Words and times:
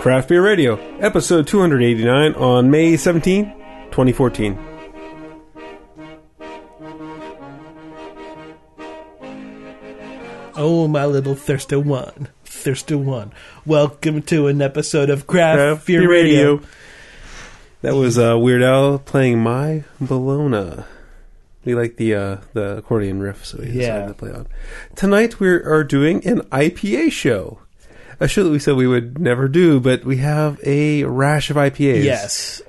Craft 0.00 0.30
Beer 0.30 0.42
Radio, 0.42 0.78
episode 1.00 1.46
289 1.46 2.32
on 2.36 2.70
May 2.70 2.96
17, 2.96 3.44
2014. 3.90 4.58
Oh, 10.56 10.88
my 10.88 11.04
little 11.04 11.34
thirsty 11.34 11.76
one. 11.76 12.28
Thirsty 12.46 12.94
one. 12.94 13.34
Welcome 13.66 14.22
to 14.22 14.46
an 14.46 14.62
episode 14.62 15.10
of 15.10 15.26
Craft, 15.26 15.58
Craft 15.58 15.86
Beer 15.86 16.00
Beer 16.00 16.10
Radio. 16.10 16.54
Radio. 16.54 16.68
That 17.82 17.94
was 17.94 18.18
uh, 18.18 18.38
Weird 18.38 18.62
Al 18.62 19.00
playing 19.00 19.40
My 19.40 19.84
Bologna. 20.00 20.82
We 21.66 21.74
like 21.74 21.98
the 21.98 22.14
uh, 22.14 22.36
the 22.54 22.78
accordion 22.78 23.20
riff, 23.20 23.44
so 23.44 23.58
we 23.58 23.66
decided 23.66 24.08
to 24.08 24.14
play 24.14 24.32
on. 24.32 24.46
Tonight 24.96 25.40
we 25.40 25.48
are 25.48 25.84
doing 25.84 26.26
an 26.26 26.40
IPA 26.44 27.12
show. 27.12 27.58
A 28.20 28.28
show 28.28 28.44
that 28.44 28.50
we 28.50 28.58
said 28.58 28.76
we 28.76 28.86
would 28.86 29.18
never 29.18 29.48
do, 29.48 29.80
but 29.80 30.04
we 30.04 30.18
have 30.18 30.60
a 30.64 31.04
rash 31.04 31.50
of 31.50 31.56
IPAs. 31.56 32.04
Yes. 32.04 32.60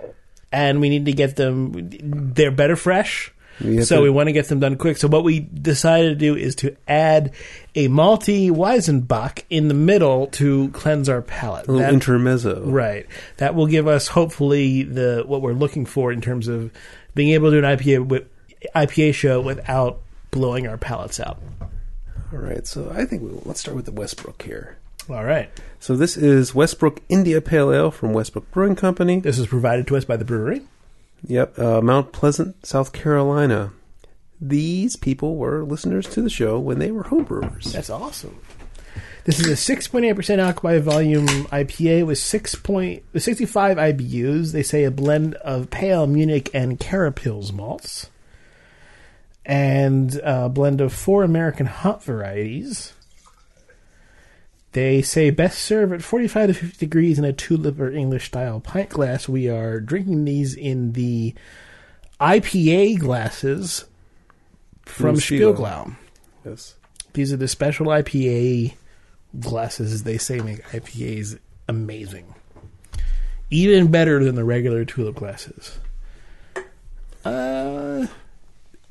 And 0.52 0.80
we 0.82 0.90
need 0.90 1.06
to 1.06 1.14
get 1.14 1.36
them, 1.36 1.90
they're 2.34 2.52
better 2.52 2.76
fresh. 2.78 3.34
We 3.64 3.82
So 3.84 3.98
to- 3.98 4.02
we 4.02 4.10
want 4.10 4.28
to 4.28 4.34
get 4.34 4.48
them 4.48 4.60
done 4.60 4.76
quick. 4.78 4.98
So 4.98 5.08
what 5.08 5.24
we 5.24 5.40
decided 5.42 6.10
to 6.10 6.16
do 6.16 6.36
is 6.36 6.56
to 6.56 6.76
add 6.88 7.32
a 7.76 7.90
malty 7.90 8.50
Weizenbock 8.50 9.44
in 9.50 9.68
the 9.68 9.74
middle 9.74 10.28
to 10.28 10.70
cleanse 10.70 11.10
our 11.10 11.22
palate. 11.22 11.68
a 11.68 11.72
little 11.72 11.86
That- 11.86 11.94
intermezzo. 11.94 12.64
Right. 12.66 13.06
That 13.38 13.54
will 13.54 13.68
give 13.68 13.88
us 13.88 14.08
hopefully 14.08 14.84
the 14.84 15.24
what 15.28 15.42
we're 15.42 15.54
looking 15.54 15.86
for 15.86 16.12
in 16.12 16.22
terms 16.22 16.48
of 16.48 16.72
being 17.14 17.30
able 17.34 17.52
to 17.52 17.60
do 17.62 17.66
an 17.68 17.78
IPA 17.78 17.98
wi- 18.08 18.26
IPA 18.76 19.14
show 19.14 19.42
without 19.42 20.00
blowing 20.32 20.66
our 20.66 20.78
palates 20.78 21.20
out. 21.20 21.40
All 22.34 22.40
right, 22.40 22.66
so 22.66 22.90
I 22.96 23.04
think 23.06 23.22
we, 23.22 23.30
let's 23.46 23.60
start 23.60 23.76
with 23.76 23.86
the 23.86 23.92
Westbrook 23.92 24.42
here. 24.44 24.78
All 25.10 25.24
right. 25.24 25.50
So 25.80 25.96
this 25.96 26.16
is 26.16 26.54
Westbrook 26.54 27.02
India 27.10 27.42
Pale 27.42 27.74
Ale 27.74 27.92
from 27.92 28.14
Westbrook 28.14 28.50
Brewing 28.52 28.76
Company. 28.76 29.20
This 29.20 29.40
is 29.40 29.48
provided 29.48 29.88
to 29.88 29.98
us 29.98 30.06
by 30.06 30.16
the 30.16 30.26
brewery. 30.26 30.62
Yep, 31.28 31.60
uh, 31.60 31.82
Mount 31.82 32.12
Pleasant, 32.12 32.66
South 32.66 32.94
Carolina. 32.94 33.74
These 34.40 34.96
people 34.96 35.36
were 35.36 35.64
listeners 35.64 36.08
to 36.10 36.22
the 36.22 36.30
show 36.30 36.60
when 36.60 36.80
they 36.80 36.92
were 36.92 37.06
homebrewers. 37.06 37.72
That's 37.72 37.90
awesome. 37.90 38.40
This 39.24 39.40
is 39.40 39.48
a 39.48 39.76
6.8% 39.76 40.40
alcohol 40.40 40.72
by 40.72 40.80
volume 40.80 41.28
IPA 41.28 42.08
with 42.08 42.18
6 42.18 42.56
point, 42.56 43.04
with 43.14 43.22
65 43.22 43.78
IBUs. 43.78 44.52
They 44.52 44.64
say 44.64 44.84
a 44.84 44.90
blend 44.90 45.36
of 45.36 45.70
pale 45.70 46.08
Munich 46.08 46.50
and 46.56 46.80
Carapils 46.80 47.54
malts. 47.54 48.10
And 49.46 50.16
a 50.24 50.50
blend 50.50 50.82
of 50.82 50.92
four 50.92 51.24
American 51.24 51.68
hop 51.68 52.04
varieties. 52.04 52.94
They 54.74 55.02
say 55.02 55.32
best 55.32 55.60
served 55.60 55.92
at 55.92 56.02
45 56.02 56.48
to 56.48 56.54
50 56.54 56.78
degrees 56.78 57.20
in 57.20 57.26
a 57.26 57.34
tulip 57.34 57.80
or 57.80 57.92
English 57.92 58.28
style 58.28 58.62
pint 58.62 58.90
glass. 58.90 59.28
We 59.28 59.50
are 59.50 59.80
drinking 59.82 60.26
these 60.26 60.56
in 60.56 60.94
the 60.94 61.34
IPA 62.22 63.00
glasses 63.00 63.86
from 64.86 65.16
Spiegelau. 65.16 65.96
Yes. 66.46 66.76
These 67.14 67.34
are 67.34 67.38
the 67.38 67.50
special 67.50 67.88
IPA 67.88 68.76
glasses. 69.40 70.04
They 70.04 70.18
say 70.18 70.40
make 70.40 70.64
IPAs 70.68 71.38
amazing, 71.68 72.34
even 73.50 73.92
better 73.92 74.24
than 74.24 74.36
the 74.36 74.46
regular 74.46 74.86
tulip 74.86 75.16
glasses. 75.16 75.80
Uh, 77.26 78.08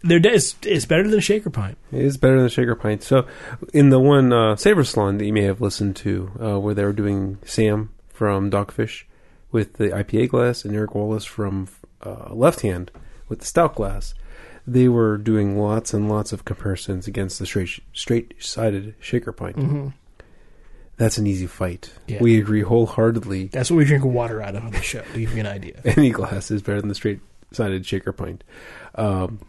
they're 0.02 0.20
de- 0.20 0.34
it's, 0.34 0.56
it's 0.62 0.86
better 0.86 1.08
than 1.08 1.18
a 1.18 1.22
shaker 1.22 1.50
pint. 1.50 1.76
It 1.92 2.02
is 2.02 2.16
better 2.16 2.36
than 2.36 2.46
a 2.46 2.50
Shaker 2.50 2.74
Pint. 2.74 3.02
So, 3.02 3.26
in 3.72 3.90
the 3.90 3.98
one 3.98 4.32
uh, 4.32 4.56
Savor 4.56 4.84
Salon 4.84 5.18
that 5.18 5.26
you 5.26 5.32
may 5.32 5.42
have 5.42 5.60
listened 5.60 5.96
to, 5.96 6.30
uh, 6.40 6.60
where 6.60 6.74
they 6.74 6.84
were 6.84 6.92
doing 6.92 7.38
Sam 7.44 7.90
from 8.08 8.50
Dogfish 8.50 9.04
with 9.52 9.74
the 9.74 9.88
IPA 9.88 10.28
glass 10.30 10.64
and 10.64 10.74
Eric 10.74 10.94
Wallace 10.94 11.24
from 11.24 11.68
uh, 12.02 12.32
Left 12.32 12.60
Hand 12.60 12.90
with 13.28 13.40
the 13.40 13.46
stout 13.46 13.74
glass, 13.74 14.14
they 14.66 14.88
were 14.88 15.18
doing 15.18 15.58
lots 15.58 15.92
and 15.92 16.08
lots 16.08 16.32
of 16.32 16.44
comparisons 16.44 17.06
against 17.06 17.38
the 17.38 17.46
straight 17.46 17.80
straight 17.92 18.34
sided 18.38 18.94
Shaker 19.00 19.32
Pint. 19.32 19.92
That's 20.96 21.16
an 21.16 21.26
easy 21.26 21.46
fight. 21.46 21.90
Yeah. 22.06 22.18
We 22.20 22.38
agree 22.38 22.60
wholeheartedly. 22.60 23.46
That's 23.46 23.70
what 23.70 23.78
we 23.78 23.86
drink 23.86 24.04
water 24.04 24.42
out 24.42 24.54
of 24.54 24.64
on 24.64 24.72
the 24.72 24.82
show. 24.82 25.00
To 25.00 25.18
give 25.18 25.32
you 25.32 25.40
an 25.40 25.46
idea. 25.46 25.80
any 25.84 26.10
glass 26.10 26.50
is 26.50 26.60
better 26.60 26.78
than 26.78 26.90
the 26.90 26.94
straight 26.94 27.20
sided 27.52 27.86
shaker 27.86 28.12
pint. 28.12 28.44
Um, 28.96 29.40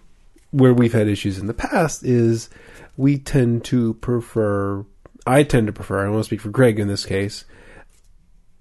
where 0.51 0.73
we've 0.73 0.93
had 0.93 1.07
issues 1.07 1.37
in 1.37 1.47
the 1.47 1.53
past 1.53 2.03
is 2.03 2.49
we 2.97 3.17
tend 3.17 3.63
to 3.65 3.95
prefer, 3.95 4.85
I 5.25 5.43
tend 5.43 5.67
to 5.67 5.73
prefer, 5.73 5.99
I 5.99 6.03
don't 6.03 6.13
want 6.13 6.23
to 6.23 6.27
speak 6.27 6.41
for 6.41 6.49
Greg 6.49 6.79
in 6.79 6.87
this 6.87 7.05
case, 7.05 7.45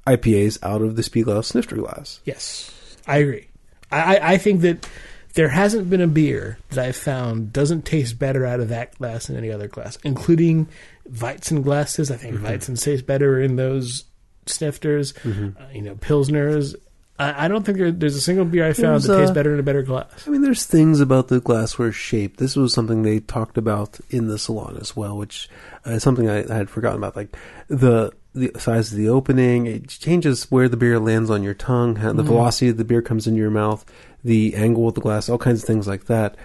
IPAs 0.06 0.58
out 0.62 0.82
of 0.82 0.96
the 0.96 1.02
Spiegel 1.02 1.42
snifter 1.42 1.76
glass. 1.76 2.20
Yes, 2.24 2.96
I 3.06 3.18
agree. 3.18 3.48
I, 3.92 4.34
I, 4.34 4.38
think 4.38 4.60
that 4.60 4.88
there 5.34 5.48
hasn't 5.48 5.90
been 5.90 6.00
a 6.00 6.06
beer 6.06 6.58
that 6.70 6.84
I've 6.84 6.96
found 6.96 7.52
doesn't 7.52 7.84
taste 7.84 8.18
better 8.18 8.46
out 8.46 8.60
of 8.60 8.68
that 8.68 8.96
glass 8.98 9.26
than 9.26 9.36
any 9.36 9.50
other 9.50 9.66
glass, 9.66 9.98
including 10.04 10.68
Weizen 11.10 11.62
glasses. 11.64 12.10
I 12.10 12.16
think 12.16 12.36
Weizen 12.36 12.80
tastes 12.80 13.04
better 13.04 13.40
in 13.40 13.56
those 13.56 14.04
snifters. 14.46 15.12
Uh, 15.58 15.66
you 15.72 15.82
know, 15.82 15.96
Pilsners. 15.96 16.76
I, 17.20 17.44
I 17.44 17.48
don't 17.48 17.64
think 17.64 17.76
there, 17.76 17.92
there's 17.92 18.16
a 18.16 18.20
single 18.20 18.46
beer 18.46 18.66
I 18.66 18.72
found 18.72 18.94
There's, 18.94 19.04
that 19.04 19.18
tastes 19.18 19.30
uh, 19.30 19.34
better 19.34 19.52
in 19.52 19.60
a 19.60 19.62
better 19.62 19.82
glass. 19.82 20.26
I 20.26 20.30
mean, 20.30 20.40
there's 20.40 20.64
things 20.64 21.00
about 21.00 21.28
the 21.28 21.40
glassware 21.40 21.92
shape. 21.92 22.38
This 22.38 22.56
was 22.56 22.72
something 22.72 23.02
they 23.02 23.20
talked 23.20 23.58
about 23.58 24.00
in 24.08 24.28
the 24.28 24.38
salon 24.38 24.78
as 24.80 24.96
well, 24.96 25.18
which 25.18 25.48
uh, 25.86 25.90
is 25.90 26.02
something 26.02 26.30
I, 26.30 26.50
I 26.50 26.56
had 26.56 26.70
forgotten 26.70 26.98
about. 26.98 27.16
Like 27.16 27.36
the 27.68 28.12
the 28.32 28.52
size 28.58 28.92
of 28.92 28.96
the 28.96 29.08
opening, 29.08 29.66
it 29.66 29.88
changes 29.88 30.50
where 30.50 30.68
the 30.68 30.76
beer 30.76 30.98
lands 30.98 31.30
on 31.30 31.42
your 31.42 31.54
tongue, 31.54 31.96
how 31.96 32.12
the 32.12 32.22
velocity 32.22 32.68
of 32.68 32.76
the 32.76 32.84
beer 32.84 33.02
comes 33.02 33.26
into 33.26 33.40
your 33.40 33.50
mouth, 33.50 33.84
the 34.22 34.54
angle 34.54 34.88
of 34.88 34.94
the 34.94 35.00
glass, 35.00 35.28
all 35.28 35.36
kinds 35.36 35.62
of 35.62 35.66
things 35.66 35.88
like 35.88 36.04
that. 36.06 36.36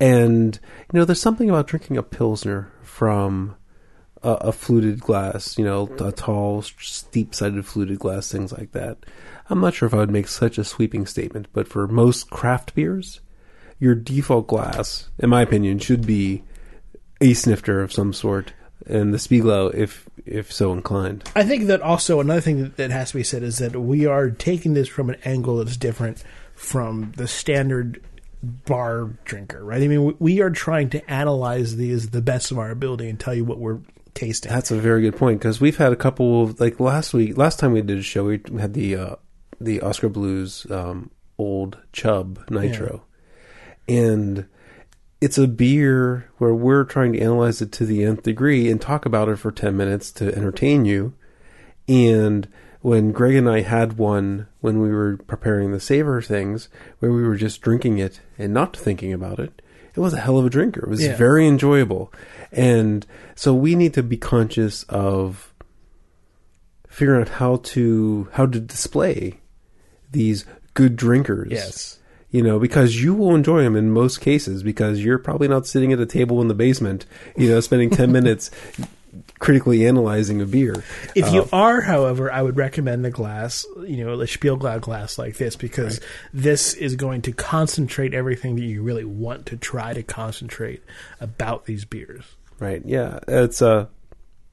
And 0.00 0.58
you 0.92 0.98
know, 0.98 1.04
there's 1.04 1.20
something 1.20 1.48
about 1.48 1.66
drinking 1.66 1.96
a 1.96 2.02
pilsner 2.02 2.72
from 2.82 3.56
a, 4.24 4.48
a 4.48 4.52
fluted 4.52 5.00
glass, 5.00 5.56
you 5.58 5.64
know, 5.64 5.88
a 6.00 6.10
tall, 6.10 6.62
steep-sided 6.62 7.64
fluted 7.66 7.98
glass, 7.98 8.32
things 8.32 8.52
like 8.52 8.72
that. 8.72 8.98
I'm 9.50 9.60
not 9.60 9.74
sure 9.74 9.86
if 9.86 9.94
I 9.94 9.98
would 9.98 10.10
make 10.10 10.28
such 10.28 10.58
a 10.58 10.64
sweeping 10.64 11.06
statement, 11.06 11.48
but 11.52 11.68
for 11.68 11.86
most 11.86 12.30
craft 12.30 12.74
beers, 12.74 13.20
your 13.78 13.94
default 13.94 14.46
glass, 14.46 15.10
in 15.18 15.28
my 15.28 15.42
opinion, 15.42 15.78
should 15.78 16.06
be 16.06 16.42
a 17.20 17.34
snifter 17.34 17.80
of 17.82 17.92
some 17.92 18.12
sort, 18.12 18.54
and 18.86 19.12
the 19.12 19.18
Spiegelau 19.18 19.74
if 19.74 20.08
if 20.26 20.50
so 20.52 20.72
inclined. 20.72 21.24
I 21.36 21.42
think 21.44 21.66
that 21.66 21.82
also 21.82 22.20
another 22.20 22.40
thing 22.40 22.72
that, 22.76 22.90
has 22.90 23.10
to 23.10 23.18
be 23.18 23.22
said 23.22 23.42
is 23.42 23.58
that 23.58 23.78
we 23.78 24.06
are 24.06 24.30
taking 24.30 24.72
this 24.72 24.88
from 24.88 25.10
an 25.10 25.16
angle 25.24 25.58
that's 25.58 25.76
different 25.76 26.24
from 26.54 27.12
the 27.16 27.28
standard 27.28 28.02
bar 28.42 29.10
drinker, 29.24 29.62
right? 29.64 29.82
I 29.82 29.88
mean, 29.88 30.16
we 30.18 30.40
are 30.40 30.50
trying 30.50 30.90
to 30.90 31.10
analyze 31.10 31.76
these 31.76 32.10
the 32.10 32.22
best 32.22 32.50
of 32.50 32.58
our 32.58 32.70
ability 32.70 33.08
and 33.08 33.20
tell 33.20 33.34
you 33.34 33.44
what 33.44 33.58
we're 33.58 33.80
tasting. 34.14 34.50
That's 34.52 34.70
a 34.70 34.76
very 34.78 35.02
good 35.02 35.16
point 35.16 35.40
because 35.40 35.60
we've 35.60 35.76
had 35.76 35.92
a 35.92 35.96
couple 35.96 36.42
of 36.42 36.60
like 36.60 36.80
last 36.80 37.12
week, 37.14 37.36
last 37.36 37.58
time 37.58 37.72
we 37.72 37.82
did 37.82 37.98
a 37.98 38.02
show, 38.02 38.24
we 38.24 38.40
had 38.58 38.74
the 38.74 38.96
uh, 38.96 39.16
the 39.60 39.80
Oskar 39.82 40.08
Blues 40.08 40.66
um, 40.70 41.10
Old 41.38 41.78
Chub 41.92 42.38
Nitro, 42.50 43.04
and 43.88 44.46
it's 45.20 45.38
a 45.38 45.46
beer 45.48 46.30
where 46.38 46.54
we're 46.54 46.84
trying 46.84 47.12
to 47.14 47.20
analyze 47.20 47.62
it 47.62 47.72
to 47.72 47.86
the 47.86 48.04
nth 48.04 48.22
degree 48.22 48.70
and 48.70 48.80
talk 48.80 49.06
about 49.06 49.28
it 49.28 49.36
for 49.36 49.50
ten 49.50 49.76
minutes 49.76 50.10
to 50.12 50.34
entertain 50.34 50.84
you. 50.84 51.14
And 51.88 52.48
when 52.80 53.12
Greg 53.12 53.34
and 53.34 53.48
I 53.48 53.60
had 53.62 53.94
one 53.98 54.46
when 54.60 54.80
we 54.80 54.90
were 54.90 55.16
preparing 55.26 55.72
the 55.72 55.80
savor 55.80 56.20
things, 56.20 56.68
where 56.98 57.12
we 57.12 57.22
were 57.22 57.36
just 57.36 57.60
drinking 57.62 57.98
it 57.98 58.20
and 58.38 58.52
not 58.52 58.76
thinking 58.76 59.12
about 59.12 59.38
it, 59.38 59.62
it 59.94 60.00
was 60.00 60.12
a 60.12 60.20
hell 60.20 60.38
of 60.38 60.46
a 60.46 60.50
drinker. 60.50 60.84
It 60.84 60.90
was 60.90 61.02
Yeah. 61.04 61.16
very 61.16 61.46
enjoyable. 61.46 62.12
And 62.54 63.06
so 63.34 63.52
we 63.54 63.74
need 63.74 63.94
to 63.94 64.02
be 64.02 64.16
conscious 64.16 64.84
of 64.84 65.52
figuring 66.88 67.22
out 67.22 67.28
how 67.28 67.56
to 67.56 68.28
how 68.32 68.46
to 68.46 68.60
display 68.60 69.40
these 70.12 70.44
good 70.74 70.96
drinkers. 70.96 71.50
yes. 71.50 71.98
You 72.30 72.42
know, 72.42 72.58
because 72.58 73.00
you 73.00 73.14
will 73.14 73.34
enjoy 73.36 73.62
them 73.62 73.76
in 73.76 73.92
most 73.92 74.20
cases 74.20 74.64
because 74.64 75.04
you're 75.04 75.18
probably 75.18 75.46
not 75.46 75.68
sitting 75.68 75.92
at 75.92 76.00
a 76.00 76.06
table 76.06 76.40
in 76.42 76.48
the 76.48 76.54
basement, 76.54 77.06
you 77.36 77.48
know, 77.48 77.60
spending 77.60 77.90
10 77.90 78.10
minutes 78.18 78.50
critically 79.38 79.86
analyzing 79.86 80.40
a 80.40 80.44
beer. 80.46 80.82
If 81.14 81.26
Uh, 81.26 81.30
you 81.30 81.48
are, 81.52 81.82
however, 81.82 82.32
I 82.32 82.42
would 82.42 82.56
recommend 82.56 83.04
the 83.04 83.10
glass, 83.12 83.64
you 83.86 84.04
know, 84.04 84.14
a 84.14 84.24
Spiegelau 84.26 84.80
glass 84.80 85.16
like 85.16 85.36
this 85.36 85.54
because 85.54 86.00
this 86.32 86.74
is 86.74 86.96
going 86.96 87.22
to 87.22 87.32
concentrate 87.32 88.14
everything 88.14 88.56
that 88.56 88.64
you 88.64 88.82
really 88.82 89.04
want 89.04 89.46
to 89.46 89.56
try 89.56 89.92
to 89.92 90.02
concentrate 90.02 90.82
about 91.20 91.66
these 91.66 91.84
beers. 91.84 92.24
Right. 92.64 92.82
Yeah. 92.86 93.18
It's 93.28 93.60
uh 93.60 93.88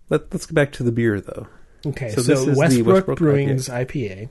let, 0.09 0.33
let's 0.33 0.45
go 0.45 0.53
back 0.53 0.73
to 0.73 0.83
the 0.83 0.91
beer 0.91 1.21
though. 1.21 1.47
Okay, 1.85 2.09
So 2.09 2.21
so, 2.21 2.31
this 2.33 2.39
is 2.39 2.45
the 2.45 2.59
Westbrook, 2.59 2.95
Westbrook 2.95 3.17
Brewing's 3.17 3.69
IPA. 3.69 4.29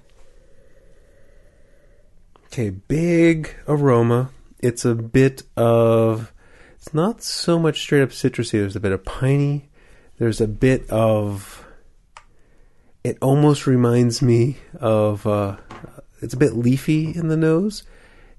Okay, 2.46 2.70
big 2.70 3.54
aroma. 3.66 4.30
It's 4.58 4.84
a 4.84 4.94
bit 4.94 5.44
of 5.56 6.30
it's 6.76 6.92
not 6.92 7.22
so 7.22 7.58
much 7.58 7.80
straight 7.80 8.02
up 8.02 8.10
citrusy. 8.10 8.52
There's 8.52 8.76
a 8.76 8.80
bit 8.80 8.92
of 8.92 9.02
piney. 9.02 9.70
There's 10.18 10.42
a 10.42 10.48
bit 10.48 10.88
of 10.90 11.66
it 13.02 13.16
almost 13.22 13.66
reminds 13.66 14.20
me 14.20 14.58
of. 14.78 15.26
Uh, 15.26 15.56
it's 16.20 16.34
a 16.34 16.36
bit 16.36 16.54
leafy 16.54 17.16
in 17.16 17.28
the 17.28 17.36
nose. 17.36 17.82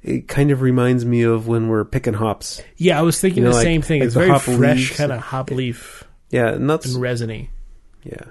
It 0.04 0.28
kind 0.28 0.50
of 0.52 0.62
reminds 0.62 1.06
me 1.06 1.22
of 1.22 1.48
when 1.48 1.68
we're 1.68 1.86
picking 1.86 2.14
hops. 2.16 2.62
Yeah, 2.78 2.98
I 2.98 3.04
was 3.04 3.20
thinking 3.22 3.44
You 3.44 3.50
know, 3.50 3.52
the 3.52 3.58
like- 3.58 3.64
same 3.66 3.82
thing. 3.84 4.00
like 4.00 4.08
it's 4.08 4.16
very 4.16 4.40
fresh, 4.40 4.96
kind 4.98 5.12
of 5.12 5.20
hop 5.20 5.52
leaf 5.52 6.04
Yeah, 6.32 6.54
and 6.54 6.66
nuts. 6.68 6.94
and 6.94 7.02
resiny. 7.02 7.52
Yeah, 8.04 8.24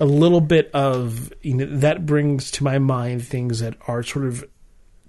A 0.00 0.06
little 0.06 0.40
bit 0.40 0.70
of 0.72 1.32
you 1.42 1.54
know 1.54 1.66
that 1.66 2.06
brings 2.06 2.50
to 2.52 2.64
my 2.64 2.78
mind 2.78 3.24
things 3.24 3.60
that 3.60 3.76
are 3.86 4.02
sort 4.02 4.24
of 4.24 4.44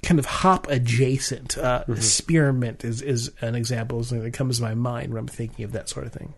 kind 0.03 0.19
of 0.19 0.25
hop 0.25 0.67
adjacent. 0.69 1.57
Uh, 1.57 1.83
Mm-hmm. 1.87 2.01
Spearmint 2.01 2.83
is 2.83 3.01
is 3.01 3.31
an 3.41 3.55
example 3.55 3.99
of 3.99 4.05
something 4.07 4.25
that 4.25 4.33
comes 4.33 4.57
to 4.57 4.63
my 4.63 4.73
mind 4.75 5.13
when 5.13 5.19
I'm 5.21 5.27
thinking 5.27 5.63
of 5.63 5.71
that 5.71 5.87
sort 5.87 6.05
of 6.05 6.11
thing. 6.11 6.33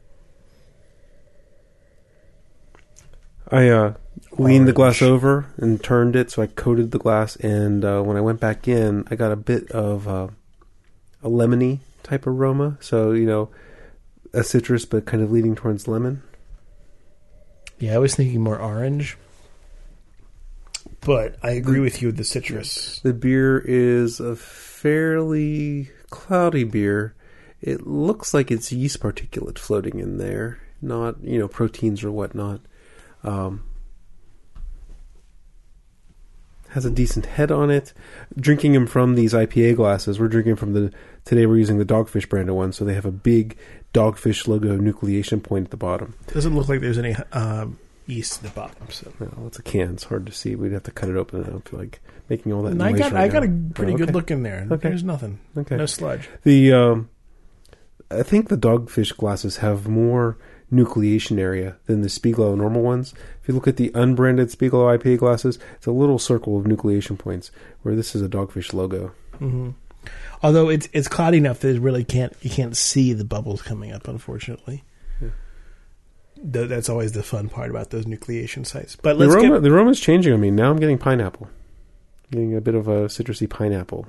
I 3.52 3.70
uh, 3.70 3.94
leaned 4.38 4.68
the 4.68 4.74
glass 4.74 5.02
over 5.02 5.46
and 5.58 5.84
turned 5.84 6.16
it, 6.16 6.32
so 6.32 6.42
I 6.42 6.48
coated 6.48 6.92
the 6.92 7.00
glass. 7.00 7.36
And 7.38 7.86
uh, 7.86 8.02
when 8.02 8.18
I 8.18 8.22
went 8.22 8.40
back 8.40 8.68
in, 8.68 9.06
I 9.10 9.16
got 9.16 9.32
a 9.32 9.36
bit 9.36 9.70
of 9.72 10.08
uh, 10.08 10.28
a 11.24 11.30
lemony 11.30 11.80
type 12.04 12.26
aroma. 12.26 12.78
So 12.80 13.12
you 13.12 13.26
know, 13.26 13.50
a 14.34 14.44
citrus, 14.44 14.86
but 14.86 15.06
kind 15.06 15.24
of 15.24 15.32
leaning 15.32 15.56
towards 15.56 15.88
lemon. 15.88 16.24
Yeah, 17.78 17.96
I 17.96 17.98
was 17.98 18.16
thinking 18.16 18.42
more 18.42 18.60
orange, 18.60 19.18
but 21.02 21.36
I 21.44 21.52
agree 21.52 21.82
with 21.82 22.02
you 22.02 22.08
with 22.08 22.18
the 22.18 22.24
citrus. 22.24 23.02
The 23.02 23.14
beer 23.14 23.60
is 23.60 24.22
a 24.22 24.36
fairly 24.36 25.90
cloudy 26.10 26.64
beer. 26.64 27.16
It 27.62 27.86
looks 27.86 28.34
like 28.34 28.50
it's 28.50 28.72
yeast 28.72 29.02
particulate 29.02 29.58
floating 29.58 30.00
in 30.00 30.18
there, 30.18 30.60
not 30.82 31.22
you 31.22 31.38
know 31.38 31.48
proteins 31.48 32.04
or 32.04 32.12
whatnot. 32.12 32.62
Um, 33.26 33.64
has 36.70 36.84
a 36.86 36.90
decent 36.92 37.26
head 37.26 37.52
on 37.52 37.70
it. 37.72 37.94
Drinking 38.38 38.74
them 38.74 38.86
from 38.88 39.16
these 39.16 39.34
IPA 39.34 39.78
glasses, 39.78 40.20
we're 40.20 40.28
drinking 40.28 40.58
from 40.58 40.74
the 40.74 40.92
today. 41.24 41.46
We're 41.46 41.58
using 41.58 41.78
the 41.78 41.86
Dogfish 41.86 42.28
branded 42.28 42.54
one, 42.56 42.74
so 42.74 42.84
they 42.84 42.94
have 42.94 43.06
a 43.06 43.12
big 43.12 43.58
Dogfish 43.94 44.48
logo 44.48 44.78
nucleation 44.78 45.42
point 45.42 45.66
at 45.66 45.72
the 45.72 45.78
bottom. 45.78 46.16
Doesn't 46.28 46.56
look 46.56 46.68
like 46.68 46.82
there's 46.82 46.98
any 46.98 47.16
um, 47.32 47.80
yeast 48.08 48.44
at 48.44 48.54
the 48.54 48.60
bottom. 48.60 48.90
So, 48.90 49.12
Well, 49.20 49.48
it's 49.48 49.58
a 49.60 49.64
can; 49.64 49.94
it's 49.94 50.04
hard 50.04 50.26
to 50.26 50.34
see. 50.34 50.56
We'd 50.56 50.74
have 50.74 50.84
to 50.84 50.92
cut 50.92 51.10
it 51.10 51.16
open. 51.16 51.44
I 51.46 51.50
don't 51.50 51.68
feel 51.68 51.80
like 51.80 52.02
making 52.30 52.52
all 52.52 52.64
that. 52.64 52.74
and 52.74 52.84
I 52.84 52.92
noise 52.92 53.00
got 53.00 53.12
right 53.14 53.24
I 53.24 53.28
got 53.30 53.44
now. 53.44 53.56
a 53.70 53.74
pretty 53.74 53.94
Oh, 53.94 53.98
good 53.98 54.14
look 54.14 54.30
in 54.32 54.44
there. 54.44 54.68
Okay. 54.70 54.90
There's 54.90 55.04
nothing, 55.04 55.40
Okay. 55.58 55.78
no 55.78 55.86
sludge. 55.86 56.30
The 56.44 56.74
um, 56.74 57.10
I 58.12 58.24
think 58.24 58.50
the 58.50 58.58
dogfish 58.58 59.16
glasses 59.16 59.58
have 59.58 59.88
more 59.88 60.38
nucleation 60.72 61.40
area 61.40 61.78
than 61.86 62.02
the 62.02 62.10
Spiegel 62.10 62.56
normal 62.56 62.82
ones. 62.82 63.14
If 63.42 63.48
you 63.48 63.54
look 63.54 63.68
at 63.68 63.78
the 63.78 63.92
unbranded 63.94 64.52
Spiegel 64.52 64.82
IPA 64.86 65.20
glasses, 65.20 65.60
it's 65.76 65.86
a 65.86 65.92
little 65.92 66.20
circle 66.20 66.58
of 66.58 66.66
nucleation 66.66 67.18
points, 67.18 67.52
where 67.84 67.96
this 67.96 68.16
is 68.16 68.22
a 68.22 68.30
dogfish 68.30 68.74
logo. 68.74 69.12
hmm 69.38 69.72
Although 70.44 70.70
it's 70.70 70.88
it's 70.94 71.08
cloudy 71.08 71.38
enough 71.40 71.60
that 71.62 71.76
it 71.76 71.82
really 71.82 72.04
can't 72.04 72.34
you 72.42 72.50
can't 72.52 72.78
see 72.78 73.14
the 73.14 73.26
bubbles 73.26 73.64
coming 73.64 73.92
up. 73.92 74.08
Unfortunately, 74.08 74.84
Yeah. 75.20 75.30
Th- 76.54 76.70
that's 76.70 76.90
always 76.90 77.14
the 77.14 77.24
fun 77.24 77.50
part 77.50 77.72
about 77.72 77.90
those 77.90 78.06
nucleation 78.06 78.68
sites. 78.68 78.96
But 78.96 79.18
The 79.18 79.26
aroma, 79.28 79.56
get 79.56 79.64
the 79.64 79.74
aroma's 79.74 80.00
changing. 80.00 80.34
I 80.34 80.38
mean, 80.38 80.56
now 80.56 80.70
I'm 80.70 80.78
getting 80.78 81.00
pineapple, 81.00 81.50
getting 82.32 82.56
a 82.56 82.62
bit 82.62 82.76
of 82.76 82.88
a 82.88 83.06
citrusy 83.06 83.50
pineapple. 83.50 84.06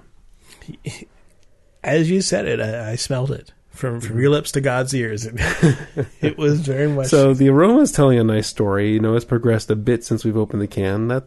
as 1.85 2.11
you 2.11 2.21
said 2.21 2.47
it. 2.47 2.61
I, 2.61 2.93
I 2.93 2.97
smelled 2.97 3.31
it 3.31 3.53
from 3.77 4.01
from 4.01 4.11
mm-hmm. 4.11 4.21
your 4.21 4.31
lips 4.31 4.53
to 4.53 4.61
God's 4.61 4.95
ears. 4.95 5.27
It, 5.27 5.35
it 6.21 6.39
was 6.39 6.61
very 6.61 6.89
much 6.89 7.09
So 7.09 7.35
the 7.35 7.49
aroma 7.49 7.81
is 7.81 7.93
telling 7.93 8.19
a 8.19 8.25
nice 8.25 8.47
story. 8.47 8.93
You 8.93 9.01
know, 9.01 9.15
it's 9.15 9.25
progressed 9.25 9.71
a 9.71 9.77
bit 9.77 10.05
since 10.05 10.25
we've 10.25 10.37
opened 10.37 10.63
the 10.63 10.67
can. 10.67 11.09
That 11.09 11.25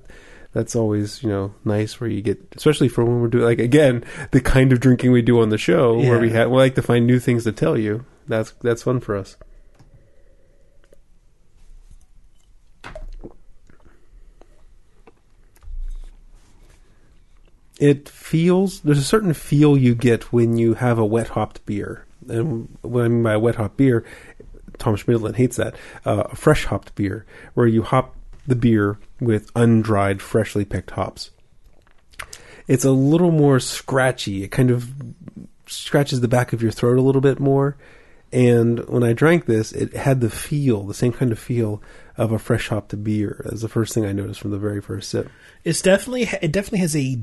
that's 0.51 0.75
always 0.75 1.22
you 1.24 1.30
know 1.30 1.54
nice 1.63 2.00
where 2.00 2.10
you 2.10 2.22
get, 2.22 2.40
especially 2.56 2.90
for 2.90 3.06
when 3.06 3.22
we're 3.22 3.28
doing 3.28 3.46
like 3.46 3.60
again 3.60 4.04
the 4.31 4.42
kind 4.42 4.74
of 4.74 4.80
drinking 4.80 5.12
we 5.12 5.22
do 5.22 5.42
on 5.42 5.50
the 5.50 5.57
show 5.57 5.98
where 5.98 6.19
we 6.19 6.31
have 6.31 6.50
we 6.50 6.57
like 6.57 6.75
to 6.75 6.81
find 6.81 7.06
new 7.06 7.19
things 7.19 7.44
to 7.44 7.51
tell 7.51 7.78
you. 7.78 8.06
That's 8.28 8.52
that's 8.62 8.84
fun 8.84 9.00
for 9.00 9.16
us. 9.16 9.38
It 17.80 18.10
feels 18.10 18.81
there's 18.81 19.00
a 19.00 19.04
certain 19.04 19.34
feel 19.34 19.78
you 19.78 19.95
get 19.95 20.34
when 20.34 20.57
you 20.57 20.74
have 20.75 21.00
a 21.00 21.06
wet 21.06 21.30
hopped 21.30 21.66
beer, 21.66 22.06
and 22.30 22.78
what 22.81 23.06
I 23.06 23.08
mean 23.08 23.24
by 23.24 23.34
a 23.34 23.40
wet 23.40 23.56
hopped 23.56 23.78
beer, 23.78 24.06
Tom 24.78 24.96
Schmidlin 24.96 25.36
hates 25.36 25.58
that. 25.58 25.76
Uh, 26.06 26.24
a 26.31 26.36
fresh 26.36 26.66
hopped 26.66 26.96
beer, 26.96 27.26
where 27.54 27.68
you 27.68 27.84
hop 27.84 28.16
the 28.48 28.56
beer 28.56 29.00
with 29.20 29.52
undried, 29.56 30.22
freshly 30.22 30.66
picked 30.66 30.92
hops. 30.92 31.31
It's 32.68 32.86
a 32.86 32.92
little 32.92 33.31
more 33.31 33.60
scratchy. 33.60 34.44
It 34.44 34.52
kind 34.52 34.72
of 34.72 34.92
scratches 35.66 36.22
the 36.22 36.28
back 36.28 36.54
of 36.54 36.62
your 36.62 36.72
throat 36.72 36.98
a 36.98 37.02
little 37.02 37.22
bit 37.22 37.40
more. 37.40 37.78
And 38.31 38.88
when 38.88 39.04
I 39.04 39.14
drank 39.14 39.46
this, 39.46 39.72
it 39.72 39.96
had 39.96 40.22
the 40.22 40.30
feel, 40.30 40.84
the 40.84 40.94
same 40.94 41.12
kind 41.12 41.31
of 41.31 41.40
feel 41.40 41.81
of 42.16 42.31
a 42.31 42.38
fresh 42.38 42.68
hopped 42.68 43.04
beer. 43.04 43.42
That's 43.46 43.62
the 43.62 43.70
first 43.70 43.94
thing 43.94 44.06
I 44.06 44.12
noticed 44.12 44.40
from 44.40 44.52
the 44.52 44.60
very 44.60 44.81
first 44.81 45.10
sip. 45.10 45.30
It's 45.64 45.81
definitely 45.81 46.30
it 46.42 46.52
definitely 46.52 46.80
has 46.80 46.96
a 46.96 47.20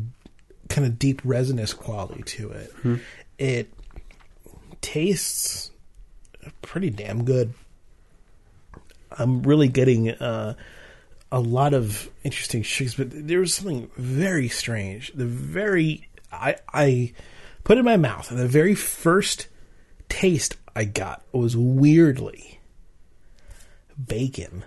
kind 0.68 0.86
of 0.86 0.98
deep 0.98 1.20
resinous 1.24 1.74
quality 1.74 2.22
to 2.22 2.50
it. 2.50 2.72
It 3.38 3.72
tastes 4.86 5.72
pretty 6.62 6.90
damn 6.90 7.24
good. 7.24 7.52
I'm 9.10 9.42
really 9.42 9.66
getting 9.66 10.10
uh, 10.10 10.54
a 11.32 11.40
lot 11.40 11.74
of 11.74 12.08
interesting 12.22 12.62
sugars, 12.62 12.94
but 12.94 13.08
there 13.10 13.40
was 13.40 13.52
something 13.52 13.90
very 13.96 14.48
strange. 14.48 15.12
The 15.12 15.24
very 15.24 16.08
I 16.30 16.56
I 16.72 17.14
put 17.64 17.78
it 17.78 17.80
in 17.80 17.84
my 17.84 17.96
mouth, 17.96 18.30
and 18.30 18.38
the 18.38 18.46
very 18.46 18.76
first 18.76 19.48
taste 20.08 20.56
I 20.76 20.84
got 20.84 21.24
was 21.32 21.56
weirdly 21.56 22.60
bacon. 24.06 24.64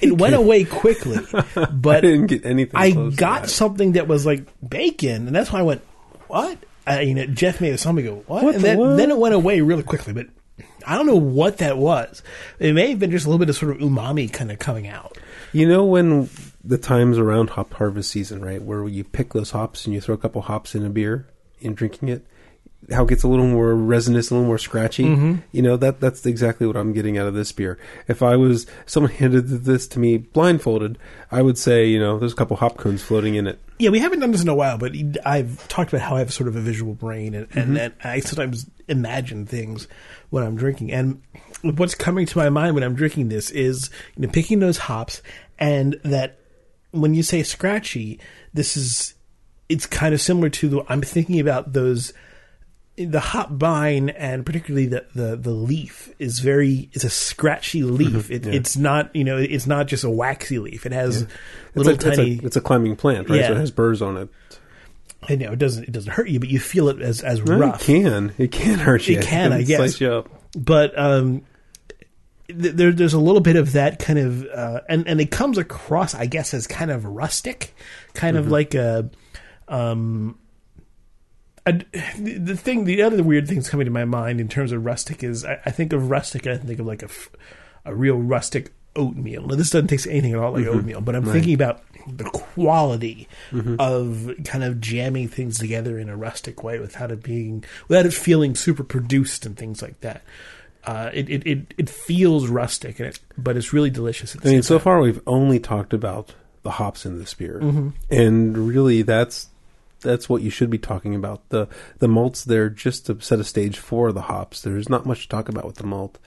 It 0.00 0.16
went 0.16 0.34
away 0.34 0.64
quickly, 0.64 1.18
but 1.72 1.96
I 1.96 2.00
didn't 2.00 2.28
get 2.28 2.46
anything. 2.46 2.74
I 2.74 2.92
got 3.10 3.42
that. 3.42 3.48
something 3.50 3.92
that 3.92 4.08
was 4.08 4.24
like 4.24 4.46
bacon, 4.66 5.26
and 5.26 5.36
that's 5.36 5.52
why 5.52 5.58
I 5.58 5.62
went, 5.62 5.82
"What?" 6.26 6.56
I, 6.86 7.00
you 7.00 7.14
know, 7.14 7.26
Jeff 7.26 7.60
made 7.60 7.72
it 7.72 7.78
something 7.78 8.04
go, 8.04 8.22
"What?" 8.26 8.44
What 8.44 8.54
and 8.54 8.64
the 8.64 8.68
then 8.68 8.78
what? 8.78 8.96
then 8.96 9.10
it 9.10 9.18
went 9.18 9.34
away 9.34 9.60
really 9.60 9.82
quickly. 9.82 10.12
But 10.12 10.28
I 10.86 10.96
don't 10.96 11.06
know 11.06 11.16
what 11.16 11.58
that 11.58 11.78
was. 11.78 12.22
It 12.58 12.72
may 12.72 12.90
have 12.90 12.98
been 12.98 13.10
just 13.10 13.26
a 13.26 13.28
little 13.28 13.38
bit 13.40 13.48
of 13.48 13.56
sort 13.56 13.72
of 13.72 13.78
umami 13.78 14.32
kind 14.32 14.52
of 14.52 14.58
coming 14.58 14.86
out. 14.86 15.18
You 15.52 15.68
know 15.68 15.84
when 15.84 16.28
the 16.62 16.78
times 16.78 17.18
around 17.18 17.50
hop 17.50 17.74
harvest 17.74 18.10
season, 18.10 18.44
right, 18.44 18.62
where 18.62 18.86
you 18.86 19.04
pick 19.04 19.32
those 19.32 19.50
hops 19.50 19.84
and 19.84 19.94
you 19.94 20.00
throw 20.00 20.14
a 20.14 20.18
couple 20.18 20.42
hops 20.42 20.74
in 20.74 20.84
a 20.84 20.90
beer 20.90 21.26
in 21.60 21.74
drinking 21.74 22.08
it, 22.08 22.26
how 22.92 23.04
it 23.04 23.08
gets 23.08 23.22
a 23.22 23.28
little 23.28 23.46
more 23.46 23.74
resinous, 23.74 24.30
a 24.30 24.34
little 24.34 24.46
more 24.46 24.58
scratchy. 24.58 25.04
Mm-hmm. 25.04 25.36
You 25.52 25.62
know 25.62 25.76
that 25.76 26.00
that's 26.00 26.24
exactly 26.24 26.66
what 26.66 26.76
I'm 26.76 26.92
getting 26.92 27.18
out 27.18 27.26
of 27.26 27.34
this 27.34 27.50
beer. 27.52 27.78
If 28.06 28.22
I 28.22 28.36
was 28.36 28.66
someone 28.84 29.12
handed 29.12 29.48
this 29.48 29.88
to 29.88 29.98
me 29.98 30.18
blindfolded, 30.18 30.98
I 31.30 31.42
would 31.42 31.58
say, 31.58 31.86
you 31.86 31.98
know, 31.98 32.18
there's 32.18 32.32
a 32.32 32.36
couple 32.36 32.56
hop 32.56 32.76
cones 32.76 33.02
floating 33.02 33.34
in 33.34 33.46
it. 33.46 33.60
Yeah, 33.78 33.90
we 33.90 33.98
haven't 33.98 34.20
done 34.20 34.30
this 34.30 34.42
in 34.42 34.48
a 34.48 34.54
while, 34.54 34.78
but 34.78 34.92
I've 35.24 35.66
talked 35.68 35.92
about 35.92 36.02
how 36.02 36.16
I 36.16 36.20
have 36.20 36.32
sort 36.32 36.48
of 36.48 36.56
a 36.56 36.60
visual 36.60 36.94
brain, 36.94 37.34
and, 37.34 37.48
and, 37.54 37.76
and 37.76 37.94
I 38.02 38.20
sometimes 38.20 38.70
imagine 38.88 39.44
things 39.44 39.86
when 40.30 40.44
I'm 40.44 40.56
drinking. 40.56 40.92
And 40.92 41.22
what's 41.62 41.94
coming 41.94 42.24
to 42.26 42.38
my 42.38 42.48
mind 42.48 42.74
when 42.74 42.84
I'm 42.84 42.94
drinking 42.94 43.28
this 43.28 43.50
is 43.50 43.90
you 44.16 44.26
know 44.26 44.32
picking 44.32 44.60
those 44.60 44.78
hops, 44.78 45.22
and 45.58 45.98
that 46.04 46.38
when 46.92 47.14
you 47.14 47.22
say 47.22 47.42
scratchy, 47.42 48.20
this 48.54 48.76
is 48.76 49.14
it's 49.68 49.86
kind 49.86 50.14
of 50.14 50.20
similar 50.20 50.48
to 50.48 50.68
the 50.68 50.84
I'm 50.88 51.02
thinking 51.02 51.40
about 51.40 51.72
those 51.72 52.12
the 52.98 53.20
hop 53.20 53.50
vine 53.50 54.08
and 54.08 54.46
particularly 54.46 54.86
the, 54.86 55.04
the, 55.14 55.36
the 55.36 55.50
leaf 55.50 56.14
is 56.18 56.38
very 56.38 56.88
it's 56.92 57.04
a 57.04 57.10
scratchy 57.10 57.82
leaf. 57.82 58.30
It, 58.30 58.46
yeah. 58.46 58.52
It's 58.54 58.76
not 58.76 59.14
you 59.14 59.22
know 59.24 59.36
it's 59.36 59.66
not 59.66 59.86
just 59.86 60.02
a 60.04 60.10
waxy 60.10 60.58
leaf. 60.58 60.86
It 60.86 60.92
has 60.92 61.22
It's 61.22 61.32
little 61.74 61.92
a, 61.92 61.96
tiny. 61.96 62.32
It's 62.34 62.42
a, 62.42 62.46
it's 62.46 62.56
a 62.56 62.60
climbing 62.62 62.96
plant, 62.96 63.28
right? 63.28 63.44
So 63.44 63.52
it 63.52 63.56
has 63.58 63.70
burrs 63.70 64.00
on 64.00 64.16
it. 64.16 64.28
I 65.28 65.34
know 65.36 65.52
it 65.52 65.58
doesn't 65.58 65.84
it 65.84 65.92
doesn't 65.92 66.12
hurt 66.12 66.28
you, 66.28 66.38
but 66.40 66.48
you 66.48 66.58
feel 66.58 66.88
it 66.88 67.00
as 67.02 67.20
as 67.22 67.42
No, 67.42 67.58
rough. 67.58 67.82
It 67.82 68.02
can. 68.02 68.32
It 68.38 68.52
can 68.52 68.78
hurt 68.78 69.06
you. 69.08 69.18
It 69.18 69.24
can, 69.24 69.52
I 69.52 69.62
guess. 69.62 69.76
Slice 69.78 70.00
you 70.00 70.12
up. 70.12 70.28
But 70.56 70.98
um, 70.98 71.42
th- 72.48 72.74
there 72.74 72.92
there's 72.92 73.12
a 73.14 73.18
little 73.20 73.40
bit 73.40 73.56
of 73.56 73.72
that 73.72 73.98
kind 73.98 74.18
of 74.18 74.46
uh, 74.46 74.80
and 74.88 75.06
and 75.08 75.20
it 75.20 75.30
comes 75.30 75.58
across, 75.58 76.14
I 76.14 76.26
guess, 76.26 76.54
as 76.54 76.66
kind 76.66 76.90
of 76.90 77.04
rustic, 77.04 77.74
kind 78.14 78.36
Mm-hmm. 78.36 78.46
of 78.46 78.50
like 78.52 78.74
a 78.74 79.10
um. 79.68 80.38
The 81.66 82.56
thing, 82.56 82.84
the 82.84 83.02
other 83.02 83.22
weird 83.22 83.46
thing 83.46 83.56
things 83.56 83.68
coming 83.68 83.86
to 83.86 83.90
my 83.90 84.04
mind 84.04 84.40
in 84.40 84.48
terms 84.48 84.72
of 84.72 84.84
rustic 84.84 85.22
is 85.24 85.44
I, 85.44 85.60
I 85.66 85.70
think 85.70 85.92
of 85.92 86.10
rustic, 86.10 86.46
I 86.46 86.56
think 86.56 86.78
of 86.80 86.86
like 86.86 87.02
a, 87.02 87.08
a 87.84 87.94
real 87.94 88.16
rustic 88.18 88.72
oatmeal. 88.94 89.46
Now, 89.46 89.56
this 89.56 89.70
doesn't 89.70 89.88
taste 89.88 90.06
anything 90.06 90.32
at 90.32 90.38
all 90.38 90.52
like 90.52 90.64
Mm-hmm. 90.64 90.78
oatmeal, 90.78 91.00
but 91.00 91.16
I'm 91.16 91.24
thinking 91.24 91.54
about 91.54 91.82
the 92.08 92.24
quality 92.24 93.28
of 93.80 94.30
kind 94.44 94.62
of 94.64 94.80
jamming 94.80 95.28
things 95.28 95.58
together 95.58 95.98
in 95.98 96.08
a 96.08 96.16
rustic 96.16 96.62
way 96.62 96.78
without 96.78 97.10
it 97.10 97.22
being 97.22 97.64
without 97.88 98.06
it 98.06 98.12
feeling 98.14 98.54
super 98.54 98.84
produced 98.84 99.44
and 99.44 99.56
things 99.56 99.82
like 99.82 100.00
that. 100.02 100.22
Uh, 100.84 101.10
it, 101.12 101.28
it, 101.28 101.44
it, 101.46 101.74
it 101.78 101.90
feels 101.90 102.46
rustic, 102.48 103.00
and 103.00 103.08
it, 103.08 103.18
but 103.36 103.56
it's 103.56 103.72
really 103.72 103.90
delicious. 103.90 104.36
I 104.40 104.48
mean, 104.48 104.62
so 104.62 104.76
time. 104.78 104.84
far 104.84 105.00
we've 105.00 105.20
only 105.26 105.58
talked 105.58 105.92
about 105.92 106.32
the 106.62 106.70
hops 106.70 107.04
in 107.04 107.18
this 107.18 107.34
beer, 107.34 107.58
Mm-hmm. 107.60 107.88
and 108.08 108.56
really 108.56 109.02
that's 109.02 109.48
that's 110.00 110.28
what 110.28 110.42
you 110.42 110.50
should 110.50 110.70
be 110.70 110.78
talking 110.78 111.14
about. 111.14 111.48
the 111.48 111.68
The 111.98 112.08
malts 112.08 112.44
there 112.44 112.68
just 112.68 113.06
to 113.06 113.20
set 113.20 113.40
a 113.40 113.44
stage 113.44 113.78
for 113.78 114.12
the 114.12 114.22
hops. 114.22 114.60
There's 114.60 114.88
not 114.88 115.06
much 115.06 115.22
to 115.22 115.28
talk 115.28 115.48
about 115.48 115.64
with 115.66 115.76
the 115.76 115.86
malt. 115.86 116.18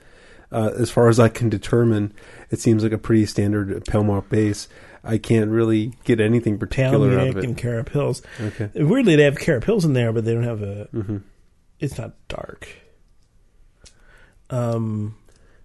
Uh, 0.52 0.70
as 0.78 0.90
far 0.90 1.08
as 1.08 1.20
I 1.20 1.28
can 1.28 1.48
determine, 1.48 2.12
it 2.50 2.58
seems 2.58 2.82
like 2.82 2.90
a 2.92 2.98
pretty 2.98 3.24
standard 3.26 3.84
pale 3.86 4.02
malt 4.02 4.28
base. 4.28 4.68
I 5.04 5.16
can't 5.16 5.48
really 5.50 5.94
get 6.04 6.20
anything 6.20 6.58
particular 6.58 7.18
out 7.18 7.28
of 7.28 7.36
it. 7.38 7.44
and 7.44 7.56
Carapils. 7.56 8.22
Okay. 8.40 8.68
Weirdly, 8.74 9.16
they 9.16 9.22
have 9.22 9.36
Carapils 9.38 9.84
in 9.84 9.92
there, 9.92 10.12
but 10.12 10.24
they 10.24 10.34
don't 10.34 10.42
have 10.44 10.62
a. 10.62 10.84
hmm 10.92 11.18
It's 11.78 11.96
not 11.96 12.14
dark. 12.28 12.68
Um, 14.50 15.14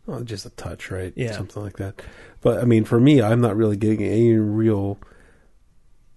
Well, 0.05 0.21
just 0.21 0.45
a 0.45 0.51
touch, 0.51 0.91
right? 0.91 1.11
Yeah. 1.15 1.31
Something 1.33 1.63
like 1.63 1.77
that. 1.77 2.01
But 2.41 2.59
I 2.61 2.65
mean, 2.65 2.85
for 2.85 2.99
me, 2.99 3.21
I'm 3.21 3.41
not 3.41 3.55
really 3.57 3.75
getting 3.77 4.03
any 4.05 4.33
real 4.35 4.99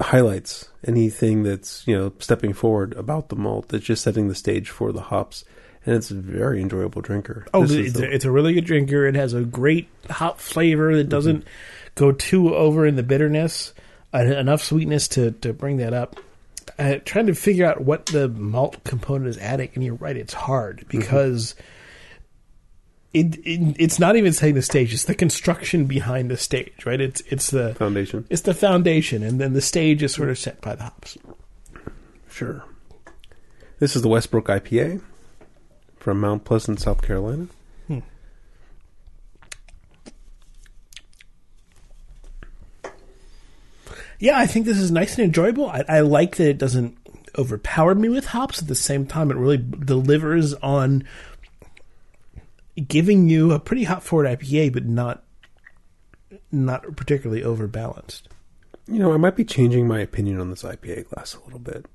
highlights, 0.01 0.69
anything 0.87 1.43
that's, 1.43 1.87
you 1.87 1.97
know, 1.97 2.13
stepping 2.19 2.53
forward 2.53 2.93
about 2.95 3.29
the 3.29 3.37
malt. 3.37 3.69
That's 3.69 3.85
just 3.85 4.03
setting 4.03 4.29
the 4.29 4.35
stage 4.35 4.71
for 4.71 4.93
the 4.93 5.01
hops. 5.03 5.45
And 5.87 5.97
it's 5.97 6.11
a 6.11 6.15
very 6.15 6.61
enjoyable 6.61 7.01
drinker. 7.03 7.47
oh, 7.55 7.63
This 7.63 7.71
is 7.73 7.87
it's, 7.89 7.97
the- 7.99 8.07
a, 8.07 8.11
it's 8.11 8.25
a 8.25 8.31
really 8.31 8.53
good 8.55 8.65
drinker. 8.65 9.07
It 9.07 9.15
has 9.15 9.33
a 9.35 9.43
great 9.43 9.89
hop 10.11 10.39
flavor 10.41 10.95
that 10.97 11.09
doesn't 11.09 11.45
go 11.95 12.13
too 12.13 12.55
over 12.55 12.87
in 12.87 12.97
the 12.97 13.03
bitterness. 13.03 13.73
Uh, 14.13 14.19
enough 14.21 14.63
sweetness 14.63 15.09
to 15.09 15.33
to 15.33 15.53
bring 15.53 15.77
that 15.79 15.93
up. 15.93 16.17
Uh, 16.79 16.97
trying 17.05 17.27
to 17.27 17.35
figure 17.35 17.67
out 17.67 17.81
what 17.83 18.07
the 18.07 18.27
malt 18.29 18.83
component 18.85 19.29
is 19.29 19.37
adding, 19.39 19.69
and 19.75 19.85
you're 19.85 19.95
right, 19.95 20.17
it's 20.17 20.33
hard 20.35 20.85
because. 20.89 21.55
It, 23.15 23.37
it 23.39 23.77
it's 23.79 23.99
not 23.99 24.17
even 24.17 24.33
saying 24.33 24.55
the 24.55 24.63
stage; 24.63 24.93
it's 24.93 25.05
the 25.05 25.15
construction 25.15 25.87
behind 25.87 26.31
the 26.31 26.37
stage, 26.37 26.85
right? 26.85 27.01
It's 27.01 27.23
it's 27.23 27.51
the 27.51 27.75
foundation. 27.75 28.27
it's 28.29 28.43
the 28.43 28.55
foundation, 28.55 29.23
and 29.23 29.41
then 29.41 29.55
the 29.55 29.63
stage 29.63 30.03
is 30.03 30.13
sort 30.13 30.29
of 30.29 30.39
set 30.39 30.61
by 30.61 30.75
the 30.75 30.85
hops. 30.85 31.17
Sure. 32.29 32.65
This 33.79 33.97
is 33.97 34.03
the 34.03 34.09
Westbrook 34.09 34.47
IPA 34.47 35.01
from 35.97 36.21
Mount 36.21 36.45
Pleasant, 36.45 36.81
South 36.81 37.01
Carolina. 37.01 37.47
Hmm. 37.87 37.99
Yeah, 44.19 44.39
I 44.39 44.47
think 44.47 44.67
this 44.67 44.79
is 44.79 44.91
nice 44.91 45.17
and 45.17 45.25
enjoyable. 45.25 45.69
I, 45.69 45.85
I 45.89 46.01
like 46.01 46.37
that 46.37 46.49
it 46.49 46.59
doesn't 46.59 46.99
overpower 47.39 47.95
me 47.95 48.09
with 48.09 48.27
hops. 48.27 48.61
At 48.61 48.69
the 48.69 48.75
same 48.75 49.07
time, 49.07 49.31
it 49.31 49.37
really 49.37 49.59
delivers 49.59 50.55
on 50.55 51.05
giving 52.87 53.29
you 53.29 53.53
a 53.53 53.59
pretty 53.59 53.85
hot 53.85 54.03
forward 54.03 54.39
IPA, 54.39 54.73
but 54.73 54.87
not 54.87 55.25
not 56.53 56.97
particularly 56.97 57.43
overbalanced. 57.43 58.29
You 58.87 58.99
know, 58.99 59.13
I 59.13 59.17
might 59.17 59.37
be 59.37 59.45
changing 59.45 59.87
my 59.87 60.01
opinion 60.01 60.41
on 60.41 60.51
this 60.51 60.63
IPA 60.63 61.09
glass 61.09 61.35
a 61.35 61.45
little 61.45 61.59
bit. 61.59 61.87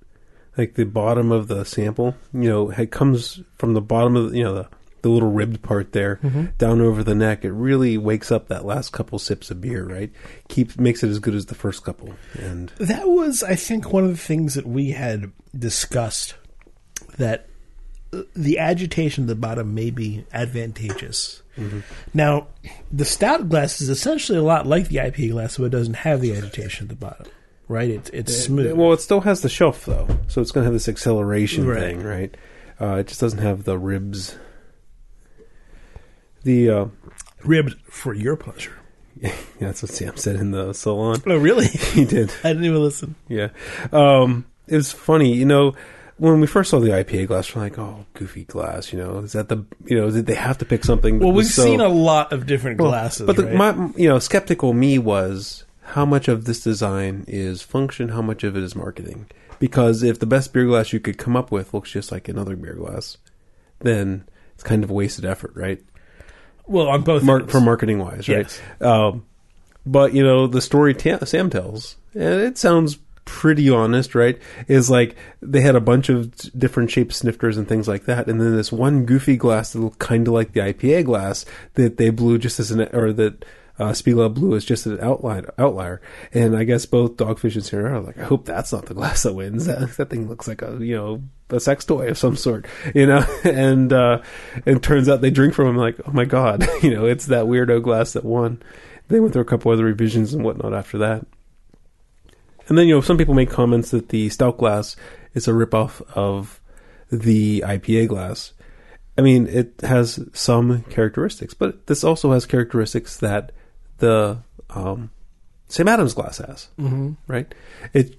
Like 0.58 0.76
the 0.76 0.86
bottom 0.86 1.32
of 1.32 1.48
the 1.48 1.64
sample, 1.64 2.16
you 2.32 2.50
know, 2.50 2.70
it 2.70 2.92
comes 2.92 3.42
from 3.58 3.74
the 3.74 3.82
bottom 3.82 4.16
of 4.16 4.32
the, 4.32 4.38
you 4.38 4.44
know 4.44 4.54
the 4.54 4.70
the 5.04 5.10
little 5.10 5.32
ribbed 5.32 5.62
part 5.62 5.92
there 5.92 6.16
mm-hmm. 6.24 6.46
down 6.58 6.82
over 6.82 7.04
the 7.04 7.14
neck. 7.14 7.44
It 7.44 7.52
really 7.52 7.98
wakes 7.98 8.32
up 8.32 8.48
that 8.48 8.66
last 8.66 8.92
couple 8.94 9.20
sips 9.20 9.52
of 9.52 9.60
beer, 9.60 9.86
right? 9.86 10.12
Keeps 10.48 10.78
makes 10.78 11.04
it 11.04 11.10
as 11.10 11.20
good 11.20 11.36
as 11.36 11.48
the 11.48 11.56
first 11.56 11.84
couple. 11.84 12.14
And 12.40 12.70
That 12.80 13.08
was, 13.08 13.44
I 13.44 13.56
think, 13.56 13.92
one 13.92 14.06
of 14.06 14.12
the 14.12 14.18
things 14.18 14.56
that 14.56 14.66
we 14.66 14.92
had 14.92 15.32
discussed 15.58 16.36
that 17.18 17.48
the 18.36 18.60
agitation 18.60 19.24
at 19.26 19.28
the 19.28 19.36
bottom 19.36 19.74
may 19.74 19.90
be 19.90 20.26
advantageous. 20.34 21.42
Now, 22.14 22.48
the 22.92 23.06
stout 23.06 23.48
glass 23.50 23.80
is 23.80 23.88
essentially 23.90 24.38
a 24.40 24.44
lot 24.44 24.66
like 24.66 24.88
the 24.88 24.96
IPA 24.98 25.32
glass, 25.32 25.54
so 25.54 25.64
it 25.66 25.70
doesn't 25.70 25.94
have 25.96 26.20
the 26.22 26.36
agitation 26.36 26.86
at 26.86 26.90
the 26.90 26.96
bottom, 26.96 27.28
right? 27.68 27.90
It's 27.92 28.10
it's 28.10 28.36
smooth. 28.46 28.74
well, 28.74 28.92
it 28.94 29.02
still 29.02 29.22
has 29.22 29.42
the 29.42 29.50
shelf 29.50 29.86
though, 29.86 30.08
so 30.28 30.42
it's 30.42 30.50
going 30.52 30.64
to 30.64 30.66
have 30.66 30.74
this 30.74 30.90
acceleration 30.90 31.68
Right. 31.68 31.80
thing, 31.80 32.04
right? 32.04 32.36
Uh, 32.82 32.96
it 32.96 33.08
just 33.08 33.22
doesn't 33.22 33.40
have 33.40 33.66
the 33.66 33.78
ribs. 33.78 34.36
The 36.44 36.70
uh, 36.70 36.86
ribbed 37.44 37.76
for 37.86 38.14
your 38.14 38.36
pleasure. 38.36 38.74
that's 39.60 39.82
what 39.84 39.92
Sam 39.92 40.18
said 40.18 40.36
in 40.38 40.52
the 40.52 40.74
salon. 40.74 41.22
Oh, 41.28 41.38
really? 41.38 41.68
he 41.68 42.04
did. 42.04 42.34
I 42.44 42.50
didn't 42.50 42.66
even 42.66 42.82
listen. 42.82 43.16
Yeah. 43.30 43.50
Um, 43.92 44.46
it 44.68 44.76
was 44.76 44.92
funny, 44.92 45.34
you 45.36 45.46
know, 45.46 45.76
when 46.18 46.40
we 46.40 46.48
first 46.48 46.70
saw 46.70 46.80
the 46.80 46.90
IPA 46.90 47.28
glass, 47.28 47.54
we're 47.56 47.64
like, 47.64 47.78
oh, 47.80 48.06
goofy 48.14 48.44
glass, 48.46 48.94
you 48.94 49.00
know, 49.00 49.20
is 49.20 49.34
that 49.34 49.50
the, 49.50 49.66
you 49.86 49.98
know, 50.00 50.10
did 50.12 50.26
they 50.28 50.36
have 50.36 50.58
to 50.60 50.66
pick 50.66 50.84
something? 50.86 51.20
Well, 51.20 51.32
we've 51.32 51.46
so- 51.46 51.64
seen 51.64 51.82
a 51.82 51.88
lot 51.90 52.32
of 52.32 52.46
different 52.46 52.80
Well, 52.80 52.90
glasses, 52.92 53.26
But 53.26 53.36
the, 53.36 53.46
right? 53.46 53.56
my, 53.56 53.90
you 53.98 54.08
know, 54.08 54.20
skeptical 54.20 54.74
me 54.74 55.00
was 55.00 55.66
how 55.82 56.06
much 56.06 56.28
of 56.28 56.46
this 56.46 56.62
design 56.62 57.26
is 57.28 57.62
function, 57.62 58.10
how 58.10 58.22
much 58.22 58.44
of 58.44 58.56
it 58.56 58.64
is 58.64 58.76
marketing. 58.76 59.26
Because 59.60 60.04
if 60.04 60.20
the 60.20 60.26
best 60.26 60.52
beer 60.54 60.66
glass 60.66 60.94
you 60.94 61.00
could 61.00 61.18
come 61.18 61.36
up 61.36 61.52
with 61.52 61.74
looks 61.74 61.92
just 61.92 62.12
like 62.12 62.28
another 62.28 62.56
beer 62.56 62.74
glass, 62.74 63.18
then 63.80 64.26
it's 64.56 64.64
kind 64.64 64.84
of 64.84 64.90
a 64.90 64.94
wasted 64.94 65.26
effort, 65.26 65.52
right? 65.56 65.82
well, 66.66 66.88
on 66.88 67.02
both 67.02 67.24
Mar- 67.24 67.46
for 67.48 67.60
marketing 67.60 68.00
wise, 68.00 68.30
right? 68.30 68.38
Yes. 68.48 68.62
Um, 68.80 69.26
but 69.86 70.14
you 70.14 70.24
know, 70.24 70.48
the 70.48 70.62
story 70.62 70.94
ta- 70.94 71.24
Sam 71.26 71.50
tells, 71.50 71.98
and 72.14 72.24
it 72.42 72.58
sounds 72.58 72.98
pretty 73.26 73.70
honest, 73.70 74.16
right? 74.16 74.40
Is 74.68 74.90
like 74.90 75.16
they 75.42 75.62
had 75.62 75.76
a 75.76 75.82
bunch 75.82 76.10
of 76.10 76.32
different 76.58 76.92
shaped 76.92 77.14
snifters 77.14 77.58
and 77.58 77.68
things 77.68 77.88
like 77.88 78.06
that, 78.06 78.28
and 78.28 78.40
then 78.40 78.56
this 78.56 78.72
one 78.72 79.06
goofy 79.06 79.38
glass 79.38 79.74
that 79.74 79.80
looked 79.80 80.00
kind 80.00 80.28
of 80.28 80.34
like 80.34 80.54
the 80.54 80.62
IPA 80.62 81.06
glass 81.06 81.46
that 81.76 81.98
they 81.98 82.10
blew 82.10 82.38
just 82.38 82.60
as 82.60 82.72
an 82.72 82.82
or 82.94 83.14
that. 83.14 83.46
Uh, 83.80 83.92
Spiegel 83.92 84.30
blew 84.30 84.56
as 84.56 84.64
just 84.64 84.86
an 84.86 85.00
outline, 85.02 85.48
outlier, 85.58 86.00
and 86.32 86.56
I 86.56 86.64
guess 86.64 86.86
both 86.86 87.18
Dogfish 87.18 87.56
and 87.56 87.66
Sierra 87.66 87.98
are 87.98 88.02
like, 88.02 88.20
I 88.20 88.24
hope 88.24 88.46
that's 88.46 88.72
not 88.72 88.86
the 88.86 88.94
glass 88.94 89.24
that 89.24 89.34
wins. 89.34 89.66
That, 89.68 89.98
that 89.98 90.12
thing 90.12 90.30
looks 90.30 90.48
like 90.48 90.62
a 90.62 90.78
you 90.80 90.96
know 90.96 91.24
a 91.50 91.60
sex 91.60 91.86
toy 91.86 92.08
of 92.08 92.18
some 92.18 92.36
sort, 92.36 92.66
you 92.96 93.06
know. 93.06 93.26
And 93.44 93.94
uh, 93.94 94.22
it 94.66 94.82
turns 94.82 95.10
out 95.10 95.22
they 95.22 95.32
drink 95.32 95.54
from 95.54 95.68
him 95.68 95.78
like, 95.78 95.98
oh 96.08 96.12
my 96.12 96.26
god, 96.26 96.68
you 96.82 96.94
know, 96.94 97.06
it's 97.06 97.28
that 97.28 97.46
weirdo 97.46 97.84
glass 97.84 98.14
that 98.14 98.26
won. 98.26 98.62
They 99.10 99.20
went 99.20 99.34
through 99.34 99.44
a 99.44 99.46
couple 99.46 99.72
other 99.72 99.84
revisions 99.86 100.34
and 100.34 100.44
whatnot 100.44 100.74
after 100.74 100.98
that. 101.00 101.26
And 102.68 102.78
then 102.78 102.88
you 102.88 102.96
know 102.96 103.02
some 103.02 103.18
people 103.18 103.34
make 103.34 103.50
comments 103.50 103.92
that 103.92 104.10
the 104.10 104.30
stout 104.30 104.58
glass 104.58 104.96
is 105.34 105.48
a 105.48 105.52
ripoff 105.52 106.02
of 106.16 106.62
the 107.12 107.62
IPA 107.66 108.08
glass. 108.08 108.54
I 109.18 109.22
mean, 109.22 109.48
it 109.48 109.74
has 109.82 110.20
some 110.34 110.84
characteristics, 110.84 111.54
but 111.54 111.86
this 111.88 112.04
also 112.04 112.32
has 112.32 112.46
characteristics 112.46 113.18
that 113.18 113.52
the 114.00 114.40
um, 114.72 115.12
Sam 115.68 115.88
Adams 115.88 116.14
glass 116.14 116.40
has. 116.40 116.70
Mm-hmm. 116.80 117.14
Right? 117.28 117.54
It, 117.94 118.16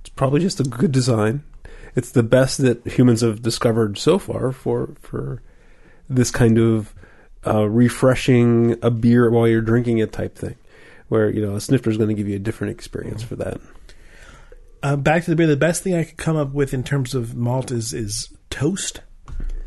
it's 0.00 0.10
probably 0.16 0.40
just 0.40 0.60
a 0.60 0.64
good 0.64 0.92
design. 0.92 1.44
It's 1.94 2.10
the 2.10 2.24
best 2.24 2.58
that 2.58 2.84
humans 2.86 3.20
have 3.20 3.42
discovered 3.42 3.98
so 3.98 4.18
far 4.18 4.50
for 4.50 4.94
for 5.00 5.42
this 6.08 6.30
kind 6.30 6.58
of 6.58 6.92
uh, 7.46 7.68
refreshing 7.68 8.76
a 8.82 8.90
beer 8.90 9.30
while 9.30 9.46
you're 9.46 9.60
drinking 9.60 9.98
it 9.98 10.12
type 10.12 10.36
thing, 10.36 10.56
where 11.08 11.30
you 11.30 11.44
know 11.44 11.56
a 11.56 11.60
snifter 11.60 11.90
is 11.90 11.96
going 11.96 12.08
to 12.08 12.14
give 12.14 12.28
you 12.28 12.36
a 12.36 12.40
different 12.40 12.72
experience 12.72 13.22
for 13.22 13.36
that. 13.36 13.60
Uh, 14.82 14.96
back 14.96 15.24
to 15.24 15.30
the 15.30 15.36
beer. 15.36 15.46
The 15.46 15.56
best 15.56 15.82
thing 15.82 15.94
I 15.94 16.04
could 16.04 16.18
come 16.18 16.36
up 16.36 16.52
with 16.52 16.74
in 16.74 16.84
terms 16.84 17.14
of 17.14 17.34
malt 17.34 17.70
is 17.70 17.92
is 17.92 18.28
toast, 18.50 19.00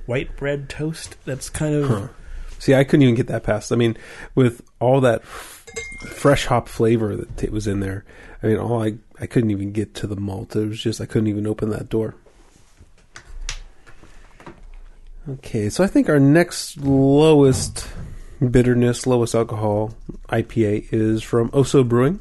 white 0.05 0.35
bread 0.37 0.69
toast. 0.69 1.17
That's 1.25 1.49
kind 1.49 1.73
of 1.73 2.09
See, 2.59 2.73
I 2.73 2.83
couldn't 2.83 3.03
even 3.03 3.15
get 3.15 3.27
that 3.27 3.43
past. 3.43 3.71
I 3.71 3.75
mean, 3.75 3.97
with 4.35 4.61
all 4.79 5.01
that 5.01 5.21
f- 5.21 5.65
fresh 6.09 6.45
hop 6.45 6.67
flavor 6.67 7.15
that 7.15 7.37
t- 7.37 7.49
was 7.49 7.67
in 7.67 7.79
there, 7.81 8.03
I 8.41 8.47
mean, 8.47 8.57
all 8.57 8.81
I 8.81 8.95
I 9.19 9.27
couldn't 9.27 9.51
even 9.51 9.71
get 9.71 9.93
to 9.95 10.07
the 10.07 10.15
malt. 10.15 10.55
It 10.55 10.67
was 10.67 10.81
just 10.81 11.01
I 11.01 11.05
couldn't 11.05 11.27
even 11.27 11.47
open 11.47 11.69
that 11.69 11.89
door. 11.89 12.15
Okay, 15.29 15.69
so 15.69 15.83
I 15.83 15.87
think 15.87 16.09
our 16.09 16.19
next 16.19 16.77
lowest 16.77 17.87
bitterness, 18.39 19.07
lowest 19.07 19.35
alcohol 19.35 19.93
IPA 20.29 20.87
is 20.91 21.23
from 21.23 21.49
Oso 21.51 21.87
Brewing. 21.87 22.19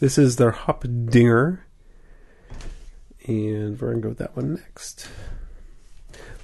This 0.00 0.18
is 0.18 0.36
their 0.36 0.50
Hop 0.50 0.84
Dinger, 1.06 1.64
and 3.26 3.80
we're 3.80 3.90
gonna 3.90 4.00
go 4.02 4.08
with 4.10 4.18
that 4.18 4.36
one 4.36 4.54
next. 4.54 5.08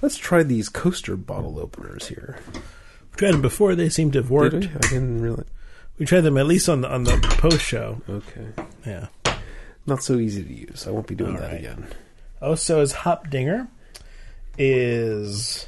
Let's 0.01 0.17
try 0.17 0.41
these 0.43 0.69
coaster 0.69 1.15
bottle 1.15 1.59
openers 1.59 2.07
here. 2.07 2.39
we 2.53 3.17
tried 3.17 3.33
them 3.33 3.41
before. 3.41 3.75
They 3.75 3.89
seem 3.89 4.11
to 4.11 4.19
have 4.19 4.31
worked. 4.31 4.59
Did 4.61 4.69
we? 4.71 4.75
I 4.75 4.79
didn't 4.89 5.21
really. 5.21 5.43
We 5.99 6.05
tried 6.05 6.21
them 6.21 6.37
at 6.37 6.47
least 6.47 6.67
on 6.69 6.81
the 6.81 6.89
on 6.91 7.03
the 7.03 7.17
post 7.37 7.61
show. 7.61 8.01
Okay. 8.09 8.47
Yeah. 8.85 9.07
Not 9.85 10.01
so 10.03 10.15
easy 10.15 10.43
to 10.43 10.53
use. 10.53 10.87
I 10.87 10.91
won't 10.91 11.07
be 11.07 11.15
doing 11.15 11.35
All 11.35 11.41
that 11.41 11.51
right. 11.51 11.59
again. 11.59 11.87
Oso's 12.41 12.93
Hopdinger 12.93 13.67
is 14.57 15.67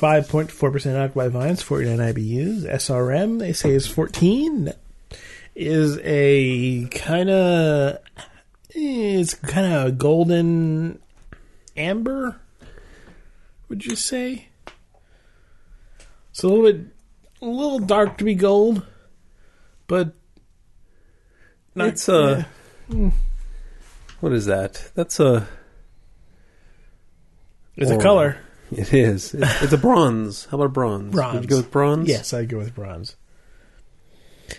5.4% 0.00 0.94
alcohol 0.94 1.08
by 1.14 1.28
vines, 1.28 1.62
49 1.62 1.98
IBUs. 2.14 2.64
SRM, 2.64 3.38
they 3.38 3.52
say, 3.52 3.72
is 3.72 3.86
14. 3.86 4.72
Is 5.54 5.98
a 6.02 6.86
kind 6.86 7.28
of. 7.28 7.98
It's 8.70 9.34
kind 9.34 9.72
of 9.74 9.98
golden 9.98 11.00
amber, 11.76 12.40
would 13.68 13.84
you 13.84 13.96
say? 13.96 14.48
It's 16.30 16.42
a 16.44 16.48
little 16.48 16.64
bit, 16.72 16.86
a 17.42 17.46
little 17.46 17.80
dark 17.80 18.16
to 18.18 18.24
be 18.24 18.34
gold, 18.34 18.86
but 19.88 20.14
not, 21.74 21.88
It's, 21.88 22.08
uh, 22.08 22.44
What 24.20 24.32
is 24.32 24.46
that? 24.46 24.90
That's 24.94 25.18
a. 25.20 25.48
it's 27.76 27.90
a 27.90 27.98
color. 27.98 28.38
It 28.72 28.92
is. 28.94 29.34
It's, 29.34 29.62
it's 29.62 29.72
a 29.72 29.78
bronze. 29.78 30.46
How 30.46 30.58
about 30.58 30.72
bronze? 30.72 31.12
Bronze. 31.12 31.34
Would 31.34 31.44
you 31.44 31.48
go 31.50 31.56
with 31.56 31.70
bronze? 31.70 32.08
Yes, 32.08 32.32
I'd 32.32 32.48
go 32.48 32.58
with 32.58 32.74
bronze. 32.74 33.16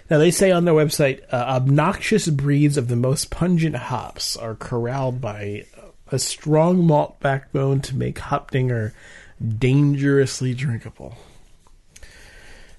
Now 0.09 0.17
they 0.17 0.31
say 0.31 0.51
on 0.51 0.65
their 0.65 0.73
website, 0.73 1.21
uh, 1.31 1.35
obnoxious 1.35 2.27
breeds 2.27 2.77
of 2.77 2.87
the 2.87 2.95
most 2.95 3.29
pungent 3.29 3.75
hops 3.75 4.37
are 4.37 4.55
corralled 4.55 5.21
by 5.21 5.65
a 6.11 6.19
strong 6.19 6.85
malt 6.85 7.19
backbone 7.19 7.81
to 7.81 7.95
make 7.95 8.19
Hopdinger 8.19 8.93
dangerously 9.57 10.53
drinkable. 10.53 11.15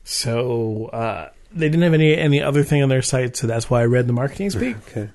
So 0.05 0.87
uh, 0.87 1.31
they 1.53 1.69
didn't 1.69 1.83
have 1.83 1.95
any 1.95 2.17
any 2.17 2.43
other 2.43 2.63
thing 2.63 2.83
on 2.83 2.89
their 2.89 3.03
site, 3.03 3.37
so 3.37 3.47
that's 3.47 3.71
why 3.71 3.83
I 3.83 3.87
read 3.87 4.07
the 4.07 4.13
marketing 4.13 4.51
speak. 4.51 4.77
Okay. 4.89 5.11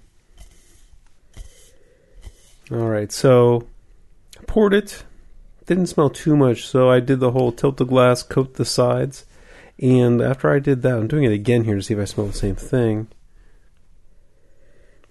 All 2.70 2.90
right. 2.90 3.12
So, 3.14 3.66
poured 4.46 4.74
it. 4.74 5.04
Didn't 5.68 5.88
smell 5.88 6.10
too 6.10 6.36
much, 6.36 6.66
so 6.66 6.90
I 6.90 7.00
did 7.00 7.20
the 7.20 7.32
whole 7.32 7.52
tilt 7.52 7.78
the 7.78 7.86
glass, 7.86 8.24
coat 8.24 8.56
the 8.56 8.66
sides, 8.66 9.26
and 9.80 10.22
after 10.22 10.50
I 10.52 10.60
did 10.60 10.82
that, 10.82 10.98
I'm 10.98 11.08
doing 11.08 11.26
it 11.26 11.34
again 11.34 11.66
here 11.66 11.76
to 11.76 11.84
see 11.84 11.94
if 11.94 12.00
I 12.00 12.06
smell 12.06 12.28
the 12.28 12.34
same 12.34 12.56
thing. 12.56 13.08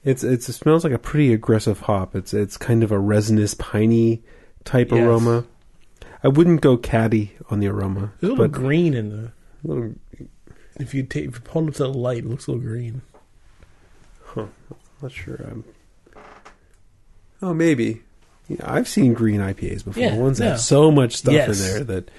It's 0.03 0.25
it's 0.25 0.49
it 0.49 0.53
smells 0.55 0.83
like 0.85 0.93
a 0.93 0.99
pretty 0.99 1.33
aggressive 1.33 1.81
hop. 1.81 2.15
It's 2.17 2.33
it's 2.33 2.57
kind 2.57 2.83
of 2.83 2.91
a 2.93 2.99
resinous, 2.99 3.55
piney 3.55 4.23
type 4.65 4.91
Yes. 4.93 5.01
aroma. 5.01 5.45
I 6.23 6.29
wouldn't 6.29 6.61
go 6.63 6.77
catty 6.77 7.33
on 7.51 7.61
the 7.61 7.67
aroma, 7.69 8.13
There's 8.21 8.33
a 8.33 8.37
little 8.37 8.49
green 8.49 8.95
in 8.95 9.11
the. 9.11 9.27
a 9.27 9.33
little 9.65 9.95
If 10.81 10.95
you 10.95 11.03
take, 11.03 11.27
if 11.27 11.35
you 11.45 11.51
hold 11.51 11.69
it 11.69 11.75
to 11.75 11.83
the 11.85 11.89
light, 11.93 12.19
it 12.19 12.27
looks 12.27 12.47
a 12.47 12.53
little 12.53 12.67
green. 12.67 13.03
Huh. 14.25 14.47
Not 15.03 15.13
sure. 15.13 15.37
I'm. 15.37 15.65
Oh, 17.43 17.53
maybe. 17.53 18.03
Yeah, 18.49 18.59
I've 18.65 18.87
seen 18.89 19.13
green 19.13 19.41
IPAs 19.41 19.85
before. 19.85 20.03
Yeah, 20.03 20.15
ones 20.17 20.39
that 20.39 20.47
have 20.49 20.61
so 20.61 20.91
much 20.91 21.17
stuff 21.17 21.35
Yes. 21.35 21.61
in 21.61 21.67
there 21.67 21.85
that. 21.85 22.11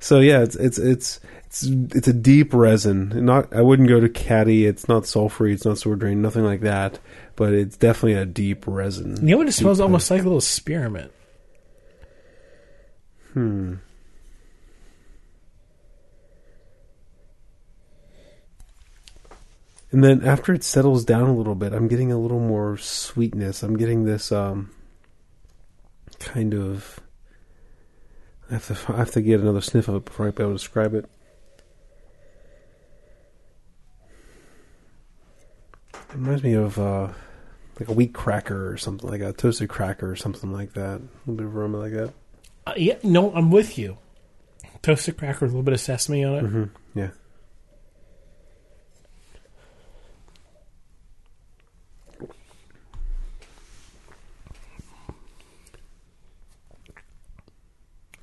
So 0.00 0.20
yeah, 0.20 0.42
it's 0.42 0.56
it's 0.56 0.78
it's 0.78 1.20
it's 1.46 1.62
it's 1.64 2.08
a 2.08 2.12
deep 2.12 2.52
resin. 2.52 3.12
Not 3.24 3.54
I 3.54 3.62
wouldn't 3.62 3.88
go 3.88 4.00
to 4.00 4.08
catty. 4.08 4.66
It's 4.66 4.88
not 4.88 5.04
sulfury. 5.04 5.52
It's 5.52 5.64
not 5.64 5.78
sword 5.78 6.00
drain. 6.00 6.20
Nothing 6.22 6.44
like 6.44 6.60
that. 6.62 6.98
But 7.36 7.52
it's 7.52 7.76
definitely 7.76 8.14
a 8.14 8.26
deep 8.26 8.64
resin. 8.66 9.16
You 9.24 9.32
know 9.32 9.38
what? 9.38 9.48
It 9.48 9.52
smells 9.52 9.80
almost 9.80 10.10
like 10.10 10.20
a 10.20 10.24
little 10.24 10.40
spearmint. 10.40 11.12
Hmm. 13.32 13.74
And 19.90 20.04
then 20.04 20.22
after 20.24 20.52
it 20.52 20.64
settles 20.64 21.04
down 21.04 21.28
a 21.28 21.34
little 21.34 21.54
bit, 21.54 21.72
I'm 21.72 21.88
getting 21.88 22.12
a 22.12 22.18
little 22.18 22.40
more 22.40 22.76
sweetness. 22.76 23.62
I'm 23.62 23.76
getting 23.76 24.04
this 24.04 24.30
um 24.30 24.70
kind 26.18 26.54
of 26.54 27.00
I 28.50 28.54
have 28.54 28.66
to 28.66 28.92
I 28.92 28.96
have 28.98 29.10
to 29.12 29.22
get 29.22 29.40
another 29.40 29.60
sniff 29.60 29.88
of 29.88 29.96
it 29.96 30.04
before 30.04 30.26
I 30.28 30.30
be 30.30 30.42
able 30.42 30.52
to 30.52 30.58
describe 30.58 30.94
it. 30.94 31.08
It 35.94 36.14
reminds 36.14 36.42
me 36.42 36.54
of 36.54 36.78
uh 36.78 37.08
like 37.78 37.88
a 37.88 37.92
wheat 37.92 38.12
cracker 38.14 38.70
or 38.70 38.76
something 38.76 39.08
like 39.08 39.20
a 39.20 39.32
toasted 39.32 39.68
cracker 39.68 40.10
or 40.10 40.16
something 40.16 40.52
like 40.52 40.72
that. 40.74 41.00
A 41.00 41.30
little 41.30 41.34
bit 41.36 41.46
of 41.46 41.56
aroma 41.56 41.78
like 41.78 41.92
that. 41.92 42.12
Uh, 42.66 42.74
yeah, 42.76 42.96
no, 43.02 43.32
I'm 43.32 43.50
with 43.50 43.78
you. 43.78 43.98
Toasted 44.82 45.16
cracker 45.16 45.44
with 45.44 45.52
a 45.52 45.54
little 45.54 45.62
bit 45.62 45.74
of 45.74 45.80
sesame 45.80 46.24
on 46.24 46.34
it. 46.34 46.40
hmm 46.42 46.64
Yeah. 46.94 47.10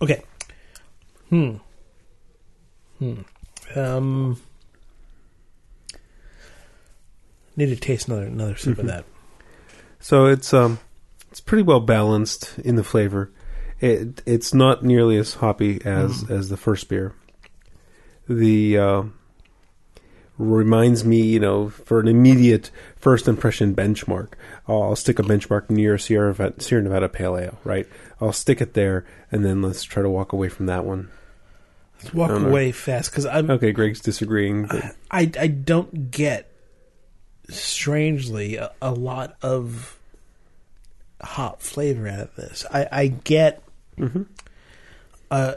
Okay. 0.01 0.23
Hmm. 1.29 1.55
Hmm. 2.99 3.21
Um. 3.75 4.41
Need 7.57 7.67
to 7.67 7.75
taste 7.77 8.07
another 8.07 8.25
another 8.27 8.55
sip 8.55 8.77
of 8.77 8.85
Mhm. 8.85 8.87
that. 8.89 9.05
So 9.99 10.25
it's 10.25 10.53
um 10.53 10.79
it's 11.31 11.39
pretty 11.39 11.63
well 11.63 11.79
balanced 11.79 12.57
in 12.59 12.75
the 12.75 12.83
flavor. 12.83 13.31
It 13.79 14.21
it's 14.25 14.53
not 14.53 14.83
nearly 14.83 15.17
as 15.17 15.35
hoppy 15.35 15.81
as 15.85 16.23
Mm. 16.25 16.31
as 16.31 16.49
the 16.49 16.57
first 16.57 16.89
beer. 16.89 17.13
The 18.27 18.77
uh, 18.77 19.03
reminds 20.37 21.05
me, 21.05 21.21
you 21.21 21.39
know, 21.39 21.69
for 21.69 21.99
an 21.99 22.07
immediate 22.07 22.69
first 22.97 23.27
impression 23.27 23.73
benchmark, 23.75 24.33
I'll, 24.67 24.83
I'll 24.83 24.95
stick 24.95 25.19
a 25.19 25.23
benchmark 25.23 25.69
near 25.69 25.97
Sierra 25.97 26.27
Nevada, 26.29 26.61
Sierra 26.61 26.83
Nevada 26.83 27.09
Pale 27.09 27.37
Ale, 27.37 27.57
right? 27.63 27.87
I'll 28.19 28.33
stick 28.33 28.61
it 28.61 28.73
there, 28.73 29.05
and 29.31 29.45
then 29.45 29.61
let's 29.61 29.83
try 29.83 30.03
to 30.03 30.09
walk 30.09 30.33
away 30.33 30.49
from 30.49 30.65
that 30.65 30.85
one. 30.85 31.09
Let's 32.01 32.13
walk 32.13 32.31
I 32.31 32.45
away 32.47 32.71
fast 32.71 33.11
because 33.11 33.25
I'm 33.25 33.49
Okay, 33.49 33.71
Greg's 33.71 34.01
disagreeing. 34.01 34.65
But 34.65 34.95
I 35.09 35.31
I 35.39 35.47
don't 35.47 36.11
get 36.11 36.51
strangely 37.49 38.57
a, 38.57 38.71
a 38.81 38.91
lot 38.91 39.35
of 39.41 39.97
hop 41.21 41.61
flavor 41.61 42.07
out 42.07 42.19
of 42.19 42.35
this. 42.35 42.65
I 42.71 42.87
I 42.91 43.07
get 43.07 43.61
Mhm. 43.97 44.25
a 45.31 45.55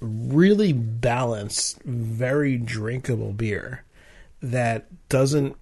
really 0.00 0.72
balanced, 0.72 1.82
very 1.82 2.56
drinkable 2.56 3.32
beer 3.32 3.84
that 4.42 4.86
doesn't 5.08 5.56